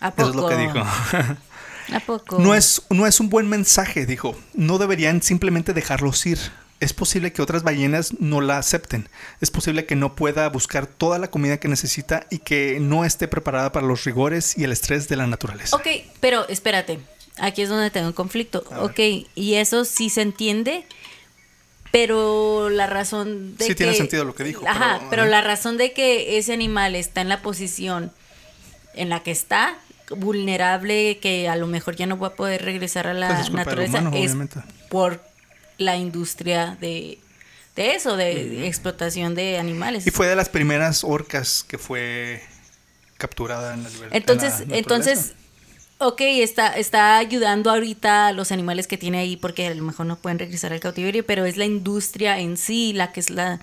¿a 0.00 0.10
poco? 0.10 0.22
Eso 0.22 0.30
es 0.30 0.36
lo 0.36 0.48
que 0.48 0.56
dijo. 0.56 0.78
¿A 1.94 2.00
poco? 2.00 2.40
No 2.40 2.56
es, 2.56 2.82
no 2.90 3.06
es 3.06 3.20
un 3.20 3.30
buen 3.30 3.48
mensaje, 3.48 4.06
dijo. 4.06 4.36
No 4.54 4.78
deberían 4.78 5.22
simplemente 5.22 5.72
dejarlos 5.72 6.26
ir. 6.26 6.40
Es 6.80 6.92
posible 6.94 7.32
que 7.32 7.42
otras 7.42 7.62
ballenas 7.62 8.14
no 8.20 8.40
la 8.40 8.56
acepten. 8.58 9.08
Es 9.42 9.50
posible 9.50 9.84
que 9.84 9.96
no 9.96 10.14
pueda 10.16 10.48
buscar 10.48 10.86
toda 10.86 11.18
la 11.18 11.28
comida 11.30 11.58
que 11.60 11.68
necesita 11.68 12.26
y 12.30 12.38
que 12.38 12.78
no 12.80 13.04
esté 13.04 13.28
preparada 13.28 13.70
para 13.70 13.86
los 13.86 14.04
rigores 14.04 14.56
y 14.56 14.64
el 14.64 14.72
estrés 14.72 15.06
de 15.08 15.16
la 15.16 15.26
naturaleza. 15.26 15.76
Ok, 15.76 15.86
pero 16.20 16.48
espérate. 16.48 16.98
Aquí 17.38 17.62
es 17.62 17.68
donde 17.68 17.90
tengo 17.90 18.06
un 18.08 18.12
conflicto. 18.14 18.64
Ok, 18.80 18.98
y 19.34 19.54
eso 19.54 19.84
sí 19.84 20.08
se 20.10 20.22
entiende, 20.22 20.84
pero 21.92 22.70
la 22.70 22.86
razón 22.86 23.56
de 23.56 23.64
Sí 23.64 23.70
que... 23.70 23.74
tiene 23.76 23.94
sentido 23.94 24.24
lo 24.24 24.34
que 24.34 24.44
dijo, 24.44 24.64
Ajá, 24.66 24.96
pero- 24.98 25.10
pero, 25.10 25.24
la 25.26 25.40
razón 25.40 25.76
de 25.76 25.92
que 25.92 26.38
ese 26.38 26.52
animal 26.52 26.94
está 26.94 27.20
en 27.20 27.28
la 27.28 27.42
posición 27.42 28.12
en 28.94 29.08
la 29.08 29.20
que 29.22 29.30
está, 29.32 29.76
vulnerable, 30.10 31.18
que 31.18 31.48
a 31.48 31.56
lo 31.56 31.66
mejor 31.66 31.94
ya 31.96 32.06
no 32.06 32.18
va 32.18 32.28
a 32.28 32.34
poder 32.34 32.64
regresar 32.64 33.06
a 33.06 33.10
Pues 33.12 33.20
la 33.20 33.40
es 33.40 33.46
culpa 33.50 33.58
del 33.64 33.66
naturaleza, 33.66 33.98
humano, 34.00 34.16
es 34.16 34.24
obviamente. 34.32 34.60
por 34.88 35.20
la 35.80 35.96
industria 35.96 36.76
de, 36.80 37.18
de 37.74 37.94
eso, 37.94 38.16
de 38.16 38.66
explotación 38.66 39.34
de 39.34 39.58
animales. 39.58 40.06
Y 40.06 40.10
fue 40.10 40.28
de 40.28 40.36
las 40.36 40.48
primeras 40.48 41.02
orcas 41.04 41.64
que 41.66 41.78
fue 41.78 42.42
capturada 43.16 43.74
en 43.74 43.82
la 43.82 43.88
libertad. 43.88 44.16
Entonces, 44.16 44.52
entonces, 44.70 45.32
ok, 45.98 46.20
está, 46.20 46.76
está 46.76 47.16
ayudando 47.18 47.70
ahorita 47.70 48.28
a 48.28 48.32
los 48.32 48.52
animales 48.52 48.86
que 48.86 48.98
tiene 48.98 49.18
ahí 49.18 49.36
porque 49.36 49.66
a 49.66 49.74
lo 49.74 49.82
mejor 49.82 50.06
no 50.06 50.16
pueden 50.16 50.38
regresar 50.38 50.72
al 50.72 50.80
cautiverio, 50.80 51.24
pero 51.24 51.44
es 51.46 51.56
la 51.56 51.64
industria 51.64 52.38
en 52.38 52.56
sí 52.56 52.92
la 52.92 53.12
que 53.12 53.20
es 53.20 53.30
la 53.30 53.60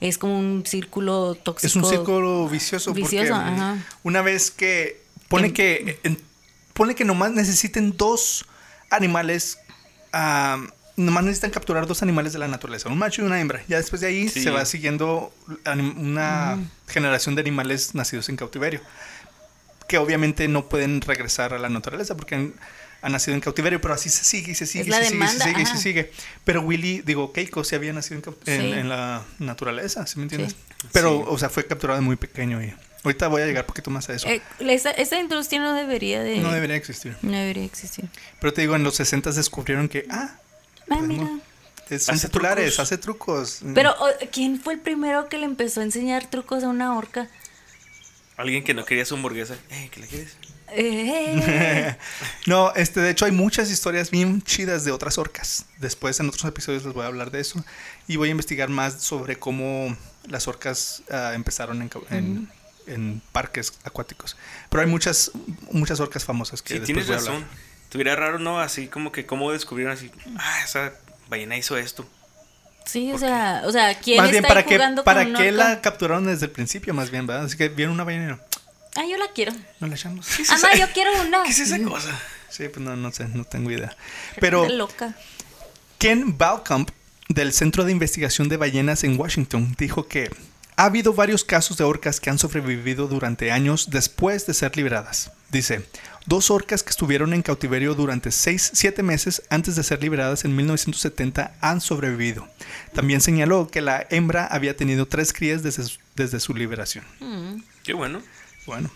es 0.00 0.16
como 0.16 0.38
un 0.38 0.64
círculo 0.66 1.34
tóxico. 1.34 1.66
Es 1.68 1.76
un 1.76 1.84
círculo 1.84 2.48
vicioso, 2.48 2.92
Vicioso, 2.94 3.34
porque 3.34 3.50
ajá. 3.50 3.76
una 4.02 4.22
vez 4.22 4.50
que 4.50 5.02
pone 5.28 5.52
que 5.52 5.98
en- 6.02 6.18
pone 6.72 6.94
que 6.94 7.04
nomás 7.04 7.32
necesiten 7.32 7.94
dos 7.96 8.46
animales 8.88 9.58
ah, 10.12 10.58
nomás 10.96 11.24
necesitan 11.24 11.50
capturar 11.50 11.86
dos 11.86 12.02
animales 12.02 12.32
de 12.32 12.38
la 12.38 12.48
naturaleza, 12.48 12.88
un 12.88 12.98
macho 12.98 13.22
y 13.22 13.24
una 13.24 13.40
hembra. 13.40 13.62
Ya 13.68 13.76
después 13.78 14.00
de 14.00 14.08
ahí 14.08 14.28
Sí. 14.28 14.42
se 14.42 14.50
va 14.50 14.64
siguiendo 14.66 15.32
una 15.96 16.58
generación 16.88 17.34
de 17.34 17.40
animales 17.42 17.94
nacidos 17.94 18.28
en 18.28 18.36
cautiverio, 18.36 18.80
que 19.88 19.98
obviamente 19.98 20.46
no 20.48 20.68
pueden 20.68 21.00
regresar 21.00 21.54
a 21.54 21.58
la 21.58 21.68
naturaleza 21.68 22.16
porque 22.16 22.34
han, 22.34 22.54
han 23.02 23.12
nacido 23.12 23.34
en 23.34 23.40
cautiverio, 23.40 23.80
pero 23.80 23.94
así 23.94 24.08
se 24.10 24.24
sigue 24.24 24.52
y 24.52 24.54
se 24.54 24.66
sigue, 24.66 24.90
y 24.90 24.92
se, 24.92 25.04
sigue, 25.06 25.24
y 25.24 25.28
se 25.28 25.38
sigue, 25.40 25.62
y 25.62 25.66
se 25.66 25.76
sigue. 25.78 26.12
Pero 26.44 26.60
Willy, 26.62 27.00
digo, 27.00 27.32
Keiko 27.32 27.64
se 27.64 27.76
había 27.76 27.92
nacido 27.92 28.20
en, 28.46 28.60
Sí. 28.60 28.72
en 28.72 28.88
la 28.88 29.22
naturaleza, 29.38 30.06
¿sí 30.06 30.18
me 30.18 30.24
entiendes? 30.24 30.52
Sí. 30.52 30.88
Pero, 30.92 31.18
Sí. 31.18 31.24
o 31.28 31.38
sea, 31.38 31.48
fue 31.48 31.66
capturado 31.66 31.98
de 31.98 32.04
muy 32.04 32.16
pequeño 32.16 32.62
y 32.62 32.72
ahorita 33.02 33.28
voy 33.28 33.42
a 33.42 33.46
llegar 33.46 33.64
un 33.64 33.68
poquito 33.68 33.90
más 33.90 34.08
a 34.10 34.14
eso. 34.14 34.28
Eh, 34.28 34.42
esa, 34.60 34.90
esa 34.90 35.18
industria 35.18 35.60
no 35.60 35.72
debería 35.74 36.22
de 36.22 36.38
no 36.38 36.52
debería 36.52 36.76
existir. 36.76 37.16
no 37.22 37.32
debería 37.32 37.64
existir. 37.64 38.04
Pero 38.38 38.52
te 38.52 38.60
digo, 38.60 38.76
en 38.76 38.82
los 38.84 38.94
60 38.96 39.32
descubrieron 39.32 39.88
que, 39.88 40.06
ah, 40.10 40.36
Ah, 40.90 41.00
mira. 41.02 41.26
son 41.98 42.14
Hace 42.14 42.26
titulares, 42.28 42.64
trucos. 42.74 42.78
hace 42.80 42.98
trucos. 42.98 43.60
Pero 43.74 43.94
oh, 43.98 44.08
¿quién 44.32 44.60
fue 44.60 44.74
el 44.74 44.80
primero 44.80 45.28
que 45.28 45.38
le 45.38 45.44
empezó 45.46 45.80
a 45.80 45.84
enseñar 45.84 46.28
trucos 46.28 46.62
a 46.64 46.68
una 46.68 46.96
orca? 46.96 47.28
Alguien 48.36 48.64
que 48.64 48.74
no 48.74 48.84
quería 48.84 49.04
su 49.04 49.14
hamburguesa. 49.14 49.56
Eh, 49.70 49.88
¿qué 49.92 50.00
la 50.00 50.06
quieres? 50.06 50.36
Eh, 50.72 51.96
no, 52.46 52.72
este, 52.74 53.00
de 53.00 53.10
hecho 53.10 53.24
hay 53.24 53.32
muchas 53.32 53.70
historias 53.70 54.10
bien 54.10 54.40
chidas 54.42 54.84
de 54.84 54.92
otras 54.92 55.18
orcas. 55.18 55.66
Después 55.78 56.18
en 56.20 56.28
otros 56.28 56.44
episodios 56.44 56.84
les 56.84 56.94
voy 56.94 57.04
a 57.04 57.08
hablar 57.08 57.30
de 57.30 57.40
eso. 57.40 57.62
Y 58.06 58.16
voy 58.16 58.28
a 58.28 58.30
investigar 58.30 58.68
más 58.68 59.02
sobre 59.02 59.36
cómo 59.38 59.96
las 60.28 60.48
orcas 60.48 61.02
ah, 61.10 61.32
empezaron 61.34 61.82
en, 61.82 61.90
cau- 61.90 62.04
en- 62.10 62.48
en 62.86 63.20
parques 63.32 63.72
acuáticos. 63.84 64.36
Pero 64.70 64.82
hay 64.82 64.88
muchas, 64.88 65.32
muchas 65.72 66.00
orcas 66.00 66.24
famosas 66.24 66.62
que 66.62 66.74
Sí, 66.74 66.80
después 66.80 66.86
tienes 66.86 67.06
voy 67.08 67.16
a 67.16 67.18
hablar. 67.18 67.34
razón. 67.34 67.69
Tuviera 67.90 68.16
raro, 68.16 68.38
¿no? 68.38 68.60
Así 68.60 68.86
como 68.86 69.12
que 69.12 69.26
cómo 69.26 69.52
descubrieron 69.52 69.92
así. 69.94 70.10
Ah, 70.38 70.60
esa 70.64 70.92
ballena 71.28 71.56
hizo 71.56 71.76
esto. 71.76 72.08
sí, 72.86 73.08
o 73.08 73.12
¿Por 73.12 73.20
sea, 73.20 73.62
o 73.66 73.72
sea, 73.72 73.98
¿quién 73.98 74.16
Más 74.18 74.26
está 74.26 74.32
bien, 74.32 74.44
ahí 74.44 74.48
¿para 74.48 74.62
qué, 74.64 74.74
jugando 74.76 75.04
para 75.04 75.22
con 75.24 75.32
un 75.36 75.42
qué 75.42 75.52
la 75.52 75.80
capturaron 75.80 76.26
desde 76.26 76.46
el 76.46 76.52
principio? 76.52 76.94
Más 76.94 77.10
bien, 77.10 77.26
¿verdad? 77.26 77.44
Así 77.44 77.56
que 77.56 77.68
vieron 77.68 77.94
una 77.94 78.04
ballena 78.04 78.40
Ah, 78.96 79.02
yo 79.08 79.16
la 79.18 79.28
quiero. 79.32 79.52
no 79.80 79.86
la 79.86 79.94
echamos. 79.94 80.26
¿Qué 80.36 80.42
es 80.42 80.48
Mamá, 80.50 80.70
esa- 80.72 80.78
yo 80.86 80.92
quiero 80.92 81.10
una. 81.22 81.42
¿Qué 81.44 81.50
es 81.50 81.60
esa 81.60 81.80
cosa? 81.82 82.18
Sí, 82.48 82.68
pues 82.68 82.80
no, 82.84 82.96
no 82.96 83.12
sé, 83.12 83.28
no 83.28 83.44
tengo 83.44 83.70
idea. 83.70 83.94
Pero 84.40 84.64
Está 84.64 84.74
loca. 84.74 85.14
Ken 85.98 86.36
Balcomp, 86.36 86.90
del 87.28 87.52
Centro 87.52 87.84
de 87.84 87.92
Investigación 87.92 88.48
de 88.48 88.56
Ballenas 88.56 89.04
en 89.04 89.18
Washington, 89.18 89.74
dijo 89.78 90.08
que 90.08 90.30
ha 90.80 90.86
habido 90.86 91.12
varios 91.12 91.44
casos 91.44 91.76
de 91.76 91.84
orcas 91.84 92.20
que 92.20 92.30
han 92.30 92.38
sobrevivido 92.38 93.06
durante 93.06 93.52
años 93.52 93.90
después 93.90 94.46
de 94.46 94.54
ser 94.54 94.74
liberadas. 94.78 95.30
Dice, 95.50 95.84
dos 96.24 96.50
orcas 96.50 96.82
que 96.82 96.88
estuvieron 96.88 97.34
en 97.34 97.42
cautiverio 97.42 97.94
durante 97.94 98.30
6-7 98.30 99.02
meses 99.02 99.42
antes 99.50 99.76
de 99.76 99.82
ser 99.82 100.02
liberadas 100.02 100.46
en 100.46 100.56
1970 100.56 101.52
han 101.60 101.82
sobrevivido. 101.82 102.48
También 102.94 103.20
señaló 103.20 103.68
que 103.70 103.82
la 103.82 104.06
hembra 104.08 104.46
había 104.46 104.74
tenido 104.74 105.04
tres 105.04 105.34
crías 105.34 105.62
desde 105.62 105.82
su, 105.84 105.98
desde 106.16 106.40
su 106.40 106.54
liberación. 106.54 107.04
Mm. 107.20 107.62
Qué 107.84 107.92
bueno. 107.92 108.22
Bueno. 108.64 108.90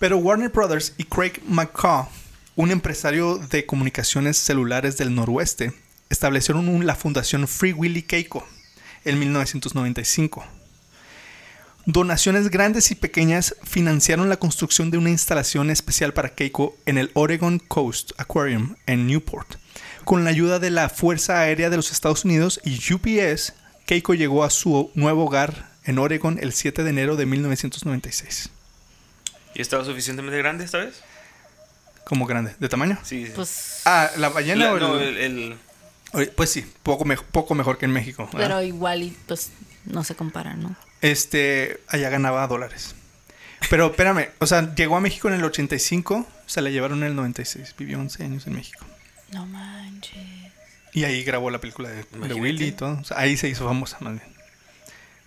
Pero 0.00 0.16
Warner 0.18 0.48
Brothers 0.48 0.92
y 0.96 1.04
Craig 1.04 1.34
McCaw, 1.46 2.08
un 2.56 2.72
empresario 2.72 3.38
de 3.38 3.64
comunicaciones 3.64 4.38
celulares 4.38 4.96
del 4.96 5.14
noroeste, 5.14 5.72
establecieron 6.10 6.68
un- 6.68 6.84
la 6.84 6.96
fundación 6.96 7.46
Free 7.46 7.72
Willy 7.74 8.02
Keiko 8.02 8.44
en 9.04 9.20
1995. 9.20 10.44
Donaciones 11.84 12.48
grandes 12.50 12.90
y 12.92 12.94
pequeñas 12.94 13.56
financiaron 13.64 14.28
la 14.28 14.36
construcción 14.36 14.90
de 14.90 14.98
una 14.98 15.10
instalación 15.10 15.68
especial 15.70 16.12
para 16.14 16.28
Keiko 16.34 16.76
en 16.86 16.96
el 16.96 17.10
Oregon 17.14 17.58
Coast 17.58 18.12
Aquarium 18.18 18.76
en 18.86 19.06
Newport. 19.08 19.56
Con 20.04 20.22
la 20.24 20.30
ayuda 20.30 20.58
de 20.60 20.70
la 20.70 20.88
Fuerza 20.88 21.40
Aérea 21.40 21.70
de 21.70 21.76
los 21.76 21.90
Estados 21.90 22.24
Unidos 22.24 22.60
y 22.64 22.78
UPS, 22.92 23.54
Keiko 23.86 24.14
llegó 24.14 24.44
a 24.44 24.50
su 24.50 24.92
nuevo 24.94 25.24
hogar 25.24 25.72
en 25.84 25.98
Oregon 25.98 26.38
el 26.40 26.52
7 26.52 26.84
de 26.84 26.90
enero 26.90 27.16
de 27.16 27.26
1996. 27.26 28.48
¿Y 29.54 29.60
estaba 29.60 29.84
suficientemente 29.84 30.38
grande 30.38 30.64
esta 30.64 30.78
vez? 30.78 31.02
Como 32.04 32.26
grande, 32.26 32.54
¿de 32.60 32.68
tamaño? 32.68 32.98
Sí. 33.02 33.26
Pues, 33.34 33.82
Ah, 33.84 34.08
la 34.18 34.28
ballena 34.28 34.66
La- 34.66 34.72
o 34.72 34.76
el- 34.76 34.80
no, 34.82 35.00
el, 35.00 35.16
el- 35.18 35.56
Oye, 36.14 36.26
Pues 36.28 36.50
sí, 36.50 36.64
poco, 36.82 37.04
me- 37.04 37.16
poco 37.16 37.54
mejor 37.56 37.78
que 37.78 37.86
en 37.86 37.92
México. 37.92 38.28
¿verdad? 38.32 38.48
pero 38.48 38.62
igual 38.62 39.02
y 39.02 39.16
pues 39.26 39.50
no 39.86 40.04
se 40.04 40.14
compara, 40.14 40.54
¿no? 40.54 40.76
Este, 41.02 41.80
allá 41.88 42.08
ganaba 42.08 42.46
dólares. 42.46 42.94
Pero 43.70 43.86
espérame, 43.86 44.28
o 44.38 44.46
sea, 44.46 44.74
llegó 44.74 44.96
a 44.96 45.00
México 45.00 45.28
en 45.28 45.34
el 45.34 45.44
85, 45.44 46.26
se 46.46 46.60
la 46.62 46.70
llevaron 46.70 46.98
en 47.02 47.08
el 47.10 47.16
96, 47.16 47.74
vivió 47.78 47.98
11 48.00 48.24
años 48.24 48.46
en 48.46 48.54
México. 48.54 48.84
No 49.32 49.46
manches. 49.46 50.16
Y 50.92 51.04
ahí 51.04 51.22
grabó 51.24 51.50
la 51.50 51.60
película 51.60 51.88
de, 51.88 52.04
de. 52.04 52.34
Willy 52.34 52.66
y 52.66 52.72
todo. 52.72 52.98
O 53.00 53.04
sea, 53.04 53.18
ahí 53.18 53.36
se 53.36 53.48
hizo 53.48 53.66
famosa 53.66 53.98
más 54.00 54.14
bien. 54.14 54.26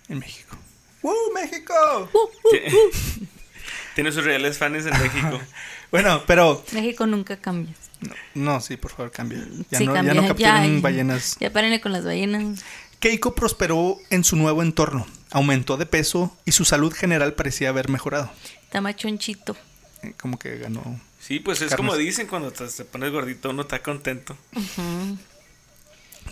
En 0.08 0.18
México. 0.18 0.56
¡Uh, 1.02 1.12
México! 1.34 2.10
Ti- 2.50 3.26
Tiene 3.94 4.12
sus 4.12 4.24
reales 4.24 4.58
fans 4.58 4.86
en 4.86 4.98
México. 5.00 5.40
Bueno, 5.92 6.24
pero... 6.26 6.64
México 6.72 7.06
nunca 7.06 7.36
cambia. 7.36 7.72
No, 8.00 8.14
no, 8.34 8.60
sí, 8.60 8.76
por 8.76 8.90
favor, 8.90 9.12
cambia. 9.12 9.38
Ya, 9.70 9.78
sí, 9.78 9.86
no, 9.86 9.94
cambia. 9.94 10.14
ya 10.14 10.20
no 10.20 10.26
capturan 10.26 10.74
ya, 10.76 10.82
ballenas 10.82 11.36
Ya 11.38 11.52
párenle 11.52 11.80
con 11.80 11.92
las 11.92 12.04
ballenas. 12.04 12.64
Keiko 12.98 13.36
prosperó 13.36 13.96
en 14.10 14.24
su 14.24 14.34
nuevo 14.34 14.62
entorno, 14.64 15.06
aumentó 15.36 15.76
de 15.76 15.84
peso 15.86 16.34
y 16.46 16.52
su 16.52 16.64
salud 16.64 16.92
general 16.94 17.34
parecía 17.34 17.68
haber 17.68 17.88
mejorado. 17.90 18.30
Está 18.64 18.80
machonchito. 18.80 19.54
Eh, 20.02 20.14
Como 20.18 20.38
que 20.38 20.56
ganó. 20.58 20.98
Sí, 21.20 21.40
pues 21.40 21.60
es 21.60 21.68
Carnes. 21.70 21.76
como 21.86 21.96
dicen 21.98 22.26
cuando 22.26 22.52
te, 22.52 22.66
te 22.68 22.84
pones 22.84 23.12
gordito, 23.12 23.50
uno 23.50 23.62
está 23.62 23.82
contento. 23.82 24.36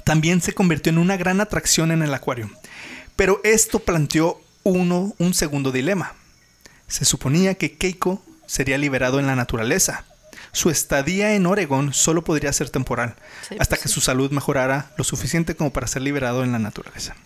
También 0.04 0.40
se 0.40 0.52
convirtió 0.54 0.90
en 0.90 0.98
una 0.98 1.16
gran 1.16 1.40
atracción 1.40 1.90
en 1.90 2.02
el 2.02 2.14
acuario. 2.14 2.50
Pero 3.16 3.40
esto 3.44 3.78
planteó 3.78 4.40
uno 4.62 5.14
un 5.18 5.34
segundo 5.34 5.70
dilema. 5.72 6.14
Se 6.88 7.04
suponía 7.04 7.54
que 7.54 7.76
Keiko 7.76 8.22
sería 8.46 8.78
liberado 8.78 9.18
en 9.20 9.26
la 9.26 9.36
naturaleza. 9.36 10.04
Su 10.52 10.70
estadía 10.70 11.34
en 11.34 11.46
Oregón 11.46 11.92
solo 11.92 12.22
podría 12.22 12.52
ser 12.52 12.70
temporal, 12.70 13.16
Sí, 13.48 13.56
hasta 13.58 13.74
pues 13.76 13.82
que 13.82 13.88
sí. 13.88 13.94
su 13.94 14.00
salud 14.00 14.30
mejorara 14.30 14.92
lo 14.96 15.02
suficiente 15.04 15.56
como 15.56 15.72
para 15.72 15.88
ser 15.88 16.02
liberado 16.02 16.44
en 16.44 16.52
la 16.52 16.58
naturaleza. 16.60 17.16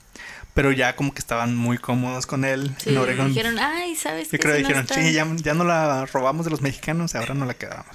Pero 0.59 0.73
ya 0.73 0.97
como 0.97 1.15
que 1.15 1.21
estaban 1.21 1.55
muy 1.55 1.79
cómodos 1.79 2.27
con 2.27 2.45
él 2.45 2.75
Sí, 2.83 2.91
en 2.91 2.99
Oregón. 2.99 3.29
dijeron, 3.29 3.61
ay, 3.61 3.95
¿sabes 3.95 4.29
Yo 4.29 4.41
creo 4.41 4.57
que 4.57 4.63
no 4.63 4.67
dijeron, 4.69 4.83
está- 4.91 4.95
sí, 4.97 5.13
ya, 5.13 5.25
ya 5.37 5.55
no 5.55 5.63
la 5.63 6.05
robamos 6.07 6.47
de 6.47 6.51
los 6.51 6.63
mexicanos, 6.63 7.15
ahora 7.15 7.33
no 7.35 7.47
la 7.47 7.55
quedamos. 7.55 7.87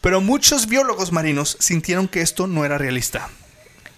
Pero 0.00 0.20
muchos 0.20 0.68
biólogos 0.68 1.10
marinos 1.10 1.56
sintieron 1.58 2.06
que 2.06 2.20
esto 2.20 2.46
no 2.46 2.64
era 2.64 2.78
realista. 2.78 3.28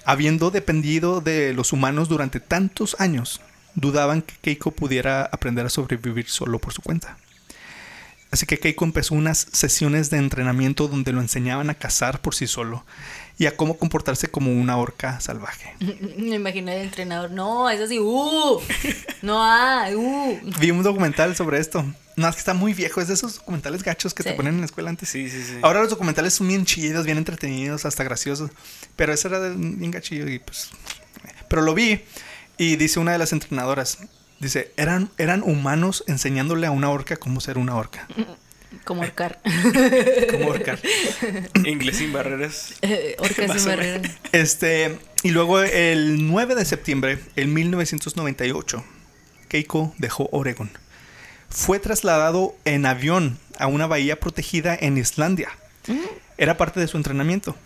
Habiendo 0.06 0.50
dependido 0.50 1.20
de 1.20 1.52
los 1.52 1.74
humanos 1.74 2.08
durante 2.08 2.40
tantos 2.40 2.96
años, 2.98 3.42
dudaban 3.74 4.22
que 4.22 4.36
Keiko 4.40 4.70
pudiera 4.70 5.26
aprender 5.30 5.66
a 5.66 5.68
sobrevivir 5.68 6.30
solo 6.30 6.58
por 6.58 6.72
su 6.72 6.80
cuenta. 6.80 7.18
Así 8.30 8.46
que 8.46 8.58
Keiko 8.58 8.86
empezó 8.86 9.14
unas 9.14 9.48
sesiones 9.52 10.08
de 10.08 10.16
entrenamiento 10.16 10.88
donde 10.88 11.12
lo 11.12 11.20
enseñaban 11.20 11.68
a 11.68 11.74
cazar 11.74 12.22
por 12.22 12.34
sí 12.34 12.46
solo 12.46 12.86
y 13.38 13.46
a 13.46 13.56
cómo 13.56 13.76
comportarse 13.76 14.28
como 14.28 14.50
una 14.50 14.76
orca 14.78 15.20
salvaje. 15.20 15.74
Me 16.18 16.36
imagino 16.36 16.70
el 16.72 16.82
entrenador. 16.82 17.30
No, 17.30 17.68
eso 17.68 17.86
sí, 17.86 17.98
uh. 17.98 18.60
No 19.22 19.42
hay, 19.44 19.94
uh. 19.94 20.40
Vi 20.58 20.70
un 20.70 20.82
documental 20.82 21.36
sobre 21.36 21.58
esto. 21.58 21.84
No, 22.16 22.28
es 22.28 22.34
que 22.34 22.38
está 22.38 22.54
muy 22.54 22.72
viejo. 22.72 23.00
Es 23.02 23.08
de 23.08 23.14
esos 23.14 23.36
documentales 23.36 23.82
gachos 23.82 24.14
que 24.14 24.22
te 24.22 24.30
Sí. 24.30 24.36
ponen 24.36 24.54
en 24.54 24.60
la 24.60 24.66
escuela 24.66 24.88
antes. 24.88 25.08
Sí, 25.10 25.28
sí, 25.28 25.42
sí. 25.44 25.58
Ahora 25.62 25.80
los 25.80 25.90
documentales 25.90 26.32
son 26.34 26.48
bien 26.48 26.64
chidos, 26.64 27.04
bien 27.04 27.18
entretenidos, 27.18 27.84
hasta 27.84 28.04
graciosos. 28.04 28.50
Pero 28.96 29.12
ese 29.12 29.28
era 29.28 29.40
bien 29.50 29.90
gachillo 29.90 30.26
y 30.28 30.38
pues... 30.38 30.70
Pero 31.48 31.60
lo 31.62 31.74
vi 31.74 32.00
y 32.56 32.76
dice 32.76 32.98
una 33.00 33.12
de 33.12 33.18
las 33.18 33.32
entrenadoras, 33.34 33.98
dice, 34.40 34.72
eran, 34.78 35.10
eran 35.18 35.42
humanos 35.42 36.04
enseñándole 36.06 36.66
a 36.66 36.70
una 36.70 36.88
orca 36.88 37.16
cómo 37.18 37.40
ser 37.42 37.58
una 37.58 37.76
orca. 37.76 38.08
Como 38.84 39.02
orcar. 39.02 39.40
Cómo 40.30 40.48
orcar. 40.48 40.78
Inglés 41.64 41.96
sin 41.96 42.12
barreras. 42.12 42.74
Orcas 43.18 43.48
Más 43.48 43.62
sin 43.62 43.72
o 43.72 43.76
barrera. 43.76 44.02
Este, 44.32 44.98
y 45.22 45.30
luego 45.30 45.60
el 45.60 46.26
9 46.26 46.54
de 46.54 46.64
septiembre, 46.64 47.18
en 47.36 47.52
1998, 47.54 48.84
Keiko 49.48 49.94
dejó 49.98 50.28
Oregon. 50.32 50.70
Fue 51.48 51.78
trasladado 51.78 52.56
en 52.64 52.86
avión 52.86 53.38
a 53.58 53.66
una 53.66 53.86
bahía 53.86 54.20
protegida 54.20 54.76
en 54.78 54.98
Islandia. 54.98 55.50
Era 56.38 56.56
parte 56.56 56.80
de 56.80 56.88
su 56.88 56.96
entrenamiento. 56.96 57.56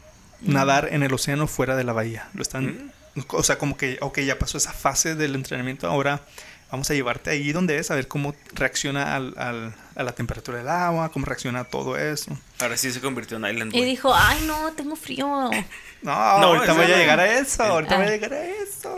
Nadar 0.42 0.88
en 0.92 1.02
el 1.02 1.12
océano 1.12 1.46
fuera 1.46 1.76
de 1.76 1.84
la 1.84 1.92
bahía. 1.92 2.28
Lo 2.34 2.42
están, 2.42 2.92
o 3.28 3.42
sea, 3.42 3.58
como 3.58 3.76
que, 3.76 3.98
ok, 4.00 4.20
ya 4.20 4.38
pasó 4.38 4.58
esa 4.58 4.72
fase 4.72 5.14
del 5.14 5.34
entrenamiento. 5.34 5.86
Ahora 5.86 6.22
vamos 6.70 6.90
a 6.90 6.94
llevarte 6.94 7.30
ahí 7.30 7.52
donde 7.52 7.78
es, 7.78 7.90
a 7.90 7.94
ver 7.94 8.08
cómo 8.08 8.34
reacciona 8.52 9.14
al- 9.16 9.34
al- 9.38 9.74
a 9.96 10.02
la 10.02 10.12
temperatura 10.12 10.58
del 10.58 10.68
agua, 10.68 11.10
cómo 11.12 11.26
reacciona 11.26 11.60
a 11.60 11.64
todo 11.64 11.96
eso. 11.98 12.36
Ahora 12.60 12.76
sí 12.76 12.90
se 12.92 13.00
convirtió 13.00 13.36
en 13.36 13.44
Island 13.46 13.74
Y 13.74 13.78
Boy. 13.78 13.86
dijo, 13.88 14.14
ay 14.14 14.42
no, 14.46 14.72
tengo 14.72 14.96
frío. 14.96 15.50
No, 16.02 16.12
ahorita 16.12 16.64
eso 16.64 16.74
voy 16.76 16.84
a 16.86 16.88
no. 16.88 16.96
llegar 16.96 17.20
a 17.20 17.38
eso. 17.40 17.62
Ahorita 17.62 17.94
Ah. 17.94 17.98
voy 17.98 18.06
a 18.06 18.10
llegar 18.10 18.32
a 18.32 18.42
eso. 18.46 18.96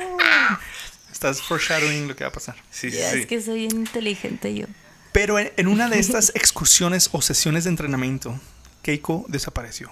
Estás 1.11 1.43
foreshadowing 1.43 2.07
lo 2.07 2.15
que 2.15 2.23
va 2.23 2.29
a 2.31 2.33
pasar. 2.33 2.55
Sí, 2.71 2.93
sí. 2.93 2.99
Es 2.99 3.27
que 3.27 3.41
soy 3.43 3.65
inteligente 3.65 4.55
yo. 4.55 4.67
Pero 5.11 5.39
en, 5.41 5.53
en 5.57 5.67
una 5.67 5.89
de 5.89 5.99
estas 6.01 6.31
excursiones 6.37 7.09
o 7.11 7.21
sesiones 7.21 7.65
de 7.65 7.71
entrenamiento, 7.71 8.39
Keiko 8.83 9.25
desapareció. 9.29 9.91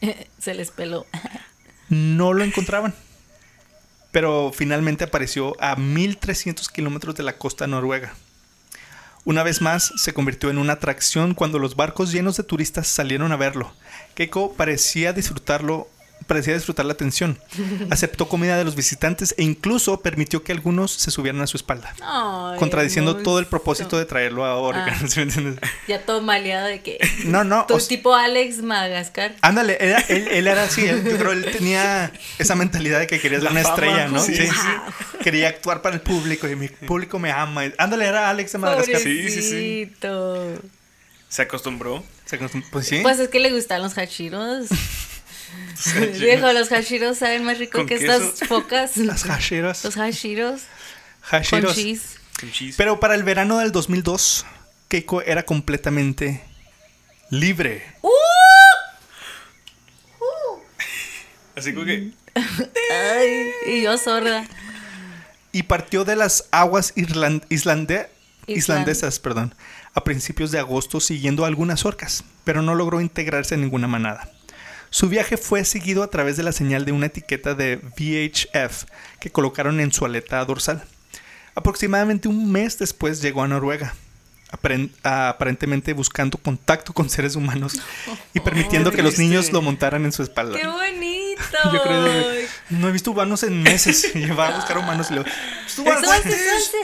Se 0.38 0.54
les 0.54 0.70
peló. 0.70 1.04
No 1.90 2.32
lo 2.32 2.44
encontraban. 2.44 2.94
Pero 4.16 4.50
finalmente 4.50 5.04
apareció 5.04 5.62
a 5.62 5.76
1300 5.76 6.70
kilómetros 6.70 7.14
de 7.16 7.22
la 7.22 7.36
costa 7.36 7.66
noruega. 7.66 8.14
Una 9.26 9.42
vez 9.42 9.60
más 9.60 9.92
se 9.98 10.14
convirtió 10.14 10.48
en 10.48 10.56
una 10.56 10.72
atracción 10.72 11.34
cuando 11.34 11.58
los 11.58 11.76
barcos 11.76 12.12
llenos 12.12 12.38
de 12.38 12.42
turistas 12.42 12.88
salieron 12.88 13.30
a 13.32 13.36
verlo. 13.36 13.74
Keiko 14.14 14.54
parecía 14.54 15.12
disfrutarlo, 15.12 15.90
parecía 16.26 16.54
disfrutar 16.54 16.84
la 16.86 16.92
atención. 16.92 17.38
Aceptó 17.90 18.28
comida 18.28 18.56
de 18.58 18.64
los 18.64 18.74
visitantes 18.74 19.34
e 19.38 19.42
incluso 19.44 20.00
permitió 20.00 20.42
que 20.42 20.52
algunos 20.52 20.90
se 20.92 21.10
subieran 21.10 21.40
a 21.42 21.46
su 21.46 21.56
espalda. 21.56 21.94
Ay, 22.02 22.58
contradiciendo 22.58 23.16
todo 23.18 23.38
el 23.38 23.46
propósito 23.46 23.98
de 23.98 24.06
traerlo 24.06 24.44
a 24.44 24.56
Oregon. 24.56 24.88
Ah. 24.90 24.98
¿sí 25.08 25.16
me 25.20 25.22
entiendes? 25.24 25.60
Ya 25.86 26.02
todo 26.04 26.22
maleado 26.22 26.66
de 26.66 26.80
que. 26.82 26.98
No, 27.26 27.44
no. 27.44 27.66
Tu 27.66 27.78
tipo 27.78 28.14
Alex 28.14 28.62
Madagascar. 28.62 29.36
ándale, 29.42 29.76
era- 29.80 30.00
él, 30.08 30.28
él 30.28 30.46
era 30.46 30.64
así. 30.64 30.84
él- 30.86 31.04
yo 31.04 31.16
creo 31.18 31.32
él 31.32 31.44
tenía 31.52 32.12
esa 32.38 32.54
mentalidad 32.56 32.98
de 33.00 33.06
que 33.06 33.20
quería 33.20 33.40
ser 33.40 33.50
una 33.50 33.62
fama. 33.62 33.74
estrella, 33.74 34.08
¿no? 34.08 34.20
Sí, 34.20 34.34
Sí. 34.36 34.46
sí. 34.46 35.18
Quería 35.22 35.48
actuar 35.48 35.82
para 35.82 35.94
el 35.94 36.00
público 36.02 36.48
y 36.48 36.56
mi 36.56 36.68
público 36.68 37.18
me 37.18 37.30
ama. 37.32 37.62
Ándale, 37.78 38.06
era 38.06 38.30
Alex 38.30 38.52
de 38.52 38.58
Madagascar. 38.58 39.00
Sí, 39.00 39.28
sí, 39.30 39.42
sí. 39.42 39.92
Se 41.28 41.42
acostumbró. 41.42 42.04
Se 42.24 42.38
acostum- 42.40 42.64
Pues 42.70 42.86
sí. 42.86 43.00
Pues 43.02 43.18
es 43.18 43.28
que 43.28 43.40
le 43.40 43.52
gustan 43.52 43.82
los 43.82 43.94
hashiros. 43.94 44.66
Viejo, 46.18 46.52
los 46.52 46.70
hashiros 46.72 47.18
saben 47.18 47.44
más 47.44 47.58
rico 47.58 47.84
que 47.86 47.98
queso. 47.98 48.12
estas 48.12 48.48
focas. 48.48 48.96
Las 48.96 49.24
hashiros. 49.28 49.84
Los 49.84 49.96
hashiros 49.96 50.62
Hashiros. 51.22 51.74
con 51.74 51.74
cheese. 51.74 52.02
Con 52.40 52.50
cheese. 52.52 52.74
Pero 52.76 52.98
para 53.00 53.14
el 53.14 53.22
verano 53.24 53.58
del 53.58 53.72
2002, 53.72 54.46
Keiko 54.88 55.22
era 55.22 55.44
completamente 55.44 56.42
libre. 57.30 57.84
Así 61.56 61.72
como 61.72 61.86
que. 61.86 62.10
Ay, 62.34 63.50
y 63.66 63.82
yo 63.82 63.96
sorda. 63.96 64.46
y 65.52 65.62
partió 65.62 66.04
de 66.04 66.16
las 66.16 66.44
aguas 66.50 66.94
irlan- 66.96 67.42
islande- 67.48 68.08
Island. 68.46 68.58
islandesas 68.58 69.18
perdón, 69.20 69.54
a 69.94 70.04
principios 70.04 70.50
de 70.50 70.58
agosto 70.58 71.00
siguiendo 71.00 71.46
algunas 71.46 71.84
orcas, 71.86 72.24
pero 72.44 72.60
no 72.62 72.74
logró 72.74 73.00
integrarse 73.00 73.54
en 73.54 73.62
ninguna 73.62 73.88
manada. 73.88 74.28
Su 74.96 75.10
viaje 75.10 75.36
fue 75.36 75.62
seguido 75.66 76.02
a 76.02 76.08
través 76.08 76.38
de 76.38 76.42
la 76.42 76.52
señal 76.52 76.86
de 76.86 76.92
una 76.92 77.04
etiqueta 77.04 77.54
de 77.54 77.76
VHF 77.76 78.84
que 79.20 79.28
colocaron 79.30 79.78
en 79.78 79.92
su 79.92 80.06
aleta 80.06 80.42
dorsal. 80.46 80.82
Aproximadamente 81.54 82.28
un 82.28 82.50
mes 82.50 82.78
después 82.78 83.20
llegó 83.20 83.42
a 83.42 83.46
Noruega, 83.48 83.94
aparen- 84.50 84.90
aparentemente 85.02 85.92
buscando 85.92 86.38
contacto 86.38 86.94
con 86.94 87.10
seres 87.10 87.36
humanos 87.36 87.74
y 88.32 88.40
permitiendo 88.40 88.90
que 88.90 89.02
los 89.02 89.18
niños 89.18 89.52
lo 89.52 89.60
montaran 89.60 90.06
en 90.06 90.12
su 90.12 90.22
espalda. 90.22 90.58
¡Qué 90.58 90.66
bonito! 90.66 91.42
Yo 91.74 91.82
creo 91.82 92.04
que 92.06 92.46
no 92.70 92.88
he 92.88 92.92
visto 92.92 93.10
humanos 93.10 93.42
en 93.42 93.62
meses. 93.62 94.10
Y 94.14 94.24
va 94.30 94.48
a 94.48 94.56
buscar 94.56 94.78
humanos 94.78 95.08
y 95.10 95.14
luego. 95.14 95.28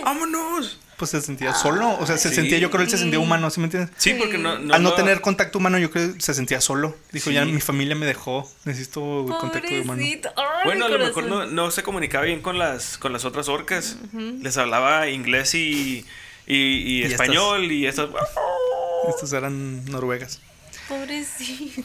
¡Vámonos! 0.05 0.79
Pues 1.03 1.11
se 1.11 1.21
sentía 1.21 1.53
solo. 1.53 1.99
O 1.99 2.07
sea, 2.07 2.17
se 2.17 2.29
Sí. 2.29 2.37
sentía, 2.37 2.59
yo 2.59 2.71
creo 2.71 2.79
que 2.79 2.85
él 2.85 2.91
se 2.91 2.97
sentía 2.99 3.19
humano, 3.19 3.51
¿sí 3.51 3.59
me 3.59 3.65
entiendes? 3.65 3.91
Sí, 3.97 4.15
porque 4.15 4.39
no. 4.39 4.57
no 4.61 4.73
Al 4.73 4.85
no 4.85 4.93
tener 4.93 5.21
contacto 5.21 5.59
humano, 5.59 5.77
yo 5.79 5.91
creo 5.91 6.15
que 6.15 6.21
se 6.21 6.33
sentía 6.33 6.61
solo. 6.61 6.97
Dijo, 7.11 7.31
Sí. 7.31 7.35
ya 7.35 7.45
mi 7.45 7.61
familia 7.61 7.97
me 7.97 8.07
dejó. 8.07 8.49
Necesito 8.65 9.27
contacto 9.41 9.75
humano. 9.83 10.01
Ay, 10.01 10.21
Bueno, 10.65 10.85
a 10.85 10.89
lo 10.89 11.01
mejor 11.01 11.25
no, 11.25 11.45
no 11.47 11.73
se 11.73 11.83
comunicaba 11.83 12.25
bien 12.25 12.41
con 12.41 12.57
las, 12.57 12.99
con 12.99 13.13
las 13.13 13.25
otras 13.25 13.49
orcas. 13.49 13.97
Les 14.13 14.57
hablaba 14.59 15.09
inglés 15.09 15.57
y, 15.57 16.07
y, 16.47 16.55
y 16.55 16.99
Y 17.01 17.03
estas- 17.03 17.21
español 17.21 17.73
y 17.73 17.87
estas. 17.89 18.09
Estas 19.09 19.33
eran 19.33 19.85
noruegas. 19.87 20.41
Pobrecito. 20.89 21.83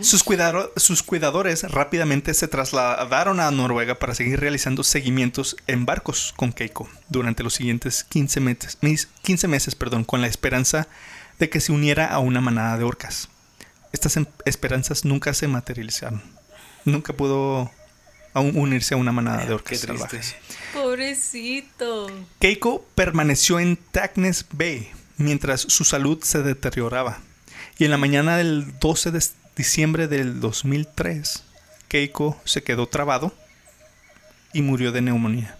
Sus, 0.00 0.22
cuidado- 0.22 0.72
sus 0.76 1.02
cuidadores 1.02 1.64
rápidamente 1.64 2.32
se 2.34 2.46
trasladaron 2.48 3.40
a 3.40 3.50
Noruega 3.50 3.98
para 3.98 4.14
seguir 4.14 4.38
realizando 4.40 4.84
seguimientos 4.84 5.56
en 5.66 5.86
barcos 5.86 6.32
con 6.36 6.52
Keiko 6.52 6.88
durante 7.08 7.42
los 7.42 7.54
siguientes 7.54 8.04
15 8.04 8.40
meses, 8.40 8.78
mis- 8.80 9.08
15 9.22 9.48
meses 9.48 9.74
perdón, 9.74 10.04
con 10.04 10.20
la 10.20 10.28
esperanza 10.28 10.86
de 11.38 11.48
que 11.50 11.60
se 11.60 11.72
uniera 11.72 12.06
a 12.06 12.18
una 12.20 12.40
manada 12.40 12.78
de 12.78 12.84
orcas. 12.84 13.28
Estas 13.92 14.16
em- 14.16 14.26
esperanzas 14.44 15.04
nunca 15.04 15.34
se 15.34 15.48
materializaron. 15.48 16.22
Nunca 16.84 17.12
pudo 17.12 17.70
aún 18.34 18.52
unirse 18.56 18.94
a 18.94 18.98
una 18.98 19.10
manada 19.12 19.44
de 19.46 19.54
orcas 19.54 19.80
salvajes. 19.80 20.36
Pobrecito. 20.74 22.08
Keiko 22.38 22.84
permaneció 22.94 23.58
en 23.58 23.76
Tacnes 23.76 24.44
Bay 24.52 24.90
mientras 25.16 25.62
su 25.62 25.84
salud 25.84 26.22
se 26.22 26.42
deterioraba. 26.42 27.18
Y 27.78 27.84
en 27.84 27.90
la 27.90 27.96
mañana 27.98 28.36
del 28.36 28.78
12 28.78 29.10
de 29.10 29.22
diciembre 29.58 30.06
del 30.06 30.40
2003, 30.40 31.42
Keiko 31.88 32.40
se 32.44 32.62
quedó 32.62 32.86
trabado 32.86 33.34
y 34.52 34.62
murió 34.62 34.92
de 34.92 35.02
neumonía. 35.02 35.58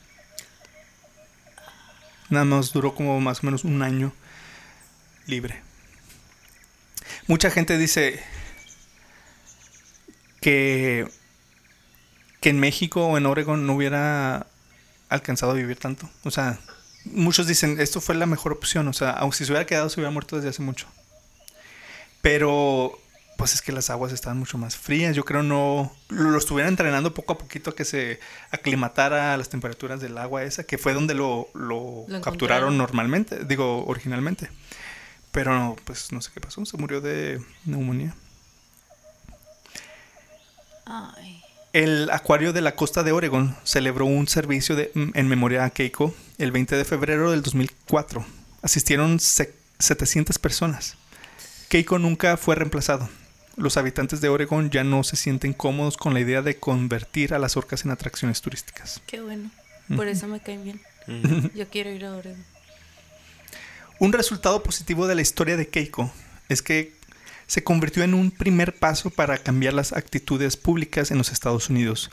Nada 2.31 2.45
más 2.45 2.73
duró 2.73 2.95
como 2.95 3.21
más 3.21 3.43
o 3.43 3.47
menos 3.47 3.65
un 3.65 3.83
año 3.83 4.13
libre. 5.27 5.61
Mucha 7.27 7.51
gente 7.51 7.77
dice 7.77 8.23
que, 10.41 11.09
que 12.41 12.51
en 12.51 12.61
México 12.61 13.05
o 13.05 13.19
en 13.19 13.27
Oregon 13.27 13.67
no 13.67 13.75
hubiera 13.75 14.47
alcanzado 15.09 15.53
a 15.53 15.57
vivir 15.57 15.77
tanto. 15.77 16.09
O 16.23 16.31
sea, 16.31 16.61
muchos 17.05 17.49
dicen, 17.49 17.81
esto 17.81 18.01
fue 18.01 18.15
la 18.15 18.27
mejor 18.27 18.53
opción. 18.53 18.87
O 18.87 18.93
sea, 18.93 19.11
aunque 19.11 19.39
si 19.39 19.45
se 19.45 19.51
hubiera 19.51 19.67
quedado, 19.67 19.89
se 19.89 19.99
hubiera 19.99 20.13
muerto 20.13 20.37
desde 20.37 20.51
hace 20.51 20.63
mucho. 20.63 20.87
Pero, 22.23 22.99
pues 23.39 23.55
es 23.55 23.63
que 23.63 23.73
las 23.73 23.89
aguas 23.89 24.13
estaban 24.13 24.37
mucho 24.39 24.59
más 24.59 24.77
frías. 24.77 25.17
Yo 25.17 25.25
creo 25.25 25.43
no 25.43 25.91
lo 26.11 26.37
estuvieran 26.37 26.73
entrenando 26.73 27.15
poco 27.15 27.33
a 27.33 27.39
poquito 27.39 27.71
a 27.71 27.75
que 27.75 27.87
se 27.87 28.19
aclimatara 28.51 29.33
a 29.33 29.37
las 29.39 29.49
temperaturas 29.49 30.01
del 30.01 30.19
agua 30.19 30.43
esa, 30.43 30.65
que 30.65 30.77
fue 30.77 30.93
donde 30.93 31.15
lo, 31.15 31.49
lo 31.55 32.05
Lo 32.09 32.21
capturaron 32.21 32.77
normalmente, 32.77 33.45
digo, 33.45 33.87
originalmente. 33.87 34.51
Pero, 35.31 35.77
pues 35.85 36.11
no 36.13 36.21
sé 36.21 36.31
qué 36.35 36.41
pasó, 36.41 36.67
se 36.67 36.77
murió 36.79 37.01
de 37.01 37.41
neumonía. 37.65 38.15
Ay. 40.87 41.41
El 41.73 42.11
Acuario 42.11 42.53
de 42.53 42.61
la 42.63 42.75
Costa 42.75 43.03
de 43.03 43.13
Oregon 43.13 43.55
celebró 43.63 44.07
un 44.07 44.27
servicio 44.27 44.75
de- 44.75 44.91
en 44.95 45.29
memoria 45.29 45.65
a 45.65 45.71
Keiko 45.71 46.15
el 46.39 46.51
20 46.51 46.77
de 46.77 46.85
febrero 46.85 47.31
del 47.31 47.43
2004. 47.43 48.25
Asistieron 48.63 49.21
se- 49.21 49.55
700 49.79 50.39
personas. 50.39 50.97
Keiko 51.69 51.99
nunca 51.99 52.37
fue 52.37 52.55
reemplazado. 52.57 53.09
Los 53.59 53.77
habitantes 53.77 54.21
de 54.21 54.29
Oregon 54.29 54.71
ya 54.71 54.85
no 54.85 55.03
se 55.03 55.17
sienten 55.17 55.53
cómodos 55.53 55.97
con 55.97 56.15
la 56.15 56.21
idea 56.21 56.43
de 56.43 56.59
convertir 56.59 57.35
a 57.35 57.41
las 57.41 57.57
orcas 57.57 57.85
en 57.85 57.91
atracciones 57.91 58.41
turísticas. 58.41 59.03
Qué 59.07 59.21
bueno. 59.21 59.51
Por 59.97 60.07
eso 60.07 60.29
me 60.29 60.41
caen 60.41 60.63
bien. 60.63 60.81
Yo 61.55 61.69
quiero 61.69 61.91
ir 61.91 62.05
a 62.05 62.15
Oregon. 62.15 62.45
Un 63.99 64.13
resultado 64.13 64.63
positivo 64.63 65.09
de 65.09 65.17
la 65.17 65.23
historia 65.23 65.57
de 65.57 65.67
Keiko 65.67 66.13
es 66.49 66.63
que 66.63 66.93
se 67.49 67.65
convirtió 67.65 68.05
en 68.05 68.15
un 68.15 68.31
primer 68.31 68.77
paso 68.77 69.11
para 69.11 69.39
cambiar 69.39 69.75
las 69.75 69.93
actitudes 69.93 70.57
públicas 70.57 71.11
en 71.11 71.19
los 71.19 71.33
Estados 71.33 71.69
Unidos 71.69 72.11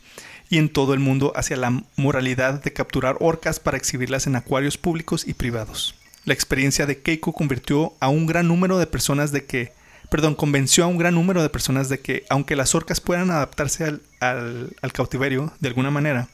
y 0.49 0.57
en 0.57 0.69
todo 0.69 0.95
el 0.95 0.99
mundo 0.99 1.31
hacia 1.35 1.57
la 1.57 1.83
moralidad 1.95 2.63
de 2.63 2.73
capturar 2.73 3.17
orcas 3.19 3.59
para 3.59 3.77
exhibirlas 3.77 4.25
en 4.25 4.35
acuarios 4.35 4.79
públicos 4.79 5.27
y 5.27 5.35
privados. 5.35 5.93
La 6.23 6.33
experiencia 6.33 6.87
de 6.87 7.01
Keiko 7.01 7.33
convirtió 7.33 7.93
a 7.99 8.07
un 8.07 8.25
gran 8.25 8.47
número 8.47 8.79
de 8.79 8.87
personas 8.87 9.31
de 9.31 9.45
que, 9.45 9.73
perdón, 10.09 10.35
convenció 10.35 10.83
a 10.83 10.87
un 10.87 10.97
gran 10.97 11.15
número 11.15 11.41
de 11.41 11.49
personas 11.49 11.89
de 11.89 11.99
que, 11.99 12.25
aunque 12.29 12.55
las 12.55 12.75
orcas 12.75 13.01
puedan 13.01 13.31
adaptarse 13.31 13.83
al, 13.85 14.01
al, 14.19 14.93
cautiverio 14.93 15.53
de 15.59 15.67
alguna 15.67 15.91
manera, 15.91 16.27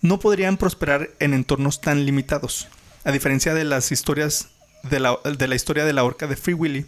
no 0.00 0.18
podrían 0.18 0.56
prosperar 0.56 1.10
en 1.20 1.34
entornos 1.34 1.80
tan 1.80 2.04
limitados. 2.04 2.68
A 3.04 3.12
diferencia 3.12 3.54
de 3.54 3.64
las 3.64 3.92
historias 3.92 4.48
de 4.82 5.00
la, 5.00 5.18
de 5.38 5.48
la 5.48 5.54
historia 5.54 5.84
de 5.84 5.92
la 5.92 6.04
orca 6.04 6.26
de 6.26 6.36
Free 6.36 6.54
Willy, 6.54 6.86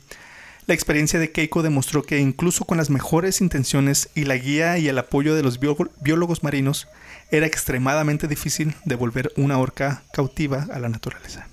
la 0.66 0.74
experiencia 0.74 1.18
de 1.18 1.30
Keiko 1.30 1.62
demostró 1.62 2.02
que 2.02 2.18
incluso 2.18 2.64
con 2.64 2.78
las 2.78 2.88
mejores 2.88 3.40
intenciones 3.40 4.08
y 4.14 4.24
la 4.24 4.36
guía 4.36 4.78
y 4.78 4.88
el 4.88 4.98
apoyo 4.98 5.34
de 5.34 5.42
los 5.42 5.60
biólogos 5.60 6.42
marinos, 6.42 6.88
era 7.30 7.46
extremadamente 7.46 8.28
difícil 8.28 8.74
devolver 8.84 9.32
una 9.36 9.58
orca 9.58 10.02
cautiva 10.12 10.66
a 10.72 10.78
la 10.78 10.88
naturaleza. 10.88 11.48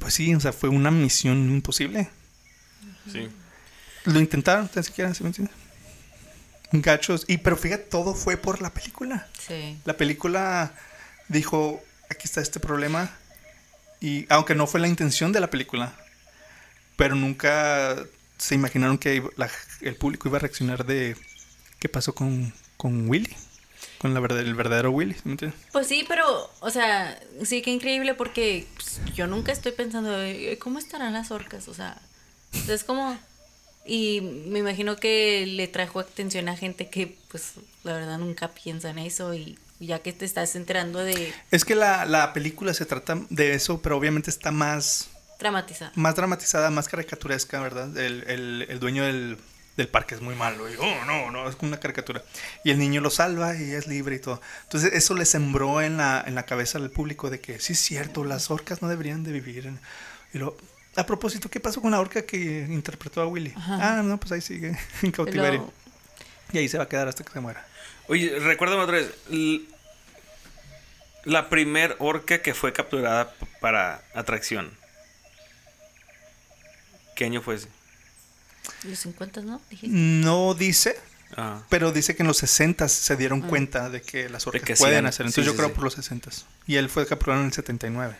Pues 0.00 0.14
sí, 0.14 0.34
o 0.34 0.40
sea, 0.40 0.52
fue 0.52 0.68
una 0.68 0.90
misión 0.90 1.50
imposible. 1.50 2.08
Sí. 3.10 3.28
Lo 4.04 4.20
intentaron, 4.20 4.68
tan 4.68 4.84
siquiera, 4.84 5.12
¿sí 5.14 5.22
me 5.22 5.30
entiendes? 5.30 5.54
Gachos. 6.72 7.24
Y 7.28 7.38
pero 7.38 7.56
fíjate, 7.56 7.84
todo 7.84 8.14
fue 8.14 8.36
por 8.36 8.60
la 8.60 8.70
película. 8.70 9.26
Sí. 9.38 9.78
La 9.84 9.96
película 9.96 10.72
dijo, 11.28 11.82
aquí 12.10 12.22
está 12.24 12.40
este 12.40 12.60
problema. 12.60 13.10
Y 14.00 14.26
aunque 14.28 14.54
no 14.54 14.66
fue 14.66 14.80
la 14.80 14.88
intención 14.88 15.32
de 15.32 15.40
la 15.40 15.48
película, 15.50 15.94
pero 16.96 17.14
nunca 17.14 17.96
se 18.38 18.54
imaginaron 18.54 18.98
que 18.98 19.22
la- 19.36 19.50
el 19.80 19.96
público 19.96 20.28
iba 20.28 20.36
a 20.38 20.40
reaccionar 20.40 20.84
de 20.84 21.16
qué 21.78 21.88
pasó 21.88 22.14
con, 22.14 22.52
con 22.76 23.08
Willy, 23.08 23.34
con 23.98 24.12
la 24.12 24.20
verdad, 24.20 24.40
el 24.40 24.54
verdadero 24.54 24.90
Willy. 24.90 25.14
¿sí 25.14 25.20
me 25.24 25.32
entiendes? 25.32 25.58
Pues 25.72 25.86
sí, 25.86 26.04
pero, 26.08 26.52
o 26.60 26.70
sea, 26.70 27.18
sí 27.44 27.62
que 27.62 27.70
increíble 27.70 28.14
porque 28.14 28.66
pues, 28.74 29.00
yo 29.14 29.26
nunca 29.26 29.52
estoy 29.52 29.72
pensando, 29.72 30.12
¿cómo 30.58 30.78
estarán 30.78 31.12
las 31.14 31.30
orcas? 31.30 31.68
O 31.68 31.74
sea, 31.74 31.96
es 32.68 32.84
como... 32.84 33.16
Y 33.86 34.20
me 34.22 34.60
imagino 34.60 34.96
que 34.96 35.44
le 35.46 35.68
trajo 35.68 36.00
atención 36.00 36.48
a 36.48 36.56
gente 36.56 36.88
que, 36.88 37.16
pues, 37.28 37.52
la 37.82 37.92
verdad 37.92 38.18
nunca 38.18 38.48
piensa 38.52 38.90
en 38.90 38.98
eso 38.98 39.34
y 39.34 39.58
ya 39.80 39.98
que 39.98 40.12
te 40.12 40.24
estás 40.24 40.56
enterando 40.56 41.00
de 41.00 41.32
Es 41.50 41.64
que 41.64 41.74
la, 41.74 42.06
la 42.06 42.32
película 42.32 42.72
se 42.72 42.86
trata 42.86 43.18
de 43.28 43.54
eso, 43.54 43.82
pero 43.82 43.96
obviamente 43.98 44.30
está 44.30 44.50
más, 44.52 45.10
dramatizar. 45.38 45.92
más 45.96 46.14
dramatizada, 46.16 46.70
más 46.70 46.88
caricaturesca, 46.88 47.60
¿verdad? 47.60 47.94
El, 47.98 48.24
el- 48.28 48.66
el 48.70 48.80
dueño 48.80 49.04
del, 49.04 49.36
del 49.76 49.88
parque 49.88 50.14
es 50.14 50.22
muy 50.22 50.34
malo. 50.34 50.70
Y, 50.72 50.76
oh, 50.76 51.04
no, 51.04 51.30
no, 51.30 51.46
es 51.50 51.56
como 51.56 51.68
una 51.68 51.80
caricatura. 51.80 52.24
Y 52.64 52.70
el 52.70 52.78
niño 52.78 53.02
lo 53.02 53.10
salva 53.10 53.54
y 53.54 53.72
es 53.72 53.86
libre 53.86 54.16
y 54.16 54.20
todo. 54.20 54.40
Entonces 54.62 54.94
eso 54.94 55.12
le 55.14 55.26
sembró 55.26 55.82
en 55.82 55.98
la, 55.98 56.24
en 56.26 56.34
la 56.34 56.44
cabeza 56.46 56.78
al 56.78 56.90
público 56.90 57.28
de 57.28 57.40
que 57.40 57.58
sí 57.60 57.74
es 57.74 57.80
cierto, 57.80 58.24
las 58.24 58.50
orcas 58.50 58.80
no 58.80 58.88
deberían 58.88 59.24
de 59.24 59.32
vivir. 59.32 59.66
en-". 59.66 59.80
Y 60.32 60.38
lo, 60.38 60.56
a 60.96 61.06
propósito, 61.06 61.50
¿qué 61.50 61.60
pasó 61.60 61.80
con 61.80 61.90
la 61.90 62.00
orca 62.00 62.22
que 62.22 62.66
interpretó 62.68 63.20
a 63.20 63.26
Willy? 63.26 63.52
Ajá. 63.56 63.98
Ah, 63.98 64.02
no, 64.02 64.18
pues 64.18 64.32
ahí 64.32 64.40
sigue 64.40 64.76
en 65.02 65.10
cautiverio. 65.12 65.72
Y 66.52 66.58
ahí 66.58 66.68
se 66.68 66.78
va 66.78 66.84
a 66.84 66.88
quedar 66.88 67.08
hasta 67.08 67.24
que 67.24 67.32
se 67.32 67.40
muera. 67.40 67.66
Oye, 68.08 68.38
recuérdame 68.38 68.82
otra 68.82 68.98
vez. 68.98 69.10
La 71.24 71.48
primer 71.48 71.96
orca 72.00 72.42
que 72.42 72.52
fue 72.54 72.72
capturada 72.72 73.32
para 73.60 74.02
atracción. 74.14 74.70
¿Qué 77.16 77.24
año 77.24 77.40
fue 77.40 77.54
ese? 77.56 77.68
Los 78.84 78.98
50, 78.98 79.40
¿no? 79.42 79.60
Dijiste. 79.70 79.94
No 79.96 80.54
dice, 80.54 80.98
Ah, 81.36 81.62
pero 81.68 81.90
dice 81.92 82.14
que 82.14 82.22
en 82.22 82.28
los 82.28 82.36
60 82.38 82.88
se 82.88 83.16
dieron 83.16 83.40
cuenta 83.40 83.88
de 83.90 84.02
que 84.02 84.28
las 84.28 84.46
orcas 84.46 84.62
que 84.62 84.76
pueden 84.76 85.06
hacían- 85.06 85.06
hacer. 85.06 85.26
sí, 85.26 85.30
Entonces 85.40 85.44
yo 85.46 85.50
sí, 85.52 85.56
creo 85.56 85.68
sí. 85.68 85.74
por 85.74 85.84
los 85.84 85.94
60 85.94 86.30
Y 86.66 86.76
él 86.76 86.88
fue 86.88 87.06
capturado 87.06 87.40
en 87.40 87.46
el 87.48 87.52
79. 87.52 88.14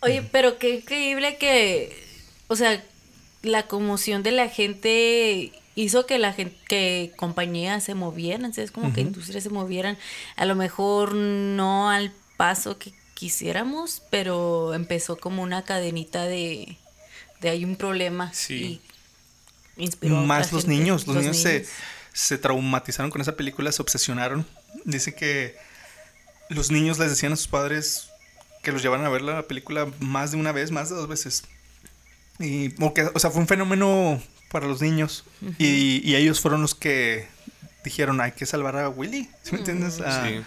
Oye, 0.00 0.22
pero 0.30 0.58
qué 0.58 0.74
increíble 0.76 1.36
que, 1.38 1.96
o 2.48 2.56
sea, 2.56 2.82
la 3.42 3.66
conmoción 3.66 4.22
de 4.22 4.32
la 4.32 4.48
gente 4.48 5.52
hizo 5.74 6.06
que 6.06 6.18
la 6.18 6.32
gente, 6.32 6.56
que 6.68 7.12
compañías 7.16 7.84
se 7.84 7.94
movieran, 7.94 8.52
¿sabes? 8.54 8.70
Como 8.70 8.92
que 8.92 9.00
industrias 9.02 9.42
se 9.44 9.50
movieran, 9.50 9.98
a 10.36 10.44
lo 10.46 10.54
mejor 10.54 11.14
no 11.14 11.90
al 11.90 12.12
paso 12.36 12.78
que 12.78 12.92
quisiéramos, 13.14 14.02
pero 14.10 14.74
empezó 14.74 15.16
como 15.16 15.42
una 15.42 15.62
cadenita 15.62 16.24
de, 16.24 16.76
de 17.40 17.48
hay 17.50 17.64
un 17.64 17.76
problema 17.76 18.32
Sí. 18.32 18.80
y 19.76 19.82
inspiró 19.84 20.16
Más 20.16 20.52
los 20.52 20.62
gente, 20.64 20.78
niños. 20.78 21.06
Los, 21.06 21.16
niños, 21.16 21.36
Se, 21.38 21.52
niños. 21.60 21.68
se 22.12 22.38
traumatizaron 22.38 23.10
con 23.10 23.20
esa 23.20 23.36
película, 23.36 23.72
se 23.72 23.82
obsesionaron. 23.82 24.46
Dice 24.84 25.14
que 25.14 25.56
los 26.48 26.70
niños 26.70 26.98
les 26.98 27.10
decían 27.10 27.32
a 27.32 27.36
sus 27.36 27.48
padres 27.48 28.08
que 28.66 28.72
los 28.72 28.82
llevaran 28.82 29.06
a 29.06 29.08
ver 29.10 29.22
la 29.22 29.42
película 29.42 29.86
más 30.00 30.32
de 30.32 30.38
una 30.38 30.50
vez, 30.50 30.72
más 30.72 30.88
de 30.88 30.96
dos 30.96 31.06
veces. 31.08 31.44
Y, 32.40 32.70
porque, 32.70 33.08
o 33.14 33.18
sea, 33.20 33.30
fue 33.30 33.40
un 33.40 33.46
fenómeno 33.46 34.20
para 34.50 34.66
los 34.66 34.82
niños. 34.82 35.24
y, 35.56 36.00
y 36.04 36.16
ellos 36.16 36.40
fueron 36.40 36.62
los 36.62 36.74
que 36.74 37.28
dijeron, 37.84 38.20
hay 38.20 38.32
que 38.32 38.44
salvar 38.44 38.76
a 38.76 38.88
Willy. 38.88 39.28
¿Sí 39.44 39.52
me 39.52 39.58
entiendes? 39.58 40.00
Ah, 40.04 40.26
Sí. 40.26 40.40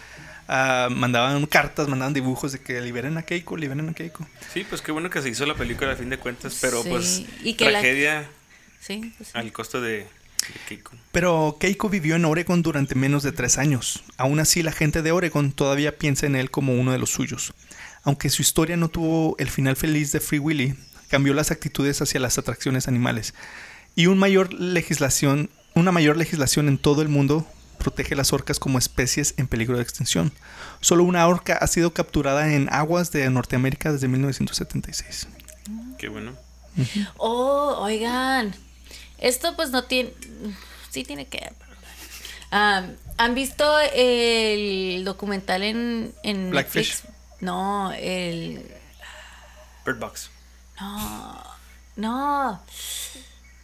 ah, 0.49 0.89
mandaban 0.91 1.45
cartas, 1.45 1.87
mandaban 1.87 2.13
dibujos 2.13 2.51
de 2.51 2.59
que 2.59 2.81
liberen 2.81 3.17
a 3.17 3.21
Keiko, 3.21 3.55
liberen 3.55 3.87
a 3.87 3.93
Keiko. 3.93 4.27
Sí, 4.53 4.65
pues 4.67 4.81
qué 4.81 4.91
bueno 4.91 5.09
que 5.09 5.21
se 5.21 5.29
hizo 5.29 5.45
la 5.45 5.55
película 5.55 5.93
a 5.93 5.95
fin 5.95 6.09
de 6.09 6.17
cuentas, 6.17 6.57
pero 6.59 6.83
Sí, 6.83 6.89
pues 6.89 7.23
y 7.41 7.53
que 7.53 7.71
la- 7.71 7.79
tragedia 7.79 8.29
Sí, 8.81 9.13
pues 9.17 9.29
sí. 9.29 9.37
al 9.37 9.51
costo 9.53 9.79
de, 9.79 9.99
de 9.99 10.07
Keiko. 10.67 10.91
Pero 11.13 11.55
Keiko 11.57 11.87
vivió 11.87 12.17
en 12.17 12.25
Oregon 12.25 12.61
durante 12.61 12.95
menos 12.95 13.23
de 13.23 13.31
tres 13.31 13.57
años. 13.57 14.03
Aún 14.17 14.41
así, 14.41 14.61
la 14.61 14.73
gente 14.73 15.01
de 15.01 15.13
Oregon 15.13 15.53
todavía 15.53 15.97
piensa 15.97 16.25
en 16.25 16.35
él 16.35 16.51
como 16.51 16.73
uno 16.73 16.91
de 16.91 16.97
los 16.99 17.09
suyos. 17.11 17.53
Aunque 18.03 18.29
su 18.29 18.41
historia 18.41 18.77
no 18.77 18.89
tuvo 18.89 19.35
el 19.39 19.49
final 19.49 19.75
feliz 19.75 20.11
de 20.11 20.19
Free 20.19 20.39
Willy, 20.39 20.75
cambió 21.09 21.33
las 21.33 21.51
actitudes 21.51 22.01
hacia 22.01 22.19
las 22.19 22.37
atracciones 22.37 22.87
animales. 22.87 23.33
Y 23.95 24.07
un 24.07 24.17
mayor 24.17 24.53
legislación, 24.53 25.49
una 25.75 25.91
mayor 25.91 26.17
legislación 26.17 26.67
en 26.67 26.77
todo 26.77 27.01
el 27.01 27.09
mundo 27.09 27.45
protege 27.79 28.15
las 28.15 28.33
orcas 28.33 28.59
como 28.59 28.77
especies 28.77 29.33
en 29.37 29.47
peligro 29.47 29.77
de 29.77 29.83
extinción. 29.83 30.31
Solo 30.81 31.03
una 31.03 31.27
orca 31.27 31.57
ha 31.57 31.67
sido 31.67 31.93
capturada 31.93 32.53
en 32.53 32.67
aguas 32.71 33.11
de 33.11 33.29
Norteamérica 33.29 33.91
desde 33.91 34.07
1976. 34.07 35.27
Qué 35.97 36.09
bueno. 36.09 36.33
Oh, 37.17 37.77
oigan. 37.79 38.53
Esto 39.17 39.55
pues 39.55 39.71
no 39.71 39.83
tiene. 39.85 40.11
Sí 40.91 41.03
tiene 41.03 41.27
que 41.27 41.51
Ah, 42.51 42.87
¿Han 43.17 43.35
visto 43.35 43.65
el 43.93 45.03
documental 45.05 45.61
en, 45.63 46.13
en 46.23 46.49
Blackfish. 46.49 47.03
Netflix? 47.03 47.18
No, 47.41 47.91
el. 47.93 48.65
Bird 49.85 49.99
Box. 49.99 50.29
No. 50.79 51.43
No. 51.95 52.61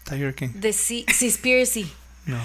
Tiger 0.04 0.36
King. 0.36 0.50
The 0.60 0.74
Sea- 0.74 1.06
Seaspiracy. 1.14 1.92
No. 2.26 2.42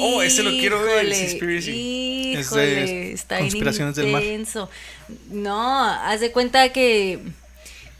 Oh, 0.00 0.22
ese 0.22 0.42
lo 0.42 0.50
quiero 0.50 0.82
ver, 0.82 1.06
el 1.06 1.12
Híjole, 1.12 1.28
Seaspiracy. 1.28 2.34
Es 2.36 2.50
de 2.50 2.72
Híjole, 2.72 3.12
está 3.12 3.36
bien 3.36 3.48
conspiraciones 3.48 3.96
del 3.96 4.08
mar. 4.08 4.22
No, 5.30 5.84
haz 5.84 6.20
de 6.20 6.30
cuenta 6.30 6.72
que 6.72 7.20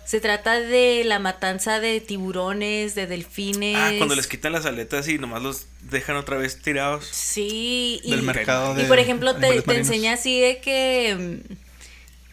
se 0.04 0.20
trata 0.20 0.60
de 0.60 1.02
la 1.04 1.18
matanza 1.18 1.80
de 1.80 2.00
tiburones, 2.00 2.94
de 2.94 3.06
delfines. 3.06 3.76
Ah, 3.76 3.92
cuando 3.96 4.14
les 4.14 4.26
quitan 4.26 4.52
las 4.52 4.66
aletas 4.66 5.08
y 5.08 5.18
nomás 5.18 5.42
los 5.42 5.66
dejan 5.90 6.16
otra 6.16 6.36
vez 6.36 6.60
tirados. 6.60 7.06
Sí, 7.06 8.00
y, 8.04 8.10
Del 8.10 8.22
mercado 8.22 8.74
y 8.74 8.82
de 8.82 8.84
por 8.84 8.98
ejemplo 8.98 9.34
te, 9.34 9.64
enseña 9.74 10.12
así 10.12 10.40
de 10.40 10.60
que 10.60 11.42
mm, 11.48 11.54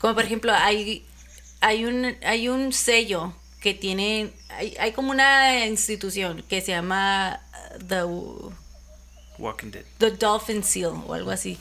como 0.01 0.15
por 0.15 0.25
ejemplo 0.25 0.51
hay 0.53 1.05
hay 1.61 1.85
un 1.85 2.17
hay 2.23 2.49
un 2.49 2.73
sello 2.73 3.33
que 3.61 3.73
tiene 3.73 4.33
hay, 4.49 4.75
hay 4.79 4.91
como 4.91 5.11
una 5.11 5.65
institución 5.67 6.43
que 6.49 6.61
se 6.61 6.71
llama 6.71 7.39
uh, 7.75 7.85
the 7.85 8.01
Walking 9.37 9.71
Dead. 9.71 9.85
The 9.97 10.11
Dolphin 10.11 10.63
Seal 10.63 10.93
o 11.07 11.13
algo 11.13 11.31
así. 11.31 11.57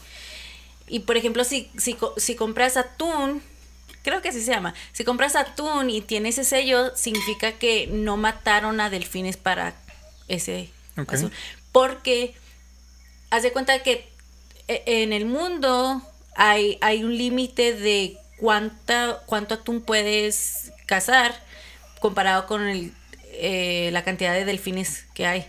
Y 0.86 1.00
por 1.00 1.16
ejemplo, 1.16 1.44
si, 1.44 1.70
si, 1.78 1.96
si 2.16 2.34
compras 2.34 2.76
atún, 2.76 3.42
creo 4.02 4.20
que 4.22 4.30
así 4.30 4.42
se 4.42 4.50
llama, 4.50 4.74
si 4.92 5.04
compras 5.04 5.36
atún 5.36 5.88
y 5.88 6.00
tiene 6.00 6.30
ese 6.30 6.44
sello, 6.44 6.94
significa 6.96 7.52
que 7.52 7.86
no 7.86 8.16
mataron 8.16 8.80
a 8.80 8.90
delfines 8.90 9.36
para 9.36 9.74
ese 10.28 10.70
Ok. 10.98 11.14
azul. 11.14 11.32
Porque 11.72 12.34
haz 13.30 13.44
de 13.44 13.52
cuenta 13.52 13.82
que 13.82 14.08
e- 14.68 14.82
en 14.86 15.12
el 15.12 15.26
mundo 15.26 16.02
hay, 16.34 16.76
hay 16.80 17.04
un 17.04 17.16
límite 17.16 17.72
de 17.72 18.18
cuánta, 18.40 19.20
cuánto 19.26 19.54
atún 19.54 19.80
puedes 19.82 20.72
cazar 20.86 21.34
comparado 22.00 22.46
con 22.46 22.66
el, 22.66 22.92
eh, 23.34 23.90
la 23.92 24.02
cantidad 24.04 24.32
de 24.34 24.44
delfines 24.44 25.04
que 25.14 25.26
hay. 25.26 25.46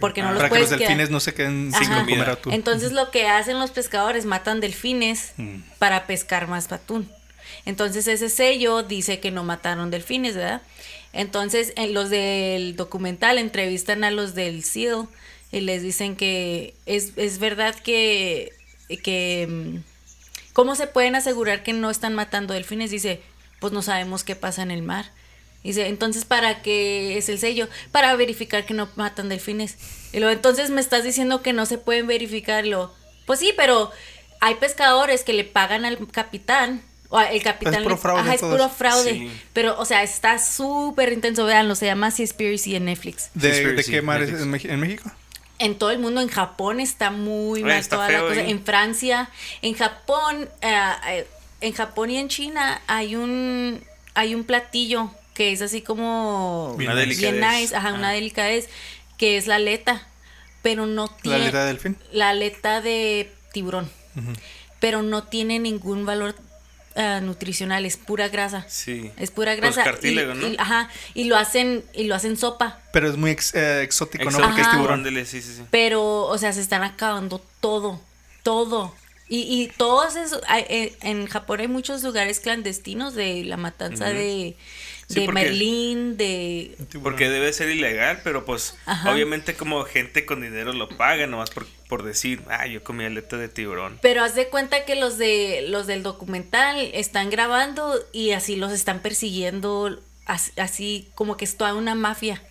Porque 0.00 0.22
no 0.22 0.32
los 0.32 0.38
Para 0.42 0.50
que 0.52 0.58
los 0.58 0.68
quedar- 0.70 0.78
delfines 0.80 1.10
no 1.10 1.20
se 1.20 1.34
queden 1.34 1.72
sin 1.72 1.88
comer 1.88 2.28
atún. 2.30 2.52
Entonces 2.52 2.90
lo 2.92 3.12
que 3.12 3.28
hacen 3.28 3.60
los 3.60 3.70
pescadores, 3.70 4.24
matan 4.24 4.60
delfines 4.60 5.32
Mm. 5.36 5.58
para 5.78 6.06
pescar 6.08 6.48
más 6.48 6.70
atún. 6.72 7.08
Entonces 7.64 8.08
ese 8.08 8.28
sello 8.28 8.82
dice 8.82 9.20
que 9.20 9.30
no 9.30 9.44
mataron 9.44 9.90
delfines, 9.92 10.34
¿verdad? 10.34 10.62
Entonces 11.12 11.72
en 11.76 11.94
los 11.94 12.10
del 12.10 12.74
documental 12.76 13.38
entrevistan 13.38 14.02
a 14.04 14.10
los 14.10 14.34
del 14.34 14.64
SEAL 14.64 15.06
y 15.52 15.60
les 15.60 15.82
dicen 15.82 16.16
que 16.16 16.74
es, 16.84 17.12
es 17.16 17.38
verdad 17.38 17.74
que, 17.76 18.52
que 19.02 19.46
mm, 19.48 19.76
¿cómo 20.58 20.74
se 20.74 20.88
pueden 20.88 21.14
asegurar 21.14 21.62
que 21.62 21.72
no 21.72 21.88
están 21.88 22.16
matando 22.16 22.52
delfines? 22.52 22.90
Dice, 22.90 23.20
pues 23.60 23.72
no 23.72 23.80
sabemos 23.80 24.24
qué 24.24 24.34
pasa 24.34 24.60
en 24.64 24.72
el 24.72 24.82
mar. 24.82 25.04
Dice, 25.62 25.86
entonces, 25.86 26.24
¿para 26.24 26.62
qué 26.62 27.16
es 27.16 27.28
el 27.28 27.38
sello? 27.38 27.68
Para 27.92 28.16
verificar 28.16 28.66
que 28.66 28.74
no 28.74 28.88
matan 28.96 29.28
delfines. 29.28 29.76
Y 30.12 30.18
luego, 30.18 30.32
entonces 30.32 30.70
me 30.70 30.80
estás 30.80 31.04
diciendo 31.04 31.42
que 31.42 31.52
no 31.52 31.64
se 31.64 31.78
pueden 31.78 32.08
verificar. 32.08 32.66
Y 32.66 32.70
luego, 32.70 32.92
pues 33.24 33.38
sí, 33.38 33.54
pero 33.56 33.92
hay 34.40 34.56
pescadores 34.56 35.22
que 35.22 35.32
le 35.32 35.44
pagan 35.44 35.84
al 35.84 36.04
capitán. 36.08 36.82
O 37.08 37.20
el 37.20 37.40
capitán 37.40 37.84
puro 37.84 37.94
le- 37.94 38.00
fraude 38.00 38.20
ajá, 38.22 38.34
es 38.34 38.40
puro 38.40 38.68
fraude. 38.68 39.12
Sí. 39.12 39.30
Pero, 39.52 39.78
o 39.78 39.84
sea, 39.84 40.02
está 40.02 40.40
súper 40.40 41.12
intenso. 41.12 41.44
Veanlo, 41.44 41.76
se 41.76 41.86
llama 41.86 42.10
Seaspiracy 42.10 42.74
en 42.74 42.86
Netflix. 42.86 43.30
¿De, 43.34 43.74
de 43.74 43.84
qué 43.84 44.02
mar 44.02 44.22
es 44.22 44.30
en 44.30 44.50
México? 44.80 45.08
En 45.60 45.76
todo 45.76 45.90
el 45.90 45.98
mundo, 45.98 46.20
en 46.20 46.28
Japón 46.28 46.78
está 46.80 47.10
muy 47.10 47.62
mal 47.62 47.72
está 47.72 47.96
toda 47.96 48.10
la 48.10 48.20
cosa. 48.20 48.40
ahí. 48.40 48.50
En 48.50 48.64
Francia, 48.64 49.28
en 49.62 49.74
Japón, 49.74 50.48
eh, 50.60 50.76
eh, 51.08 51.26
en 51.60 51.72
Japón 51.72 52.10
y 52.10 52.18
en 52.18 52.28
China 52.28 52.80
hay 52.86 53.16
un 53.16 53.82
hay 54.14 54.34
un 54.34 54.44
platillo 54.44 55.10
que 55.34 55.52
es 55.52 55.62
así 55.62 55.82
como 55.82 56.74
Bien 56.76 56.90
Una 56.92 57.04
nice. 57.04 57.20
bien 57.20 57.34
delicadez. 57.34 57.60
nice, 57.62 57.76
ajá, 57.76 57.92
una 57.94 58.08
Ah. 58.10 58.12
delicadez, 58.12 58.68
que 59.16 59.36
es 59.36 59.46
la 59.46 59.56
aleta, 59.56 60.06
pero 60.62 60.86
no 60.86 61.06
¿La 61.06 61.16
tiene 61.22 61.36
aleta 61.42 61.60
de 61.60 61.66
delfín? 61.66 61.96
la 62.12 62.28
aleta 62.30 62.80
de 62.80 63.32
tiburón, 63.52 63.90
pero 64.80 65.02
no 65.02 65.24
tiene 65.24 65.58
ningún 65.58 66.06
valor 66.06 66.34
ah, 66.98 67.20
nutricional, 67.22 67.86
es 67.86 67.96
pura 67.96 68.28
grasa. 68.28 68.66
Sí. 68.68 69.10
Es 69.16 69.30
pura 69.30 69.52
Pues 69.56 69.74
grasa. 69.76 69.84
cartílago, 69.90 70.34
y, 70.34 70.38
¿no? 70.38 70.48
y- 70.48 70.56
ajá, 70.58 70.90
y 71.14 71.24
lo 71.24 71.36
hacen 71.36 71.82
y 71.94 72.04
lo 72.04 72.14
hacen 72.14 72.36
sopa. 72.36 72.80
Pero 72.92 73.08
es 73.08 73.16
muy 73.16 73.30
ex- 73.30 73.54
eh, 73.54 73.82
exótico, 73.82 74.30
¿no? 74.30 74.38
Porque 74.38 74.60
es 74.60 74.70
tiburón. 74.70 74.94
Ándale, 75.00 75.24
sí, 75.24 75.40
sí, 75.40 75.54
sí. 75.56 75.62
Pero, 75.70 76.22
o 76.26 76.36
sea, 76.38 76.52
se 76.52 76.60
están 76.60 76.82
acabando 76.82 77.40
todo, 77.60 78.00
todo. 78.42 78.94
Y, 79.30 79.40
y 79.42 79.68
todos 79.76 80.16
esos, 80.16 80.40
hay- 80.48 80.64
eh, 80.70 80.96
en 81.02 81.26
Japón 81.26 81.60
hay 81.60 81.68
muchos 81.68 82.02
lugares 82.02 82.40
clandestinos 82.40 83.14
de 83.14 83.44
la 83.44 83.58
matanza 83.58 84.06
de, 84.08 84.56
de 85.10 85.20
porque- 85.26 85.32
Merlín, 85.32 86.16
de... 86.16 86.74
Porque 87.02 87.28
debe 87.28 87.52
ser 87.52 87.68
ilegal, 87.68 88.22
pero 88.24 88.46
pues 88.46 88.74
Ajá. 88.86 89.12
obviamente 89.12 89.52
como 89.54 89.84
gente 89.84 90.24
con 90.24 90.40
dinero 90.40 90.72
lo 90.72 90.88
paga 90.88 91.26
nomás 91.26 91.50
por, 91.50 91.66
por 91.88 92.02
decir, 92.02 92.42
ah, 92.50 92.66
yo 92.66 92.84
comí 92.84 93.04
aleta 93.04 93.36
de 93.36 93.48
tiburón. 93.48 93.98
Pero 94.02 94.22
haz 94.22 94.34
de 94.34 94.48
cuenta 94.48 94.84
que 94.84 94.94
los 94.94 95.16
de 95.18 95.64
los 95.68 95.86
del 95.86 96.02
documental 96.02 96.78
están 96.92 97.30
grabando 97.30 97.98
y 98.12 98.32
así 98.32 98.56
los 98.56 98.72
están 98.72 99.00
persiguiendo, 99.00 99.98
as- 100.26 100.52
así, 100.58 101.08
como 101.14 101.36
que 101.36 101.44
es 101.46 101.56
toda 101.56 101.74
una 101.74 101.94
mafia. 101.94 102.42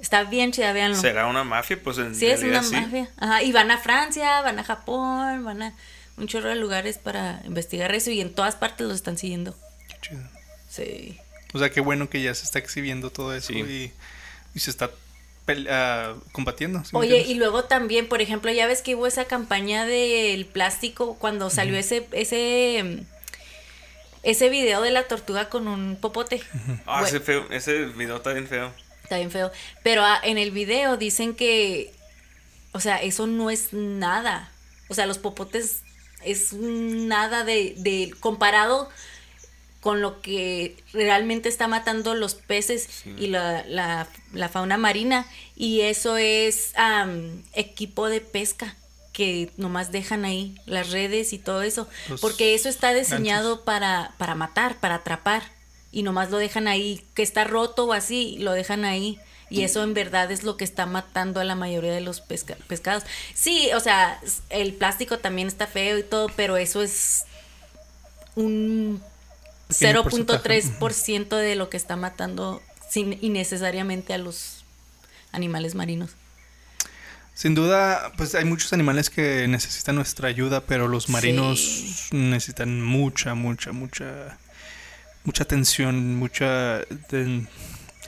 Está 0.00 0.24
bien 0.24 0.52
chida, 0.52 0.72
véanlo. 0.72 0.96
¿Será 0.98 1.26
una 1.26 1.44
mafia? 1.44 1.78
Pues 1.82 1.98
en 1.98 2.14
Sí, 2.14 2.26
es 2.26 2.42
una 2.42 2.62
sí. 2.62 2.74
mafia. 2.76 3.08
Ajá, 3.18 3.42
y 3.42 3.52
van 3.52 3.70
a 3.70 3.78
Francia, 3.78 4.40
van 4.42 4.58
a 4.58 4.64
Japón, 4.64 5.44
van 5.44 5.62
a 5.62 5.74
un 6.16 6.26
chorro 6.26 6.48
de 6.50 6.56
lugares 6.56 6.98
para 6.98 7.40
investigar 7.44 7.94
eso 7.94 8.10
y 8.10 8.20
en 8.20 8.32
todas 8.34 8.54
partes 8.56 8.86
los 8.86 8.96
están 8.96 9.16
siguiendo. 9.18 9.54
Qué 9.88 9.96
chido. 10.00 10.22
Sí. 10.68 11.18
O 11.54 11.58
sea, 11.58 11.70
qué 11.70 11.80
bueno 11.80 12.10
que 12.10 12.20
ya 12.22 12.34
se 12.34 12.44
está 12.44 12.58
exhibiendo 12.58 13.10
todo 13.10 13.34
eso 13.34 13.52
Sí. 13.52 13.60
y, 13.60 13.92
y 14.54 14.60
se 14.60 14.70
está 14.70 14.90
ah, 15.68 16.14
combatiendo. 16.32 16.84
¿sí 16.84 16.90
me 16.92 17.00
Oye, 17.00 17.22
y 17.22 17.34
luego 17.34 17.64
también, 17.64 18.08
por 18.08 18.20
ejemplo, 18.20 18.50
ya 18.50 18.66
ves 18.66 18.82
que 18.82 18.94
hubo 18.94 19.06
esa 19.06 19.26
campaña 19.26 19.84
del 19.84 20.46
plástico 20.46 21.16
cuando 21.18 21.50
salió 21.50 21.76
ese 21.76 22.06
ese 22.12 23.04
ese 24.22 24.48
video 24.48 24.80
de 24.80 24.90
la 24.90 25.06
tortuga 25.06 25.48
con 25.48 25.68
un 25.68 25.96
popote. 26.00 26.42
Ah, 26.86 27.00
Bueno, 27.00 27.06
ese, 27.06 27.20
feo, 27.20 27.46
ese 27.50 27.84
video 27.86 28.16
está 28.16 28.32
bien 28.32 28.48
feo. 28.48 28.72
Está 29.02 29.18
bien 29.18 29.30
feo. 29.30 29.52
Pero 29.82 30.02
ah, 30.02 30.18
en 30.22 30.38
el 30.38 30.50
video 30.50 30.96
dicen 30.96 31.34
que, 31.34 31.92
o 32.72 32.80
sea, 32.80 33.02
eso 33.02 33.26
no 33.26 33.50
es 33.50 33.72
nada. 33.72 34.50
O 34.88 34.94
sea, 34.94 35.06
los 35.06 35.18
popotes 35.18 35.82
es 36.24 36.54
nada 36.54 37.44
de, 37.44 37.74
de 37.76 38.14
comparado 38.20 38.88
con 39.84 40.00
lo 40.00 40.22
que 40.22 40.76
realmente 40.94 41.50
está 41.50 41.68
matando 41.68 42.14
los 42.14 42.34
peces 42.36 42.88
y 43.18 43.26
la, 43.26 43.62
la- 43.68 44.08
la 44.32 44.48
fauna 44.48 44.78
marina. 44.78 45.26
Y 45.56 45.82
eso 45.82 46.16
es 46.16 46.72
am, 46.74 47.42
equipo 47.52 48.08
de 48.08 48.22
pesca 48.22 48.76
que 49.12 49.50
nomás 49.58 49.92
dejan 49.92 50.24
ahí 50.24 50.56
las 50.64 50.90
redes 50.90 51.34
y 51.34 51.38
todo 51.38 51.60
eso. 51.62 51.86
Los 52.08 52.22
porque 52.22 52.54
eso 52.54 52.70
está 52.70 52.94
diseñado 52.94 53.62
para, 53.64 54.14
para 54.16 54.34
matar, 54.34 54.80
para 54.80 54.94
atrapar. 54.96 55.42
Y 55.92 56.02
nomás 56.02 56.30
lo 56.30 56.38
dejan 56.38 56.66
ahí, 56.66 57.04
que 57.14 57.22
está 57.22 57.44
roto 57.44 57.84
o 57.84 57.92
así, 57.92 58.38
lo 58.38 58.52
dejan 58.52 58.86
ahí. 58.86 59.18
Y 59.50 59.64
eso 59.64 59.82
en 59.84 59.92
verdad 59.92 60.32
es 60.32 60.44
lo 60.44 60.56
que 60.56 60.64
está 60.64 60.86
matando 60.86 61.40
a 61.40 61.44
la 61.44 61.54
mayoría 61.54 61.92
de 61.92 62.00
los 62.00 62.22
pesca- 62.22 62.56
pescados. 62.68 63.04
Sí, 63.34 63.68
o 63.76 63.80
sea, 63.80 64.18
el 64.48 64.72
plástico 64.72 65.18
también 65.18 65.46
está 65.46 65.66
feo 65.66 65.98
y 65.98 66.02
todo, 66.02 66.28
pero 66.34 66.56
eso 66.56 66.82
es 66.82 67.24
un 68.34 69.00
0.3% 69.78 71.36
de 71.36 71.54
lo 71.56 71.68
que 71.70 71.76
está 71.76 71.96
matando 71.96 72.62
sin, 72.90 73.18
innecesariamente 73.22 74.14
a 74.14 74.18
los 74.18 74.64
animales 75.32 75.74
marinos. 75.74 76.10
Sin 77.34 77.54
duda, 77.56 78.12
pues 78.16 78.34
hay 78.36 78.44
muchos 78.44 78.72
animales 78.72 79.10
que 79.10 79.48
necesitan 79.48 79.96
nuestra 79.96 80.28
ayuda, 80.28 80.60
pero 80.60 80.86
los 80.86 81.08
marinos 81.08 81.60
Sí. 81.60 82.16
necesitan 82.16 82.80
mucha, 82.80 83.34
mucha, 83.34 83.72
mucha, 83.72 84.38
mucha 85.24 85.42
atención, 85.42 86.14
mucha... 86.16 86.78
de- 87.10 87.46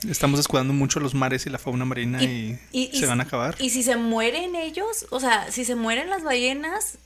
estamos 0.08 0.38
descuidando 0.38 0.72
mucho 0.74 1.00
los 1.00 1.14
mares 1.14 1.46
y 1.46 1.50
la 1.50 1.58
fauna 1.58 1.84
marina 1.84 2.22
y, 2.22 2.58
se 2.92 3.06
van 3.06 3.18
a 3.20 3.24
acabar. 3.24 3.56
Y 3.58 3.70
si 3.70 3.82
se 3.82 3.96
mueren 3.96 4.54
ellos, 4.54 5.06
o 5.10 5.18
sea, 5.18 5.50
si 5.50 5.64
se 5.64 5.74
mueren 5.74 6.08
las 6.10 6.22
ballenas, 6.22 6.98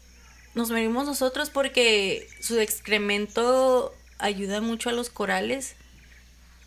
nos 0.55 0.71
morimos 0.71 1.07
nosotros 1.07 1.49
porque 1.49 2.29
su 2.41 2.59
excremento 2.59 3.95
ayuda 4.21 4.61
mucho 4.61 4.89
a 4.91 4.93
los 4.93 5.11
corales. 5.11 5.75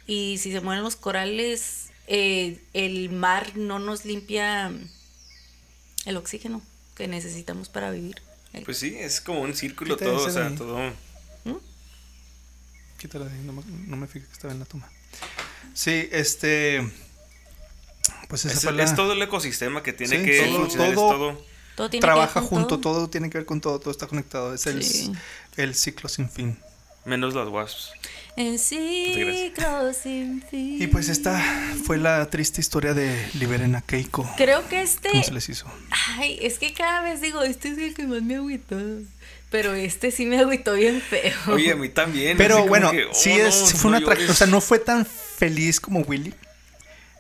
Y 0.08 0.38
si 0.40 0.52
se 0.52 0.60
mueren 0.62 0.84
los 0.84 0.96
corales, 0.96 1.88
eh, 2.08 2.60
el 2.74 3.10
mar 3.10 3.56
no 3.56 3.80
nos 3.80 4.04
limpia 4.06 4.72
el 6.06 6.18
oxígeno 6.18 6.62
que 6.96 7.08
necesitamos 7.08 7.70
para 7.70 7.90
vivir. 7.92 8.22
Pues 8.66 8.78
sí, 8.78 8.96
es 9.00 9.22
como 9.22 9.42
un 9.42 9.56
círculo 9.56 9.96
todo, 9.98 10.26
o 10.26 10.30
sea, 10.30 10.48
ahí. 10.48 10.56
todo. 10.56 10.78
Quítala 13.00 13.26
de 13.26 13.34
ahí, 13.34 13.44
no 13.44 13.54
me, 13.54 13.64
no 13.88 13.98
me 13.98 14.08
fijé 14.08 14.26
que 14.28 14.34
estaba 14.34 14.54
en 14.54 14.60
la 14.60 14.66
toma. 14.66 14.90
Sí, 15.74 16.08
este... 16.12 16.90
Pues 18.30 18.46
esa 18.46 18.54
Es, 18.56 18.64
fue 18.64 18.72
la- 18.74 18.84
es 18.84 18.96
todo 18.96 19.14
el 19.14 19.22
ecosistema 19.22 19.84
que 19.84 19.92
tiene 19.94 20.20
Sí, 20.20 20.26
que 20.26 20.46
todo- 20.46 20.60
funcionar, 20.62 20.90
es 20.90 20.96
todo- 20.96 21.10
todo. 21.12 21.46
Todo 21.76 21.90
tiene 21.90 22.02
que 22.02 22.06
trabaja 22.08 22.40
ver 22.40 22.50
con 22.50 22.60
junto, 22.60 22.80
todo. 22.80 23.10
tiene 23.10 23.30
que 23.30 23.40
ver 23.40 23.46
con 23.48 23.60
todo, 23.60 23.80
todo 23.80 23.92
está 23.92 24.08
conectado. 24.08 24.54
Es 24.54 24.68
el, 24.68 24.84
Sí. 24.84 25.12
el 25.58 25.74
ciclo 25.76 26.08
sin 26.08 26.30
fin. 26.30 26.58
Menos 27.06 27.34
las 27.34 27.50
wasps. 27.50 27.92
El 28.36 28.58
ciclo 28.58 29.94
sin 29.94 30.42
fin. 30.42 30.82
Y 30.82 30.88
pues 30.88 31.10
esta 31.10 31.40
fue 31.86 31.98
la 31.98 32.26
triste 32.30 32.62
historia 32.62 32.94
de 32.94 33.28
Liberen 33.34 33.76
a 33.76 33.82
Keiko. 33.82 34.28
Creo 34.38 34.68
que 34.70 34.82
este. 34.82 35.10
¿Cómo 35.10 35.24
se 35.24 35.34
les 35.34 35.50
hizo? 35.50 35.68
Ay, 36.18 36.40
es 36.42 36.58
que 36.58 36.74
cada 36.74 37.02
vez 37.02 37.22
digo, 37.22 37.44
este 37.44 37.70
es 37.70 37.78
el 37.78 37.94
que 37.94 38.08
más 38.08 38.24
me 38.24 38.36
agüitó. 38.36 38.78
Pero 39.52 39.74
este 39.74 40.10
sí 40.10 40.26
me 40.26 40.40
agüitó 40.40 40.74
bien 40.74 41.00
feo. 41.00 41.38
Oye, 41.50 41.74
a 41.74 41.76
mí 41.76 41.90
también. 41.90 42.38
Pero 42.38 42.66
bueno, 42.66 42.90
que, 42.90 43.08
sí, 43.12 43.32
oh, 43.34 43.48
es, 43.48 43.60
no, 43.60 43.68
sí 43.68 43.78
fue 43.78 43.92
no 43.92 43.98
una 43.98 44.06
tragedia. 44.06 44.32
O 44.32 44.34
sea, 44.34 44.48
no 44.48 44.62
fue 44.62 44.80
tan 44.80 45.06
feliz 45.06 45.80
como 45.80 46.00
Willy. 46.00 46.34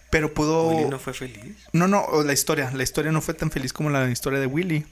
Pero 0.10 0.34
pudo. 0.34 0.70
Willy 0.70 0.90
no 0.90 0.98
fue 0.98 1.14
feliz. 1.14 1.58
No, 1.74 1.88
no, 1.88 2.04
o 2.06 2.24
la 2.24 2.34
historia. 2.34 2.72
La 2.74 2.82
historia 2.82 3.12
no 3.12 3.22
fue 3.22 3.36
tan 3.36 3.52
feliz 3.52 3.72
como 3.72 3.92
la 3.92 4.10
historia 4.10 4.40
de 4.40 4.48
Willy 4.48 4.86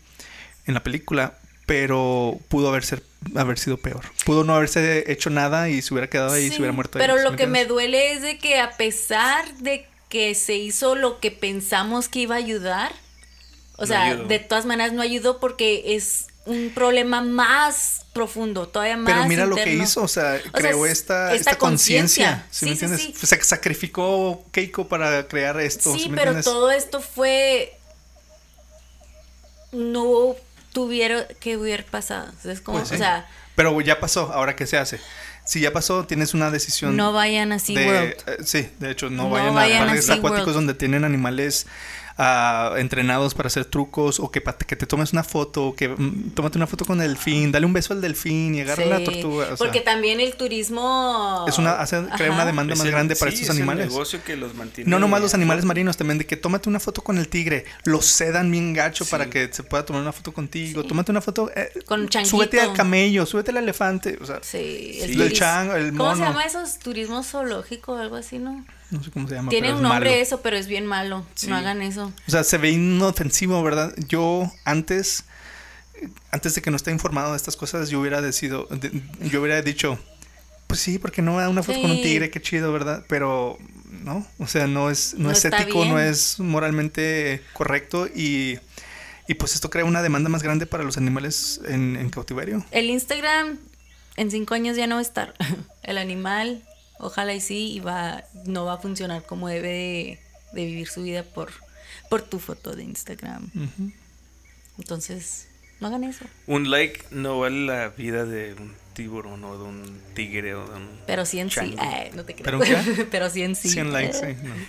en 0.67 0.73
la 0.75 0.83
película. 0.83 1.39
Pero 1.65 2.37
pudo 2.49 2.69
haber, 2.69 2.83
ser, 2.83 3.03
haber 3.35 3.57
sido 3.59 3.77
peor. 3.77 4.01
Pudo 4.25 4.43
no 4.43 4.55
haberse 4.55 5.09
hecho 5.11 5.29
nada 5.29 5.69
y 5.69 5.81
se 5.81 5.93
hubiera 5.93 6.09
quedado 6.09 6.33
ahí 6.33 6.45
y 6.45 6.49
se 6.49 6.57
hubiera 6.57 6.73
muerto 6.73 6.97
ahí. 6.97 7.05
Pero 7.05 7.17
¿sí 7.17 7.23
lo 7.23 7.35
que 7.35 7.47
me 7.47 7.65
duele 7.65 8.13
es 8.13 8.21
de 8.21 8.37
que 8.39 8.59
a 8.59 8.71
pesar 8.77 9.53
de 9.59 9.87
que 10.09 10.35
se 10.35 10.55
hizo 10.55 10.95
lo 10.95 11.19
que 11.19 11.31
pensamos 11.31 12.09
que 12.09 12.19
iba 12.19 12.35
a 12.35 12.39
ayudar, 12.39 12.91
o 13.77 13.81
No 13.81 13.87
sea, 13.87 14.03
ayudó. 14.07 14.25
de 14.27 14.39
todas 14.39 14.65
maneras 14.65 14.91
no 14.91 15.01
ayudó 15.01 15.39
porque 15.39 15.95
es 15.95 16.25
un 16.45 16.71
problema 16.73 17.21
más 17.21 18.05
profundo, 18.11 18.67
todavía 18.67 18.97
más. 18.97 19.13
Pero 19.13 19.27
mira 19.27 19.45
lo 19.45 19.55
que 19.55 19.73
hizo, 19.73 20.01
o 20.03 20.07
sea, 20.09 20.41
creó 20.51 20.85
es- 20.85 20.93
esta, 20.93 21.33
esta 21.33 21.51
esta 21.51 21.57
conciencia. 21.59 22.45
¿Sí, 22.51 22.65
me 22.65 22.71
Sí, 22.71 22.77
sí, 22.79 22.83
entiendes? 22.85 23.01
sí. 23.19 23.23
O 23.23 23.25
sea, 23.27 23.37
que 23.37 23.43
sacrificó 23.45 24.43
Keiko 24.51 24.87
para 24.89 25.27
crear 25.27 25.57
esto. 25.61 25.93
Sí, 25.93 25.99
¿sí 26.01 26.09
me 26.09 26.17
pero 26.17 26.31
entiendes? 26.31 26.45
todo 26.45 26.71
esto 26.71 26.99
fue. 26.99 27.77
No 29.71 30.35
tuviera 30.71 31.27
que 31.39 31.57
hubiera 31.57 31.83
pasado. 31.83 32.31
Es 32.43 32.61
como, 32.61 32.77
Pues 32.79 32.89
sí. 32.89 32.95
o 32.95 32.97
sea, 32.97 33.27
Pero 33.55 33.79
ya 33.81 33.99
pasó, 33.99 34.31
ahora 34.33 34.55
qué 34.55 34.65
se 34.67 34.77
hace. 34.77 34.99
Si 35.43 35.59
ya 35.59 35.73
pasó, 35.73 36.05
tienes 36.05 36.33
una 36.33 36.51
decisión. 36.51 36.95
no 36.95 37.13
vayan 37.13 37.51
a 37.51 37.55
de, 37.55 37.59
SeaWorld. 37.59 38.13
eh, 38.27 38.37
sí, 38.45 38.69
de 38.79 38.91
hecho, 38.91 39.09
no, 39.09 39.23
No 39.23 39.29
vayan, 39.29 39.55
vayan 39.55 39.83
a 39.83 39.85
parques 39.87 40.09
acuáticos 40.09 40.53
donde 40.53 40.73
tienen 40.73 41.03
animales 41.03 41.65
ah, 42.23 42.75
entrenados 42.77 43.33
para 43.33 43.47
hacer 43.47 43.65
trucos 43.65 44.19
o 44.19 44.29
que, 44.31 44.43
que 44.67 44.75
te 44.75 44.85
tomes 44.85 45.11
una 45.13 45.23
foto, 45.23 45.73
que 45.75 45.89
mm, 45.89 46.31
tómate 46.35 46.57
una 46.59 46.67
foto 46.67 46.85
con 46.85 47.01
el 47.01 47.07
delfín, 47.09 47.51
dale 47.51 47.65
un 47.65 47.73
beso 47.73 47.93
al 47.93 48.01
delfín 48.01 48.53
y 48.55 48.61
agarra 48.61 48.85
la 48.85 49.03
tortuga. 49.03 49.45
o 49.45 49.47
sea, 49.47 49.55
porque 49.57 49.81
también 49.81 50.19
el 50.19 50.35
turismo... 50.35 51.45
es 51.47 51.57
una, 51.57 51.73
hace, 51.73 52.01
crea 52.15 52.31
una 52.31 52.45
demanda 52.45 52.73
Es 52.73 52.79
más 52.79 52.85
el- 52.85 52.91
grande 52.93 53.15
para 53.15 53.31
sí, 53.31 53.37
estos 53.41 53.49
es 53.49 53.55
el 53.55 53.61
animales. 53.63 53.87
negocio 53.91 54.23
que 54.23 54.35
los 54.37 54.53
mantiene. 54.55 54.89
No 54.89 54.99
nomás 54.99 55.21
los 55.21 55.33
animales 55.33 55.65
marinos, 55.65 55.97
también 55.97 56.17
de 56.19 56.25
que 56.25 56.37
tómate 56.37 56.69
una 56.69 56.79
foto 56.79 57.01
con 57.01 57.17
el 57.17 57.27
tigre, 57.27 57.65
los 57.85 58.05
sedan 58.05 58.51
bien 58.51 58.73
gacho 58.73 59.05
para 59.05 59.29
que 59.29 59.51
se 59.51 59.63
pueda 59.63 59.85
tomar 59.85 60.01
una 60.03 60.11
foto 60.13 60.31
contigo, 60.33 60.81
Sí. 60.83 60.87
tómate 60.87 61.11
una 61.11 61.21
foto, 61.21 61.49
eh, 61.55 61.71
Con 61.85 62.07
changuito. 62.07 62.37
súbete 62.37 62.61
al 62.61 62.73
camello, 62.73 63.25
súbete 63.25 63.51
al 63.51 63.57
elefante, 63.57 64.17
o 64.21 64.25
sea, 64.25 64.39
Sí, 64.41 64.91
Sí. 64.93 64.99
el 65.01 65.17
turis- 65.17 65.33
chango, 65.33 65.75
el 65.75 65.95
¿Cómo 65.95 66.15
se 66.15 66.21
llama 66.21 66.43
esos? 66.45 66.77
Turismo 66.79 67.23
zoológico 67.23 67.93
o 67.93 67.97
algo 67.97 68.15
así, 68.15 68.37
¿no? 68.39 68.63
No 68.91 69.03
sé 69.03 69.09
cómo 69.11 69.27
se 69.27 69.35
llama. 69.35 69.49
Tiene 69.49 69.67
pero 69.67 69.79
un 69.79 69.85
es 69.85 69.89
nombre 69.89 70.09
malo. 70.11 70.21
eso, 70.21 70.41
pero 70.41 70.57
es 70.57 70.67
bien 70.67 70.85
malo. 70.85 71.25
Sí. 71.35 71.47
No 71.47 71.55
hagan 71.55 71.81
eso. 71.81 72.11
O 72.27 72.31
sea, 72.31 72.43
se 72.43 72.57
ve 72.57 72.69
inofensivo, 72.71 73.61
¿verdad? 73.63 73.93
Yo 74.07 74.51
antes, 74.65 75.23
antes 76.31 76.55
de 76.55 76.61
que 76.61 76.69
no 76.71 76.77
esté 76.77 76.91
informado 76.91 77.31
de 77.31 77.37
estas 77.37 77.55
cosas, 77.55 77.89
yo 77.89 77.99
hubiera 77.99 78.21
decidido, 78.21 78.67
de- 78.69 79.01
yo 79.29 79.41
hubiera 79.41 79.61
dicho, 79.61 79.97
pues 80.67 80.79
sí, 80.79 80.99
porque 80.99 81.21
no 81.21 81.35
una 81.49 81.63
foto 81.63 81.81
con 81.81 81.91
un 81.91 82.01
tigre, 82.01 82.29
qué 82.29 82.41
chido, 82.41 82.71
¿verdad? 82.71 83.03
Pero 83.07 83.57
no, 84.03 84.25
o 84.39 84.47
sea, 84.47 84.67
no 84.67 84.89
es, 84.89 85.13
no, 85.15 85.25
No 85.25 85.31
es 85.31 85.43
ético, 85.45 85.85
no 85.85 85.99
es 85.99 86.39
moralmente 86.39 87.41
correcto 87.53 88.07
y, 88.07 88.57
y 89.27 89.33
pues 89.35 89.53
esto 89.55 89.69
crea 89.69 89.85
una 89.85 90.01
demanda 90.01 90.29
más 90.29 90.43
grande 90.43 90.65
para 90.65 90.83
los 90.83 90.97
animales 90.97 91.59
en, 91.67 91.95
en 91.97 92.09
cautiverio. 92.09 92.65
El 92.71 92.89
Instagram 92.89 93.57
en 94.17 94.31
cinco 94.31 94.53
años 94.53 94.75
ya 94.77 94.87
no 94.87 94.95
va 94.95 94.99
a 94.99 95.03
estar. 95.03 95.33
El 95.83 95.97
animal, 95.97 96.63
ojalá 97.01 97.33
y 97.33 97.41
sí, 97.41 97.73
y 97.73 97.79
va, 97.79 98.23
no 98.45 98.65
va 98.65 98.73
a 98.73 98.77
funcionar 98.77 99.23
como 99.23 99.47
debe 99.49 99.69
de, 99.69 100.19
de 100.53 100.65
vivir 100.65 100.87
su 100.87 101.03
vida 101.03 101.23
por, 101.23 101.51
por 102.09 102.21
tu 102.21 102.39
foto 102.39 102.75
de 102.75 102.83
Instagram. 102.83 103.49
Entonces, 104.77 105.47
no 105.79 105.87
hagan 105.87 106.03
eso. 106.03 106.25
Un 106.47 106.69
like 106.71 107.03
no 107.11 107.39
vale 107.39 107.65
la 107.65 107.89
vida 107.89 108.25
de 108.25 108.53
un 108.53 108.73
tiburón 108.93 109.43
o 109.43 109.57
de 109.57 109.63
un 109.63 110.01
tigre 110.13 110.53
o 110.55 110.67
de 110.67 110.75
un. 110.75 110.89
Pero 111.07 111.25
sí 111.25 111.39
en 111.39 111.49
sí. 111.49 111.55
chango. 111.55 111.77
Ay, 111.79 112.11
no 112.13 112.23
te 112.25 112.33
¿Pero 112.35 112.59
creas. 112.59 112.85
qué? 112.85 113.05
Pero 113.11 113.29
sí 113.29 113.41
en 113.43 113.55
sí. 113.55 113.69
100 113.69 113.91
likes, 113.93 114.13
sí. 114.13 114.35
no. 114.43 114.53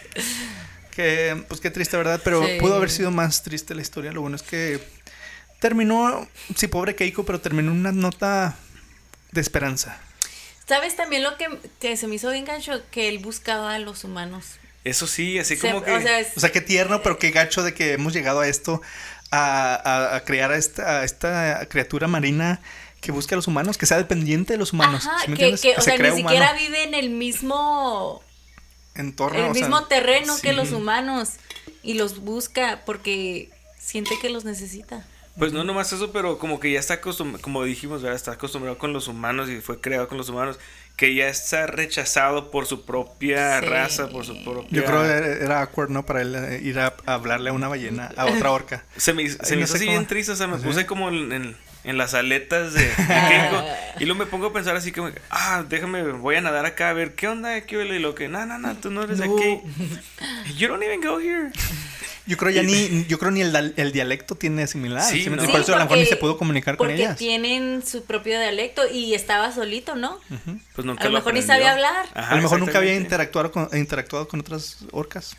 Que, 0.93 1.43
pues 1.49 1.59
qué 1.63 1.71
triste, 1.71 1.97
¿verdad? 1.97 2.21
Pero 2.23 2.47
Sí. 2.47 2.59
pudo 2.61 2.75
haber 2.75 2.91
sido 2.91 3.11
más 3.11 3.43
triste 3.43 3.75
la 3.75 3.81
historia. 3.81 4.13
Lo 4.13 4.21
bueno 4.21 4.37
es 4.37 4.43
que 4.43 4.79
terminó, 5.59 6.29
sí, 6.55 6.67
pobre 6.67 6.95
Keiko, 6.95 7.25
pero 7.25 7.41
terminó 7.41 7.71
en 7.73 7.79
una 7.79 7.93
nota 7.93 8.57
de 9.31 9.41
esperanza. 9.41 9.99
¿Sabes 10.73 10.97
también 10.97 11.23
lo 11.23 11.37
que, 11.37 11.49
que 11.81 11.99
se 11.99 12.07
me 12.07 12.15
hizo 12.15 12.31
bien 12.31 12.47
gancho? 12.47 12.81
Que 12.91 13.09
él 13.11 13.19
buscaba 13.19 13.75
a 13.75 13.79
los 13.79 14.05
humanos. 14.05 14.57
Eso 14.85 15.07
sí, 15.07 15.39
así 15.39 15.57
Se- 15.57 15.61
como 15.71 15.83
que. 15.85 15.91
O 15.93 16.01
sea, 16.01 16.19
es- 16.19 16.35
O 16.35 16.41
sea, 16.41 16.51
qué 16.51 16.63
tierno, 16.63 17.03
pero 17.03 17.19
qué 17.19 17.31
gacho 17.31 17.63
de 17.63 17.75
que 17.75 17.93
hemos 17.93 18.15
llegado 18.15 18.41
a 18.41 18.49
esto, 18.49 18.81
a, 19.31 19.75
a- 19.75 20.17
a 20.17 20.25
crear 20.25 20.51
a 20.51 20.57
esta, 20.57 21.01
a 21.01 21.05
esta 21.05 21.67
criatura 21.69 22.09
marina 22.09 22.63
que 23.03 23.13
busca 23.13 23.35
a 23.35 23.37
los 23.37 23.49
humanos, 23.49 23.77
que 23.77 23.85
sea 23.85 23.99
dependiente 23.99 24.55
de 24.55 24.59
los 24.59 24.73
humanos. 24.73 25.07
Ajá, 25.07 25.19
¿sí 25.27 25.31
me 25.33 25.37
que, 25.37 25.53
o 25.53 25.57
se 25.59 25.75
sea, 25.83 25.99
ni 25.99 26.17
siquiera 26.17 26.53
humano 26.53 26.59
vive 26.59 26.85
en 26.85 26.95
el 26.95 27.11
mismo 27.11 28.23
entorno. 28.95 29.39
el 29.45 29.51
o 29.51 29.55
sea, 29.55 29.61
mismo 29.69 29.85
terreno 29.89 30.35
que 30.41 30.55
los 30.55 30.73
humanos 30.73 31.33
y 31.83 31.95
los 31.95 32.21
busca 32.21 32.81
porque 32.87 33.51
siente 33.79 34.19
que 34.23 34.31
los 34.31 34.47
necesita. 34.47 35.05
Pues 35.39 35.53
no 35.53 35.65
nomás 35.65 35.93
eso, 35.93 36.13
pero 36.13 36.39
como 36.39 36.61
que 36.61 36.71
ya 36.73 36.79
está 36.79 36.95
acostumbrado, 36.95 37.43
como 37.43 37.65
dijimos, 37.65 38.03
¿verdad? 38.03 38.17
está 38.17 38.33
acostumbrado 38.33 38.77
con 38.77 38.93
los 38.93 39.09
humanos 39.09 39.49
y 39.49 39.61
fue 39.63 39.81
creado 39.81 40.07
con 40.07 40.19
los 40.19 40.29
humanos, 40.29 40.59
que 40.97 41.15
ya 41.15 41.27
está 41.29 41.67
rechazado 41.67 42.51
por 42.51 42.67
su 42.67 42.85
propia 42.85 43.61
Sí. 43.61 43.67
raza, 43.67 44.09
por 44.11 44.27
su 44.27 44.45
propia... 44.45 44.69
Yo 44.71 44.85
creo 44.85 45.03
que 45.03 45.43
era, 45.45 45.63
awkward, 45.63 45.89
¿no? 45.89 46.05
Para 46.05 46.21
él 46.21 46.35
eh, 46.35 46.61
ir 46.63 46.79
a, 46.79 46.95
hablarle 47.07 47.49
a 47.49 47.55
una 47.55 47.69
ballena, 47.69 48.13
a 48.17 48.27
otra 48.27 48.51
orca. 48.53 48.85
Se 48.99 49.15
me, 49.15 49.27
se 49.29 49.39
Ay, 49.43 49.51
me 49.53 49.57
no 49.57 49.65
hizo 49.65 49.75
así 49.77 49.87
cómo- 49.87 49.97
bien 49.97 50.07
triste, 50.07 50.33
o 50.33 50.37
sea, 50.37 50.47
me 50.49 50.59
¿Sí? 50.59 50.65
puse 50.65 50.85
como 50.85 51.09
en, 51.09 51.33
en- 51.33 51.57
en 51.85 51.99
las 51.99 52.13
aletas 52.15 52.75
de, 52.75 52.83
de 52.85 52.95
Keiko, 52.97 53.65
y 54.01 54.05
luego 54.05 54.19
me 54.21 54.27
pongo 54.27 54.47
a 54.49 54.53
pensar 54.53 54.77
así 54.77 54.93
como, 54.93 55.11
ah, 55.31 55.65
déjame, 55.69 56.03
voy 56.13 56.37
a 56.37 56.41
nadar 56.43 56.65
acá 56.67 56.91
a 56.91 56.93
ver, 56.93 57.15
¿qué 57.15 57.27
onda? 57.27 57.59
¿Qué 57.63 57.77
huele? 57.79 57.97
Y 57.97 57.99
lo 58.01 58.15
que, 58.15 58.29
no, 58.29 58.45
no, 58.47 58.59
no, 58.59 58.77
tú 58.77 58.91
no 58.91 59.03
eres 59.03 59.19
No. 59.19 59.25
aquí. 59.35 59.61
You 60.59 60.69
don't 60.69 60.83
even 60.85 61.01
go 61.01 61.19
here. 61.19 61.51
Yo 62.27 62.37
creo 62.37 62.51
ya 62.51 62.63
ni, 62.63 63.05
yo 63.07 63.19
creo 63.19 63.31
ni 63.33 63.41
el, 63.41 63.75
el 63.77 63.93
dialecto 63.93 64.35
tiene 64.37 64.67
similar. 64.69 65.03
Sí, 65.03 65.29
por 65.29 65.39
eso 65.61 65.75
a 65.75 65.79
lo 65.79 65.85
mejor 65.85 65.99
ni 65.99 66.05
porque- 66.05 66.07
se 66.07 66.17
pudo 66.17 66.39
comunicar 66.39 66.77
con 66.77 66.87
Porque 66.87 67.03
ellas. 67.03 67.17
tienen 67.19 67.83
su 67.85 68.05
propio 68.05 68.39
dialecto 68.39 68.83
y 68.89 69.15
estaba 69.15 69.53
solito, 69.53 69.97
¿no? 69.97 70.21
Pues 70.75 70.87
nunca 70.87 71.03
A 71.03 71.07
lo 71.09 71.13
mejor 71.13 71.35
ni 71.35 71.43
sabía 71.43 71.73
hablar. 71.73 72.07
Ajá, 72.15 72.33
a 72.33 72.37
lo 72.37 72.43
mejor 72.43 72.61
nunca 72.61 72.79
había 72.79 72.95
interactuado 72.95 73.51
con, 73.51 73.69
interactuado 73.73 74.29
con 74.29 74.41
otras 74.41 74.79
orcas. 74.93 75.37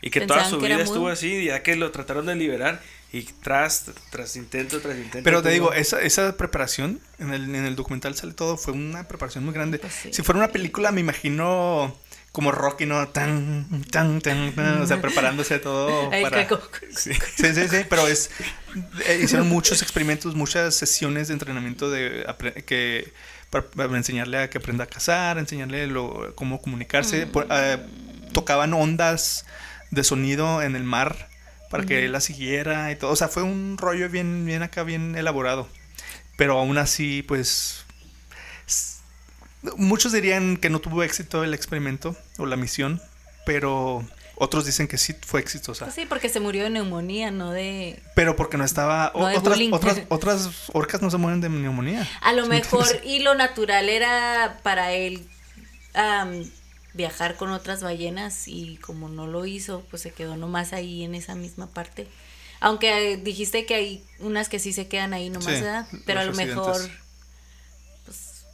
Y 0.00 0.10
que 0.10 0.20
toda 0.20 0.44
su 0.48 0.58
que 0.60 0.66
vida 0.66 0.80
estuvo 0.82 1.08
así, 1.08 1.46
ya 1.46 1.62
que 1.62 1.74
lo 1.76 1.90
trataron 1.90 2.26
de 2.26 2.36
liberar, 2.36 2.80
y 3.12 3.22
tras, 3.22 3.86
tras 4.10 4.36
intento, 4.36 4.80
tras 4.80 4.96
intento. 4.96 5.24
Pero 5.24 5.42
te 5.42 5.48
tuvo- 5.48 5.52
digo, 5.54 5.72
esa, 5.72 6.00
esa 6.02 6.36
preparación, 6.36 7.00
en 7.18 7.32
el, 7.32 7.44
en 7.54 7.64
el 7.64 7.74
documental 7.74 8.14
sale 8.14 8.34
todo, 8.34 8.56
fue 8.58 8.74
una 8.74 9.08
preparación 9.08 9.44
muy 9.44 9.54
grande. 9.54 9.78
Pues 9.78 9.92
sí. 9.94 10.10
Si 10.12 10.22
fuera 10.22 10.38
una 10.38 10.48
película, 10.52 10.92
me 10.92 11.00
imagino 11.00 11.96
como 12.38 12.52
Rocky, 12.52 12.86
¿no? 12.86 13.08
Tan, 13.08 13.66
tan, 13.90 14.20
tan, 14.20 14.54
tan, 14.54 14.80
o 14.80 14.86
sea, 14.86 15.00
preparándose 15.00 15.58
todo 15.58 16.08
para... 16.22 16.36
Sí, 16.94 17.12
sí, 17.12 17.52
sí, 17.52 17.68
sí, 17.68 17.78
pero 17.90 18.06
es... 18.06 18.30
eh, 19.08 19.18
hicieron 19.24 19.48
muchos 19.48 19.82
experimentos, 19.82 20.36
muchas 20.36 20.76
sesiones 20.76 21.26
de 21.26 21.34
entrenamiento 21.34 21.90
de 21.90 22.24
que... 22.64 23.12
Para, 23.50 23.66
para 23.66 23.96
enseñarle 23.96 24.38
a 24.38 24.50
que 24.50 24.58
aprenda 24.58 24.84
a 24.84 24.86
cazar, 24.86 25.36
enseñarle 25.38 25.88
lo, 25.88 26.32
cómo 26.36 26.62
comunicarse. 26.62 27.26
Mm. 27.26 27.30
Por- 27.30 27.48
eh, 27.50 27.78
tocaban 28.32 28.72
ondas 28.72 29.44
de 29.90 30.04
sonido 30.04 30.62
en 30.62 30.76
el 30.76 30.84
mar 30.84 31.28
para 31.72 31.86
que 31.86 32.04
él 32.04 32.12
la 32.12 32.20
siguiera 32.20 32.92
y 32.92 32.94
todo. 32.94 33.10
O 33.10 33.16
sea, 33.16 33.26
fue 33.26 33.42
un 33.42 33.78
rollo 33.78 34.08
bien, 34.08 34.46
bien 34.46 34.62
acá, 34.62 34.84
bien 34.84 35.16
elaborado. 35.16 35.68
Pero 36.36 36.56
aún 36.56 36.78
así, 36.78 37.24
pues. 37.24 37.84
Muchos 39.76 40.12
dirían 40.12 40.56
que 40.56 40.70
no 40.70 40.80
tuvo 40.80 41.02
éxito 41.02 41.44
el 41.44 41.54
experimento 41.54 42.16
o 42.38 42.46
la 42.46 42.56
misión, 42.56 43.00
pero 43.44 44.04
otros 44.36 44.64
dicen 44.64 44.86
que 44.86 44.98
sí 44.98 45.14
fue 45.26 45.40
exitosa. 45.40 45.86
Pues 45.86 45.94
sí, 45.94 46.06
porque 46.06 46.28
se 46.28 46.40
murió 46.40 46.64
de 46.64 46.70
neumonía, 46.70 47.30
no 47.30 47.50
de... 47.50 48.00
Pero 48.14 48.36
porque 48.36 48.56
no 48.56 48.64
estaba. 48.64 49.12
No 49.14 49.26
otras, 49.26 49.42
bullying. 49.42 49.72
otras, 49.72 50.00
otras 50.08 50.50
orcas 50.72 51.02
no 51.02 51.10
se 51.10 51.16
mueren 51.16 51.40
de 51.40 51.48
neumonía. 51.48 52.08
A 52.20 52.32
lo 52.32 52.44
¿Sí 52.44 52.48
me 52.48 52.56
mejor, 52.56 52.86
y 53.04 53.20
lo 53.20 53.34
natural 53.34 53.88
era 53.88 54.60
para 54.62 54.92
él 54.92 55.26
viajar 56.94 57.36
con 57.36 57.50
otras 57.50 57.82
ballenas 57.82 58.46
y 58.46 58.76
como 58.76 59.08
no 59.08 59.26
lo 59.26 59.46
hizo, 59.46 59.84
pues 59.90 60.02
se 60.02 60.12
quedó 60.12 60.36
nomás 60.36 60.72
ahí 60.72 61.02
en 61.02 61.14
esa 61.14 61.34
misma 61.34 61.66
parte. 61.68 62.06
Aunque 62.60 63.12
eh, 63.12 63.16
dijiste 63.16 63.66
que 63.66 63.74
hay 63.74 64.04
unas 64.20 64.48
que 64.48 64.58
sí 64.58 64.72
se 64.72 64.88
quedan 64.88 65.12
ahí 65.12 65.30
nomás, 65.30 65.46
Sí, 65.46 65.62
¿verdad? 65.62 65.86
Pero 66.06 66.20
a 66.20 66.24
lo 66.24 66.34
mejor... 66.34 66.76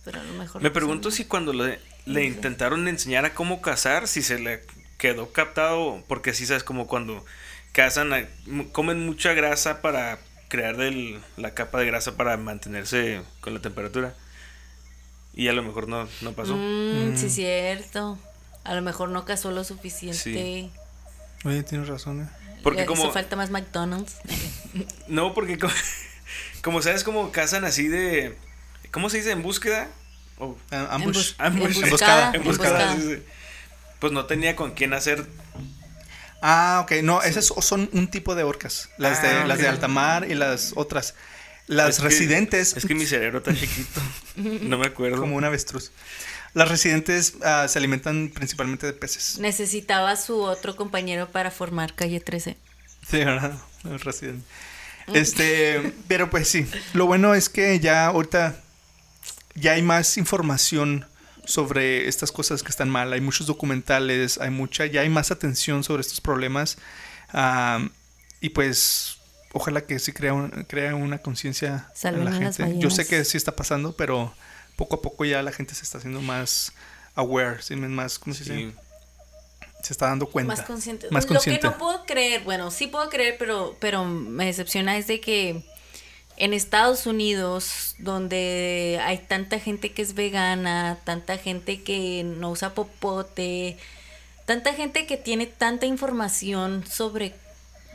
residentes. 0.05 0.13
Pero 0.13 0.21
a 0.21 0.25
lo 0.25 0.35
mejor... 0.35 0.63
Me 0.63 0.71
pregunto 0.71 1.11
si 1.11 1.25
cuando 1.25 1.53
le, 1.53 1.79
intentaron 2.25 2.87
enseñar 2.89 3.25
a 3.25 3.35
cómo 3.35 3.61
cazar, 3.63 4.09
si 4.09 4.23
se 4.23 4.39
le 4.39 4.61
quedó 4.99 5.33
captado, 5.33 6.03
porque 6.09 6.33
sí 6.35 6.47
sabes 6.47 6.65
como 6.65 6.87
cuando 6.87 7.25
cazan, 7.73 8.29
comen 8.73 9.05
mucha 9.05 9.33
grasa 9.33 9.81
para 9.83 10.19
crear 10.49 10.77
del- 10.77 11.21
la 11.37 11.53
capa 11.55 11.81
de 11.81 11.87
grasa 11.87 12.17
para 12.17 12.37
mantenerse 12.37 13.23
con 13.41 13.55
la 13.55 13.61
temperatura. 13.61 14.15
Y 15.35 15.49
a 15.49 15.53
lo 15.53 15.63
mejor 15.65 15.89
no, 15.89 16.09
no 16.21 16.33
pasó. 16.33 16.55
Mm, 16.57 17.17
Sí, 17.17 17.27
Mm. 17.27 17.31
cierto. 17.31 18.19
A 18.63 18.75
lo 18.75 18.83
mejor 18.83 19.09
no 19.11 19.25
casó 19.25 19.51
lo 19.51 19.65
suficiente. 19.65 20.17
Sí. 20.23 20.71
Oye, 21.45 21.63
tienes 21.65 21.89
razón. 21.89 22.23
¿eh? 22.23 22.29
Porque 22.63 22.81
Le 22.83 22.87
como... 22.87 23.11
falta 23.13 23.35
más 23.37 23.51
McDonald's. 23.51 24.17
No, 25.09 25.35
porque 25.35 25.59
como, 25.59 25.73
como 26.63 26.83
sabes 26.83 27.05
como 27.05 27.31
cazan 27.33 27.65
así 27.65 27.89
de... 27.89 28.37
¿Cómo 28.95 29.11
se 29.11 29.19
dice? 29.19 29.33
¿En 29.33 29.43
búsqueda? 29.43 29.89
O- 30.39 30.57
Ah, 30.71 30.89
Ambush. 30.93 31.33
Ambush. 31.39 31.83
emboscada, 31.83 32.33
Emboscada, 32.35 32.93
emboscada. 32.93 32.97
sí, 32.97 33.17
sí. 33.17 33.23
Pues 33.99 34.13
no 34.13 34.25
tenía 34.27 34.57
con 34.57 34.73
quién 34.73 34.93
hacer 34.95 35.27
Ah, 36.47 36.81
ok. 36.85 37.03
No, 37.03 37.23
esas 37.23 37.47
son 37.47 37.89
un 37.93 38.09
tipo 38.09 38.35
de 38.35 38.43
orcas. 38.43 38.91
Las, 38.99 39.23
de, 39.23 39.29
Ah, 39.29 39.45
las 39.47 39.59
de 39.59 39.67
alta 39.69 39.89
mar 39.89 40.27
y 40.31 40.35
las 40.35 40.73
otras. 40.77 41.15
Las 41.67 41.89
Es 41.91 41.97
que- 41.99 42.03
residentes. 42.05 42.77
Es 42.77 42.85
que 42.87 42.95
mi 42.95 43.07
cerebro 43.07 43.39
está 43.39 43.55
chiquito. 43.55 44.01
No 44.37 44.77
me 44.79 44.87
acuerdo. 44.87 45.19
como 45.19 45.37
un 45.37 45.45
avestruz. 45.45 45.91
Las 46.53 46.69
residentes 46.69 47.35
ah, 47.43 47.67
se 47.69 47.79
alimentan 47.79 48.31
principalmente 48.35 48.87
de 48.87 48.93
peces. 48.93 49.39
Necesitaba 49.39 50.17
su 50.17 50.39
otro 50.43 50.77
compañero 50.77 51.31
para 51.31 51.51
formar 51.51 51.95
calle 51.95 52.21
13. 52.21 52.57
Sí, 53.11 53.19
¿verdad? 53.19 53.59
El 53.85 53.99
residente. 54.01 54.45
Este, 55.15 55.93
pero 56.09 56.29
pues 56.31 56.49
sí. 56.49 56.67
Lo 56.93 57.07
bueno 57.07 57.35
es 57.35 57.49
que 57.49 57.81
ya 57.81 58.07
ahorita 58.07 58.57
ya 59.55 59.73
hay 59.73 59.83
más 59.83 60.17
información 60.19 61.07
sobre 61.45 62.09
estas 62.09 62.33
cosas 62.33 62.63
que 62.63 62.71
están 62.71 62.89
mal. 62.89 63.13
Hay 63.13 63.21
muchos 63.21 63.47
documentales, 63.47 64.39
hay 64.39 64.51
mucha, 64.51 64.87
ya 64.87 65.03
hay 65.03 65.09
más 65.11 65.31
atención 65.31 65.85
sobre 65.85 66.01
estos 66.01 66.21
problemas. 66.21 66.79
Ah, 67.33 67.87
y 68.41 68.51
pues 68.51 69.19
ojalá 69.53 69.83
que 69.83 69.99
sí 69.99 70.13
crea, 70.13 70.33
un- 70.35 70.51
crea 70.69 70.95
una 70.95 71.19
conciencia 71.19 71.89
en 72.03 72.25
la 72.25 72.33
gente. 72.33 72.79
Yo 72.79 72.91
sé 72.91 73.07
que 73.07 73.25
sí 73.25 73.37
está 73.37 73.55
pasando, 73.57 73.95
pero 73.97 74.35
poco 74.77 74.97
a 74.97 75.03
poco 75.03 75.25
ya 75.25 75.43
la 75.43 75.53
gente 75.53 75.75
se 75.75 75.83
está 75.83 75.99
haciendo 75.99 76.21
más 76.23 76.73
aware, 77.15 77.63
¿sí? 77.63 77.77
más, 77.77 78.19
¿cómo 78.19 78.35
se 78.35 78.45
dice? 78.45 78.57
Sí. 78.57 78.75
se 79.85 79.93
está 79.93 80.07
dando 80.07 80.27
cuenta. 80.27 80.55
Más 80.57 80.63
consciente. 80.63 81.09
Más 81.11 81.27
consciente. 81.27 81.63
Lo 81.63 81.73
que 81.73 81.75
no 81.75 81.79
puedo 81.79 82.07
creer, 82.07 82.43
bueno, 82.43 82.71
sí 82.71 82.87
puedo 82.87 83.09
creer, 83.11 83.37
pero, 83.39 83.77
pero 83.81 84.05
me 84.07 84.47
decepciona 84.47 84.97
es 84.97 85.07
de 85.07 85.21
que 85.21 85.63
en 86.37 86.53
Estados 86.53 87.07
Unidos, 87.07 87.95
donde 87.99 89.01
hay 89.03 89.19
tanta 89.19 89.59
gente 89.59 89.93
que 89.93 90.03
es 90.03 90.15
vegana, 90.15 90.99
tanta 91.05 91.39
gente 91.39 91.83
que 91.83 92.25
no 92.25 92.51
usa 92.51 92.75
popote, 92.75 93.77
tanta 94.45 94.75
gente 94.75 95.07
que 95.07 95.17
tiene 95.17 95.47
tanta 95.47 95.87
información 95.87 96.85
sobre 96.87 97.35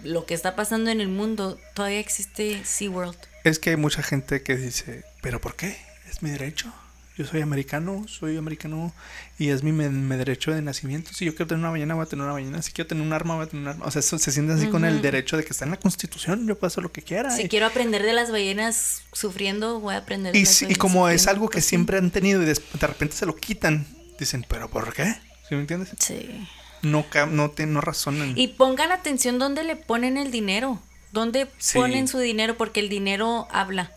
lo 0.03 0.25
que 0.25 0.33
está 0.33 0.55
pasando 0.55 0.89
en 0.89 1.01
el 1.01 1.09
mundo, 1.09 1.59
todavía 1.73 1.99
existe 1.99 2.63
SeaWorld. 2.63 3.17
Es 3.43 3.59
que 3.59 3.71
hay 3.71 3.75
mucha 3.75 4.03
gente 4.03 4.43
que 4.43 4.55
dice, 4.55 5.03
¿pero 5.21 5.41
por 5.41 5.55
qué? 5.55 5.77
Es 6.09 6.21
mi 6.21 6.31
derecho. 6.31 6.73
Yo 7.19 7.25
soy 7.25 7.41
americano, 7.41 8.05
soy 8.07 8.37
americano 8.37 8.93
y 9.37 9.49
es 9.49 9.61
mi, 9.61 9.73
me- 9.73 9.89
mi 9.89 10.15
derecho 10.15 10.51
de 10.53 10.61
nacimiento. 10.61 11.11
Si 11.13 11.25
yo 11.25 11.31
quiero 11.35 11.47
tener 11.47 11.59
una 11.59 11.69
ballena, 11.71 11.93
voy 11.93 12.03
a 12.03 12.05
tener 12.07 12.23
una 12.23 12.31
ballena. 12.33 12.61
Si 12.61 12.71
quiero 12.71 12.87
tener 12.87 13.03
un 13.05 13.11
arma, 13.11 13.35
voy 13.35 13.43
a 13.43 13.47
tener 13.49 13.63
un 13.63 13.67
arma. 13.67 13.85
O 13.85 13.91
sea, 13.91 13.99
eso 13.99 14.17
se 14.17 14.31
siente 14.31 14.53
así 14.53 14.67
con 14.67 14.85
el 14.85 15.01
derecho 15.01 15.35
de 15.35 15.43
que 15.43 15.49
está 15.49 15.65
en 15.65 15.71
la 15.71 15.77
constitución. 15.77 16.47
Yo 16.47 16.57
puedo 16.57 16.69
hacer 16.69 16.81
lo 16.81 16.93
que 16.93 17.01
quiera. 17.01 17.29
Si 17.29 17.43
y, 17.43 17.49
quiero 17.49 17.65
aprender 17.65 18.03
de 18.03 18.13
las 18.13 18.31
ballenas 18.31 19.01
sufriendo, 19.11 19.81
voy 19.81 19.95
a 19.95 19.97
aprender 19.97 20.31
de 20.31 20.39
y, 20.39 20.45
las 20.45 20.61
y 20.61 20.75
como 20.75 21.09
es 21.09 21.27
algo 21.27 21.49
que 21.49 21.55
pues 21.57 21.65
siempre 21.65 21.97
han 21.97 22.09
tenido 22.09 22.41
y 22.41 22.45
des- 22.45 22.61
de 22.73 22.87
repente 22.87 23.17
se 23.17 23.25
lo 23.25 23.35
quitan, 23.35 23.85
dicen, 24.17 24.45
¿pero 24.47 24.69
por 24.69 24.93
qué? 24.93 25.13
¿Sí 25.49 25.55
me 25.55 25.61
entiendes? 25.61 25.89
Sí. 25.99 26.47
No, 26.83 27.05
no, 27.31 27.51
te, 27.51 27.65
no 27.65 27.81
razonan. 27.81 28.37
Y 28.37 28.47
pongan 28.47 28.93
atención 28.93 29.39
dónde 29.39 29.65
le 29.65 29.75
ponen 29.75 30.15
el 30.15 30.31
dinero, 30.31 30.81
dónde 31.11 31.49
Sí. 31.57 31.77
ponen 31.77 32.07
su 32.07 32.19
dinero, 32.19 32.55
porque 32.55 32.79
el 32.79 32.87
dinero 32.87 33.49
habla. 33.51 33.91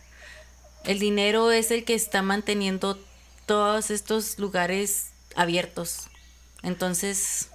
El 0.84 0.98
dinero 0.98 1.52
es 1.52 1.70
el 1.70 1.84
que 1.84 1.94
está 1.94 2.22
manteniendo 2.22 2.98
todos 3.46 3.90
estos 3.90 4.38
lugares 4.38 5.12
abiertos. 5.34 6.08
Entonces, 6.62 7.48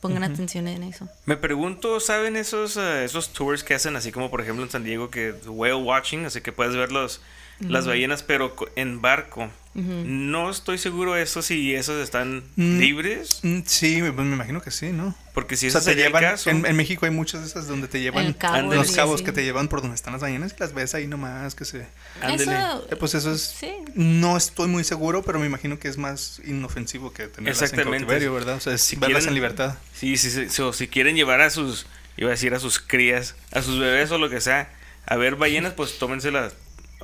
pongan 0.00 0.24
atención 0.24 0.66
en 0.68 0.82
eso. 0.82 1.08
Me 1.26 1.36
pregunto, 1.36 2.00
¿saben 2.00 2.36
esos, 2.36 2.76
eh, 2.76 3.04
esos 3.04 3.32
tours 3.32 3.62
que 3.62 3.74
hacen 3.74 3.96
así 3.96 4.12
como 4.12 4.30
por 4.30 4.40
ejemplo 4.40 4.64
en 4.64 4.70
San 4.70 4.84
Diego 4.84 5.10
que 5.10 5.32
whale 5.46 5.74
watching, 5.74 6.24
así 6.26 6.40
que 6.40 6.52
puedes 6.52 6.74
ver 6.74 6.90
los, 6.90 7.20
las 7.68 7.86
ballenas 7.86 8.22
pero 8.22 8.54
en 8.76 9.00
barco? 9.00 9.50
No 9.74 10.50
estoy 10.50 10.76
seguro 10.76 11.16
eso 11.16 11.40
si 11.40 11.74
esos 11.74 11.96
están 12.02 12.42
Mm. 12.56 12.78
libres, 12.78 13.38
Mm, 13.42 13.60
Sí, 13.64 14.00
pues 14.02 14.26
me 14.26 14.34
imagino 14.34 14.60
que 14.60 14.70
sí, 14.70 14.90
¿no? 14.92 15.14
porque 15.32 15.56
si 15.56 15.68
o 15.68 15.70
sea, 15.70 15.80
te 15.80 15.94
llevan. 15.94 16.22
caso, 16.22 16.50
En, 16.50 16.66
en 16.66 16.76
México 16.76 17.06
hay 17.06 17.10
muchas 17.10 17.40
de 17.40 17.46
esas 17.46 17.66
donde 17.68 17.88
te 17.88 17.98
llevan 18.02 18.34
cabo 18.34 18.74
los 18.74 18.92
cabos 18.92 19.22
que 19.22 19.32
te 19.32 19.42
llevan 19.44 19.68
por 19.68 19.80
donde 19.80 19.94
están 19.94 20.12
las 20.12 20.20
ballenas 20.20 20.52
y 20.54 20.60
las 20.60 20.74
ves 20.74 20.94
ahí 20.94 21.06
nomás 21.06 21.54
que 21.54 21.64
se. 21.64 21.86
ándele. 22.20 22.52
Eh, 22.90 22.96
Pues 22.96 23.14
eso 23.14 23.32
es. 23.32 23.40
sí. 23.58 23.72
No 23.94 24.36
estoy 24.36 24.68
muy 24.68 24.84
seguro, 24.84 25.22
pero 25.22 25.38
me 25.38 25.46
imagino 25.46 25.78
que 25.78 25.88
es 25.88 25.96
más 25.96 26.42
inofensivo 26.44 27.14
que 27.14 27.28
tenerlas 27.28 27.58
en 27.62 27.64
Exactamente. 27.64 27.98
cautiverio, 28.06 28.34
¿verdad? 28.34 28.56
O 28.56 28.60
sea, 28.60 28.76
Si 28.76 28.96
verlas 28.96 29.10
quieren- 29.22 29.28
en 29.28 29.34
libertad. 29.34 29.78
Sí, 29.98 30.18
sí, 30.18 30.30
sí, 30.30 30.50
so, 30.50 30.74
si 30.74 30.86
quieren 30.88 31.16
llevar 31.16 31.40
a 31.40 31.48
sus, 31.48 31.86
iba 32.18 32.28
a 32.28 32.32
decir 32.32 32.52
a 32.52 32.58
sus 32.60 32.78
crías, 32.78 33.36
a 33.52 33.62
sus 33.62 33.78
bebés 33.78 34.10
o 34.10 34.18
lo 34.18 34.28
que 34.28 34.42
sea, 34.42 34.68
a 35.06 35.16
ver 35.16 35.36
ballenas, 35.36 35.72
pues 35.72 35.98
tómense 35.98 36.30
la 36.30 36.52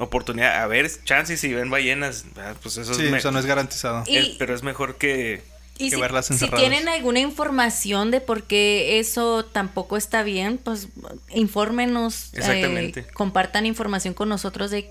oportunidad, 0.01 0.63
a 0.63 0.67
ver 0.67 0.91
chances 1.05 1.41
si 1.41 1.53
ven 1.53 1.71
ballenas, 1.71 2.25
ah, 2.37 2.55
pues 2.63 2.77
eso 2.77 2.95
Sí, 2.95 3.05
es, 3.07 3.11
me- 3.11 3.19
eso 3.19 3.31
no 3.31 3.39
es 3.39 3.47
garantizado. 3.47 4.05
Y- 4.07 4.17
es- 4.17 4.29
pero 4.39 4.55
es 4.55 4.63
mejor 4.63 4.97
que 4.97 5.43
Y 5.79 5.91
que 5.91 5.97
si, 5.97 6.01
verlas 6.01 6.27
si 6.27 6.33
encerradas. 6.35 6.61
tienen 6.61 6.89
alguna 6.89 7.21
información 7.21 8.11
de 8.11 8.21
por 8.21 8.43
qué 8.45 8.99
eso 8.99 9.45
tampoco 9.45 9.97
está 9.97 10.23
bien, 10.23 10.59
pues 10.59 10.89
infórmenos, 11.31 12.27
eh, 12.35 12.39
Exactamente. 12.39 13.07
compartan 13.15 13.67
información 13.67 14.15
con 14.15 14.29
nosotros 14.29 14.71
de 14.71 14.91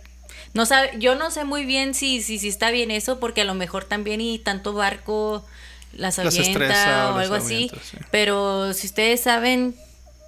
no 0.53 0.65
sabe, 0.65 0.91
yo 0.97 1.15
no 1.15 1.29
sé 1.29 1.43
muy 1.43 1.65
bien 1.65 1.93
si, 1.93 2.21
si, 2.23 2.39
si 2.39 2.47
está 2.47 2.71
bien 2.71 2.89
eso, 2.89 3.19
porque 3.19 3.41
a 3.41 3.45
lo 3.45 3.53
mejor 3.53 3.83
también 3.83 4.21
y 4.21 4.39
tanto 4.39 4.73
barco 4.73 5.45
las 5.93 6.17
Las 6.17 6.27
avienta 6.35 6.41
estresa 6.63 7.09
o 7.11 7.17
las 7.17 7.23
algo 7.23 7.35
así. 7.35 7.69
sí. 7.83 7.97
Pero 8.11 8.73
si 8.73 8.87
ustedes 8.87 9.21
saben, 9.21 9.75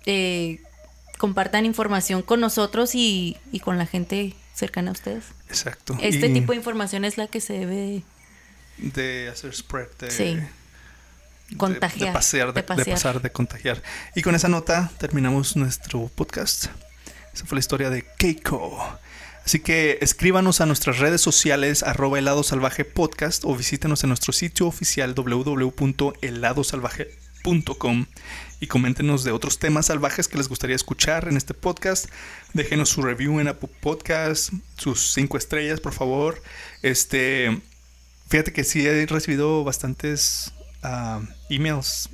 eh, 0.05 0.59
compartan 1.17 1.65
información 1.65 2.21
con 2.21 2.39
nosotros 2.41 2.95
y, 2.95 3.37
y 3.51 3.59
con 3.61 3.77
la 3.77 3.85
gente 3.85 4.33
cercana 4.59 4.89
a 4.91 4.93
ustedes. 4.93 5.23
Exacto. 5.47 5.97
Este 6.01 6.27
Y 6.27 6.33
tipo 6.33 6.51
de 6.51 6.57
información 6.57 7.05
es 7.05 7.17
la 7.17 7.27
que 7.27 7.39
se 7.41 7.53
debe 7.53 8.03
de 8.77 9.29
hacer 9.29 9.55
spread, 9.55 9.87
de, 9.99 10.11
Sí. 10.11 10.35
de- 10.35 10.47
contagiar. 11.57 12.09
de, 12.09 12.13
pasear, 12.13 12.47
de, 12.47 12.53
de 12.53 12.61
de 12.61 12.67
pasear. 12.67 12.95
pasar, 12.95 13.21
de 13.21 13.31
contagiar. 13.31 13.81
Y 14.15 14.21
con 14.21 14.35
esa 14.35 14.49
nota 14.49 14.91
terminamos 14.99 15.55
nuestro 15.55 16.07
podcast. 16.13 16.65
Esa 17.33 17.45
fue 17.45 17.55
la 17.55 17.59
historia 17.61 17.89
de 17.89 18.05
Keiko. 18.17 18.99
Así 19.45 19.59
que 19.61 19.97
escríbanos 20.01 20.61
a 20.61 20.67
nuestras 20.67 20.99
redes 20.99 21.21
sociales 21.21 21.81
arroba 21.81 22.19
helado 22.19 22.43
salvaje 22.43 22.85
podcast 22.85 23.43
o 23.45 23.55
visítenos 23.55 24.03
en 24.03 24.09
nuestro 24.09 24.31
sitio 24.31 24.67
oficial 24.67 25.15
www.heladosalvaje.com 25.15 28.05
y 28.59 28.67
coméntenos 28.67 29.23
de 29.23 29.31
otros 29.31 29.59
temas 29.59 29.87
salvajes 29.87 30.27
que 30.27 30.37
les 30.37 30.49
gustaría 30.49 30.75
escuchar 30.75 31.27
en 31.27 31.37
este 31.37 31.53
podcast. 31.53 32.07
Déjenos 32.53 32.89
su 32.89 33.01
review 33.01 33.39
en 33.39 33.47
Apple 33.47 33.69
Podcast, 33.81 34.53
sus 34.77 35.13
cinco 35.13 35.37
estrellas, 35.37 35.79
por 35.79 35.93
favor. 35.93 36.41
Este, 36.81 37.61
fíjate 38.27 38.51
que 38.53 38.63
sí 38.63 38.85
he 38.85 39.05
recibido 39.05 39.63
bastantes 39.63 40.53
ah, 40.83 41.21
emails 41.49 42.09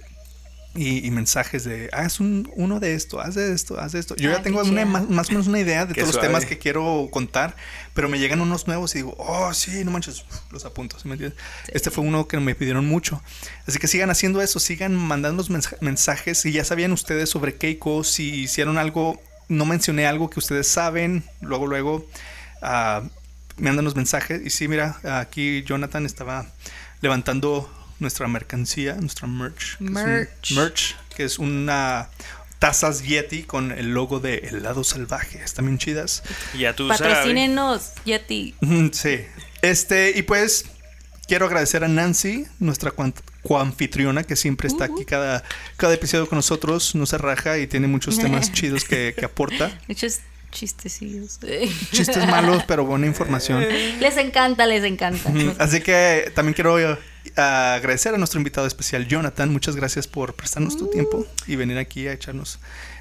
y, 0.76 1.06
y 1.08 1.12
mensajes 1.12 1.64
de 1.64 1.90
haz 1.94 2.20
un, 2.20 2.52
uno 2.56 2.80
de 2.80 2.96
esto, 2.96 3.22
haz 3.22 3.36
de 3.36 3.54
esto, 3.54 3.80
haz 3.80 3.94
de 3.94 4.00
esto. 4.00 4.16
Yo 4.18 4.30
Ah, 4.32 4.38
ya 4.38 4.42
tengo 4.44 4.62
una, 4.62 4.86
más, 4.86 5.10
más 5.10 5.30
o 5.30 5.32
menos 5.32 5.48
una 5.48 5.60
idea 5.60 5.86
de 5.86 5.94
Qué 5.94 6.02
todos 6.02 6.08
los 6.14 6.16
suave. 6.16 6.28
temas 6.28 6.46
que 6.46 6.58
quiero 6.58 7.08
contar, 7.12 7.56
pero 7.94 8.10
me 8.10 8.20
llegan 8.20 8.42
unos 8.42 8.68
nuevos 8.68 8.94
y 8.96 9.00
digo, 9.00 9.16
oh, 9.18 9.54
sí, 9.54 9.84
no 9.86 9.92
manches, 9.92 10.26
los 10.52 10.66
apunto. 10.66 11.00
¿sí 11.00 11.08
me 11.08 11.14
entiendes? 11.14 11.40
Este 11.70 11.92
fue 11.92 12.04
uno 12.04 12.28
que 12.28 12.38
me 12.40 12.56
pidieron 12.56 12.86
mucho. 12.86 13.22
Así 13.68 13.80
que 13.80 13.88
sigan 13.88 14.10
haciendo 14.10 14.42
eso, 14.42 14.60
sigan 14.60 14.96
mandando 14.96 15.44
mensa- 15.46 15.78
mensajes. 15.82 16.40
Si 16.40 16.52
ya 16.52 16.66
sabían 16.66 16.92
ustedes 16.92 17.30
sobre 17.30 17.56
Keiko, 17.56 18.04
si 18.04 18.42
hicieron 18.42 18.78
algo, 18.78 19.22
no 19.48 19.66
mencioné 19.66 20.08
algo 20.08 20.30
que 20.30 20.40
ustedes 20.40 20.68
saben, 20.68 21.24
luego, 21.42 21.68
luego, 21.68 22.06
ah, 22.62 23.02
me 23.58 23.70
mandan 23.70 23.86
los 23.86 23.96
mensajes. 23.96 24.42
Y 24.46 24.50
sí, 24.50 24.68
mira, 24.68 24.98
aquí 25.22 25.64
Jonathan 25.64 26.06
estaba 26.06 26.48
levantando 27.02 27.70
nuestra 28.00 28.28
mercancía, 28.28 28.96
nuestra 28.96 29.28
merch. 29.28 29.78
que 29.78 29.84
es 29.86 29.88
un- 29.88 29.94
Merch. 29.94 30.52
merch, 30.52 30.96
que 31.16 31.24
es 31.24 31.40
una 31.40 32.10
tazas 32.60 33.04
Yeti 33.04 33.44
con 33.44 33.72
el 33.72 33.94
logo 33.94 34.20
de 34.20 34.38
helado 34.40 34.84
salvaje. 34.84 35.42
Están 35.44 35.66
bien 35.66 35.78
chidas. 35.78 36.24
ya 36.58 36.74
tú 36.76 36.88
sabes. 36.88 37.02
Patrocínenos, 37.02 37.92
Yeti. 38.06 38.56
Sí. 38.92 39.20
Este, 39.62 40.14
y 40.16 40.22
pues 40.24 40.66
quiero 41.28 41.46
agradecer 41.48 41.84
a 41.84 41.88
Nancy, 41.88 42.46
nuestra 42.60 42.92
cuan- 42.92 43.14
coanfitriona, 43.44 44.24
que 44.24 44.36
siempre 44.36 44.68
está 44.68 44.86
aquí 44.86 45.06
cada, 45.06 45.44
cada 45.78 45.94
episodio 45.94 46.28
con 46.28 46.38
nosotros, 46.38 46.96
no 46.96 47.06
se 47.06 47.18
raja 47.18 47.58
y 47.60 47.68
tiene 47.68 47.88
muchos 47.88 48.18
temas 48.18 48.52
chidos 48.54 48.84
que, 48.86 49.14
que 49.18 49.26
aporta. 49.26 49.78
Muchos 49.88 50.20
chistecillos. 50.52 51.40
Chistes 51.92 52.26
malos, 52.28 52.64
pero 52.68 52.86
buena 52.86 53.06
información. 53.06 53.64
les 54.00 54.18
encanta, 54.18 54.66
les 54.66 54.84
encanta. 54.86 55.30
Así 55.60 55.82
que 55.82 56.32
también 56.34 56.54
quiero 56.54 56.74
agradecer 57.36 58.14
a 58.14 58.18
nuestro 58.18 58.40
invitado 58.40 58.68
especial, 58.68 59.08
Jonathan. 59.08 59.52
Muchas 59.52 59.76
gracias 59.76 60.08
por 60.08 60.36
prestarnos 60.36 60.78
tu 60.78 60.90
tiempo 60.90 61.26
y 61.48 61.56
venir 61.56 61.78
aquí 61.78 62.08
a 62.08 62.14
echarnos 62.14 62.60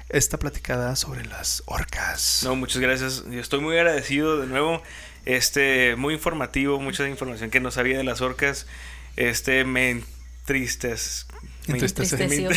esta 0.09 0.37
platicada 0.37 0.95
sobre 0.95 1.25
las 1.25 1.63
orcas. 1.65 2.41
No, 2.43 2.55
muchas 2.55 2.81
gracias. 2.81 3.23
Yo 3.29 3.39
estoy 3.39 3.59
muy 3.59 3.77
agradecido 3.77 4.39
de 4.39 4.47
nuevo. 4.47 4.81
Este, 5.25 5.95
muy 5.95 6.13
informativo, 6.13 6.79
mucha 6.79 7.07
información 7.09 7.49
que 7.49 7.59
no 7.59 7.71
sabía 7.71 7.97
de 7.97 8.03
las 8.03 8.21
orcas. 8.21 8.67
Este, 9.15 9.65
me 9.65 9.89
entristece. 9.89 11.25
me 11.67 11.79
Entristece. 11.79 12.47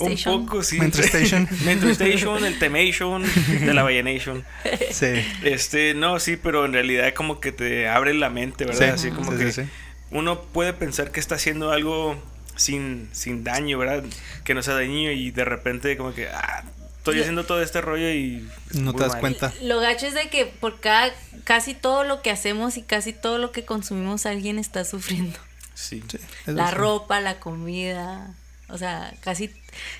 Un 0.30 0.46
poco, 0.46 0.62
sí. 0.62 0.78
Mental 0.78 1.04
Station. 1.04 1.48
Mental 1.64 1.90
Station, 1.90 2.44
el 2.44 2.58
Temation, 2.58 3.24
de 3.60 3.74
la 3.74 3.82
Ballenation. 3.82 4.44
Sí. 4.90 5.24
Este, 5.42 5.94
no, 5.94 6.18
sí, 6.18 6.36
pero 6.36 6.64
en 6.64 6.72
realidad 6.72 7.12
como 7.14 7.40
que 7.40 7.52
te 7.52 7.88
abre 7.88 8.14
la 8.14 8.30
mente, 8.30 8.64
¿verdad? 8.64 8.96
Sí, 8.96 9.08
Así 9.08 9.10
como 9.10 9.32
sí, 9.32 9.38
que 9.38 9.52
sí, 9.52 9.62
sí. 9.62 9.68
Uno 10.10 10.42
puede 10.42 10.72
pensar 10.72 11.10
que 11.12 11.20
está 11.20 11.36
haciendo 11.36 11.70
algo 11.70 12.20
sin, 12.56 13.08
sin 13.12 13.44
daño, 13.44 13.78
¿verdad? 13.78 14.04
Que 14.44 14.54
no 14.54 14.62
sea 14.62 14.74
daño 14.74 15.10
y 15.12 15.30
de 15.30 15.44
repente 15.44 15.96
como 15.96 16.12
que, 16.14 16.28
ah, 16.28 16.64
estoy 16.98 17.16
Yo- 17.16 17.20
haciendo 17.22 17.44
todo 17.44 17.62
este 17.62 17.80
rollo 17.80 18.10
y... 18.10 18.46
No 18.72 18.92
te 18.92 19.00
das 19.02 19.12
mal. 19.12 19.20
cuenta. 19.20 19.52
Lo 19.62 19.80
gacho 19.80 20.06
es 20.06 20.14
de 20.14 20.28
que 20.28 20.46
por 20.46 20.80
cada, 20.80 21.12
casi 21.44 21.74
todo 21.74 22.04
lo 22.04 22.22
que 22.22 22.30
hacemos 22.30 22.76
y 22.76 22.82
casi 22.82 23.12
todo 23.12 23.38
lo 23.38 23.52
que 23.52 23.64
consumimos 23.64 24.26
alguien 24.26 24.58
está 24.58 24.84
sufriendo. 24.84 25.38
Sí. 25.74 26.02
La 26.46 26.68
sí. 26.70 26.74
ropa, 26.74 27.20
la 27.20 27.40
comida, 27.40 28.34
o 28.68 28.76
sea, 28.76 29.14
casi, 29.22 29.50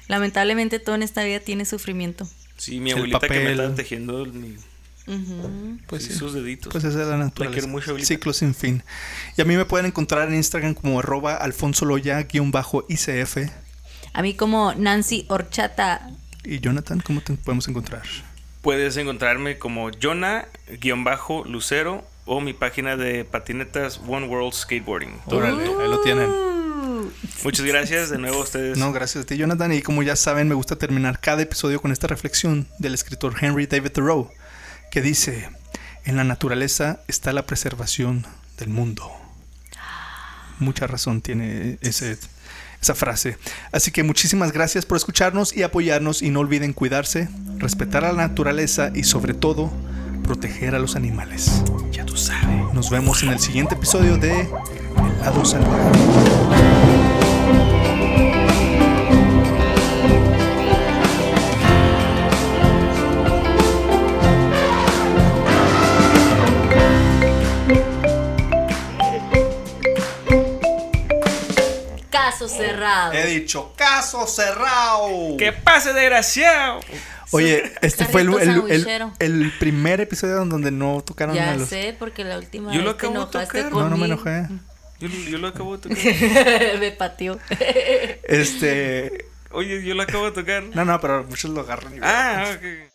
lamentablemente 0.08 0.78
todo 0.78 0.94
en 0.94 1.02
esta 1.02 1.24
vida 1.24 1.40
tiene 1.40 1.64
sufrimiento. 1.64 2.28
Sí, 2.58 2.80
mi 2.80 2.90
El 2.90 2.96
abuelita 2.96 3.20
que 3.20 3.40
me 3.40 3.52
estaba 3.52 3.74
tejiendo 3.74 4.26
mi- 4.26 4.56
Pues 5.86 6.04
sí, 6.04 6.12
sí. 6.12 6.18
sus 6.18 6.34
deditos. 6.34 6.72
Pues 6.72 6.84
esa 6.84 7.02
es 7.02 7.08
la 7.08 7.16
naturaleza. 7.16 7.66
mucho. 7.66 7.98
Ciclo 7.98 8.32
sin 8.32 8.54
fin. 8.54 8.82
Y 9.36 9.42
a 9.42 9.44
mí 9.44 9.56
me 9.56 9.64
pueden 9.64 9.86
encontrar 9.86 10.28
en 10.28 10.34
Instagram 10.36 10.74
como 10.74 11.00
arroba 11.00 11.34
alfonso 11.36 11.86
icf 11.98 13.36
A 14.12 14.22
mí 14.22 14.34
como 14.34 14.74
Nancy 14.74 15.26
Horchata, 15.28 16.10
Y 16.44 16.60
Jonathan, 16.60 17.00
¿cómo 17.00 17.20
te 17.20 17.34
podemos 17.34 17.66
encontrar? 17.68 18.02
Puedes 18.62 18.96
encontrarme 18.98 19.58
como 19.58 19.90
Jonah-Lucero 19.90 20.50
o 22.26 22.40
mi 22.40 22.52
página 22.52 22.96
de 22.96 23.24
patinetas 23.24 24.00
One 24.06 24.28
World 24.28 24.52
Skateboarding. 24.52 25.12
Órale, 25.26 25.64
ahí 25.64 25.88
lo 25.88 26.00
tienen. 26.02 26.30
Uh, 26.30 27.10
Muchas 27.42 27.64
gracias 27.64 28.10
de 28.10 28.18
nuevo 28.18 28.40
a 28.40 28.42
ustedes. 28.44 28.78
No, 28.78 28.92
gracias 28.92 29.24
a 29.24 29.26
ti, 29.26 29.36
Jonathan. 29.36 29.72
Y 29.72 29.82
como 29.82 30.02
ya 30.02 30.14
saben, 30.14 30.46
me 30.48 30.54
gusta 30.54 30.76
terminar 30.76 31.20
cada 31.20 31.42
episodio 31.42 31.80
con 31.80 31.90
esta 31.90 32.06
reflexión 32.06 32.68
del 32.78 32.94
escritor 32.94 33.34
Henry 33.40 33.66
David 33.66 33.92
Thoreau, 33.92 34.30
que 34.90 35.00
dice, 35.00 35.48
en 36.04 36.16
la 36.16 36.24
naturaleza 36.24 37.00
está 37.08 37.32
la 37.32 37.46
preservación 37.46 38.26
del 38.58 38.68
mundo. 38.68 39.10
Mucha 40.58 40.86
razón 40.86 41.22
tiene 41.22 41.78
esa 41.80 42.94
frase. 42.94 43.38
Así 43.72 43.90
que 43.90 44.02
muchísimas 44.02 44.52
gracias 44.52 44.84
por 44.84 44.96
escucharnos 44.96 45.56
y 45.56 45.62
apoyarnos 45.62 46.22
y 46.22 46.30
no 46.30 46.40
olviden 46.40 46.72
cuidarse, 46.72 47.28
respetar 47.58 48.04
a 48.04 48.12
la 48.12 48.28
naturaleza 48.28 48.90
y 48.94 49.04
sobre 49.04 49.32
todo 49.32 49.72
proteger 50.24 50.74
a 50.74 50.78
los 50.78 50.96
animales. 50.96 51.62
Ya 51.92 52.04
tú 52.04 52.16
sabes. 52.16 52.74
Nos 52.74 52.90
vemos 52.90 53.22
en 53.22 53.30
el 53.30 53.38
siguiente 53.38 53.74
episodio 53.74 54.16
de 54.16 54.40
El 54.40 55.20
lado 55.20 55.44
salvaje. 55.44 56.99
Caso 72.30 72.48
cerrado. 72.48 73.12
He 73.12 73.26
dicho, 73.26 73.72
caso 73.76 74.26
cerrado. 74.26 75.08
¡Que 75.38 75.52
pase, 75.52 75.92
desgraciado! 75.92 76.80
Oye, 77.32 77.72
este 77.82 78.04
fue 78.06 78.22
el, 78.22 78.28
el- 78.28 78.38
el- 78.40 78.44
sandwichero. 78.46 79.12
el 79.20 79.52
primer 79.58 80.00
episodio 80.00 80.44
donde 80.44 80.70
no 80.72 81.00
tocaron 81.06 81.36
a 81.36 81.38
Ya 81.46 81.56
los... 81.56 81.68
sé, 81.68 81.94
porque 81.98 82.24
la 82.24 82.38
última 82.38 82.72
Yo 82.72 82.80
lo 82.82 82.86
vez 82.88 82.96
te 82.96 83.06
acabo 83.06 83.12
de 83.12 83.20
enojaste 83.30 83.58
tocar. 83.58 83.70
conmigo. 83.72 83.80
No, 83.84 83.90
no 83.90 83.96
me 83.96 84.06
enojé. 84.06 84.46
Yo, 84.98 85.08
yo 85.08 85.38
lo 85.38 85.48
acabo 85.48 85.76
de 85.76 85.88
tocar. 85.88 86.78
me 86.80 86.90
pateó. 86.90 87.38
Este... 88.24 89.26
Oye, 89.52 89.82
yo 89.84 89.94
lo 89.94 90.02
acabo 90.02 90.26
de 90.26 90.32
tocar. 90.32 90.62
No, 90.74 90.84
no, 90.84 91.00
pero 91.00 91.24
muchos 91.24 91.50
lo 91.50 91.60
agarran. 91.62 91.96
y- 91.96 92.00
Ah, 92.02 92.46
ok. 92.56 92.89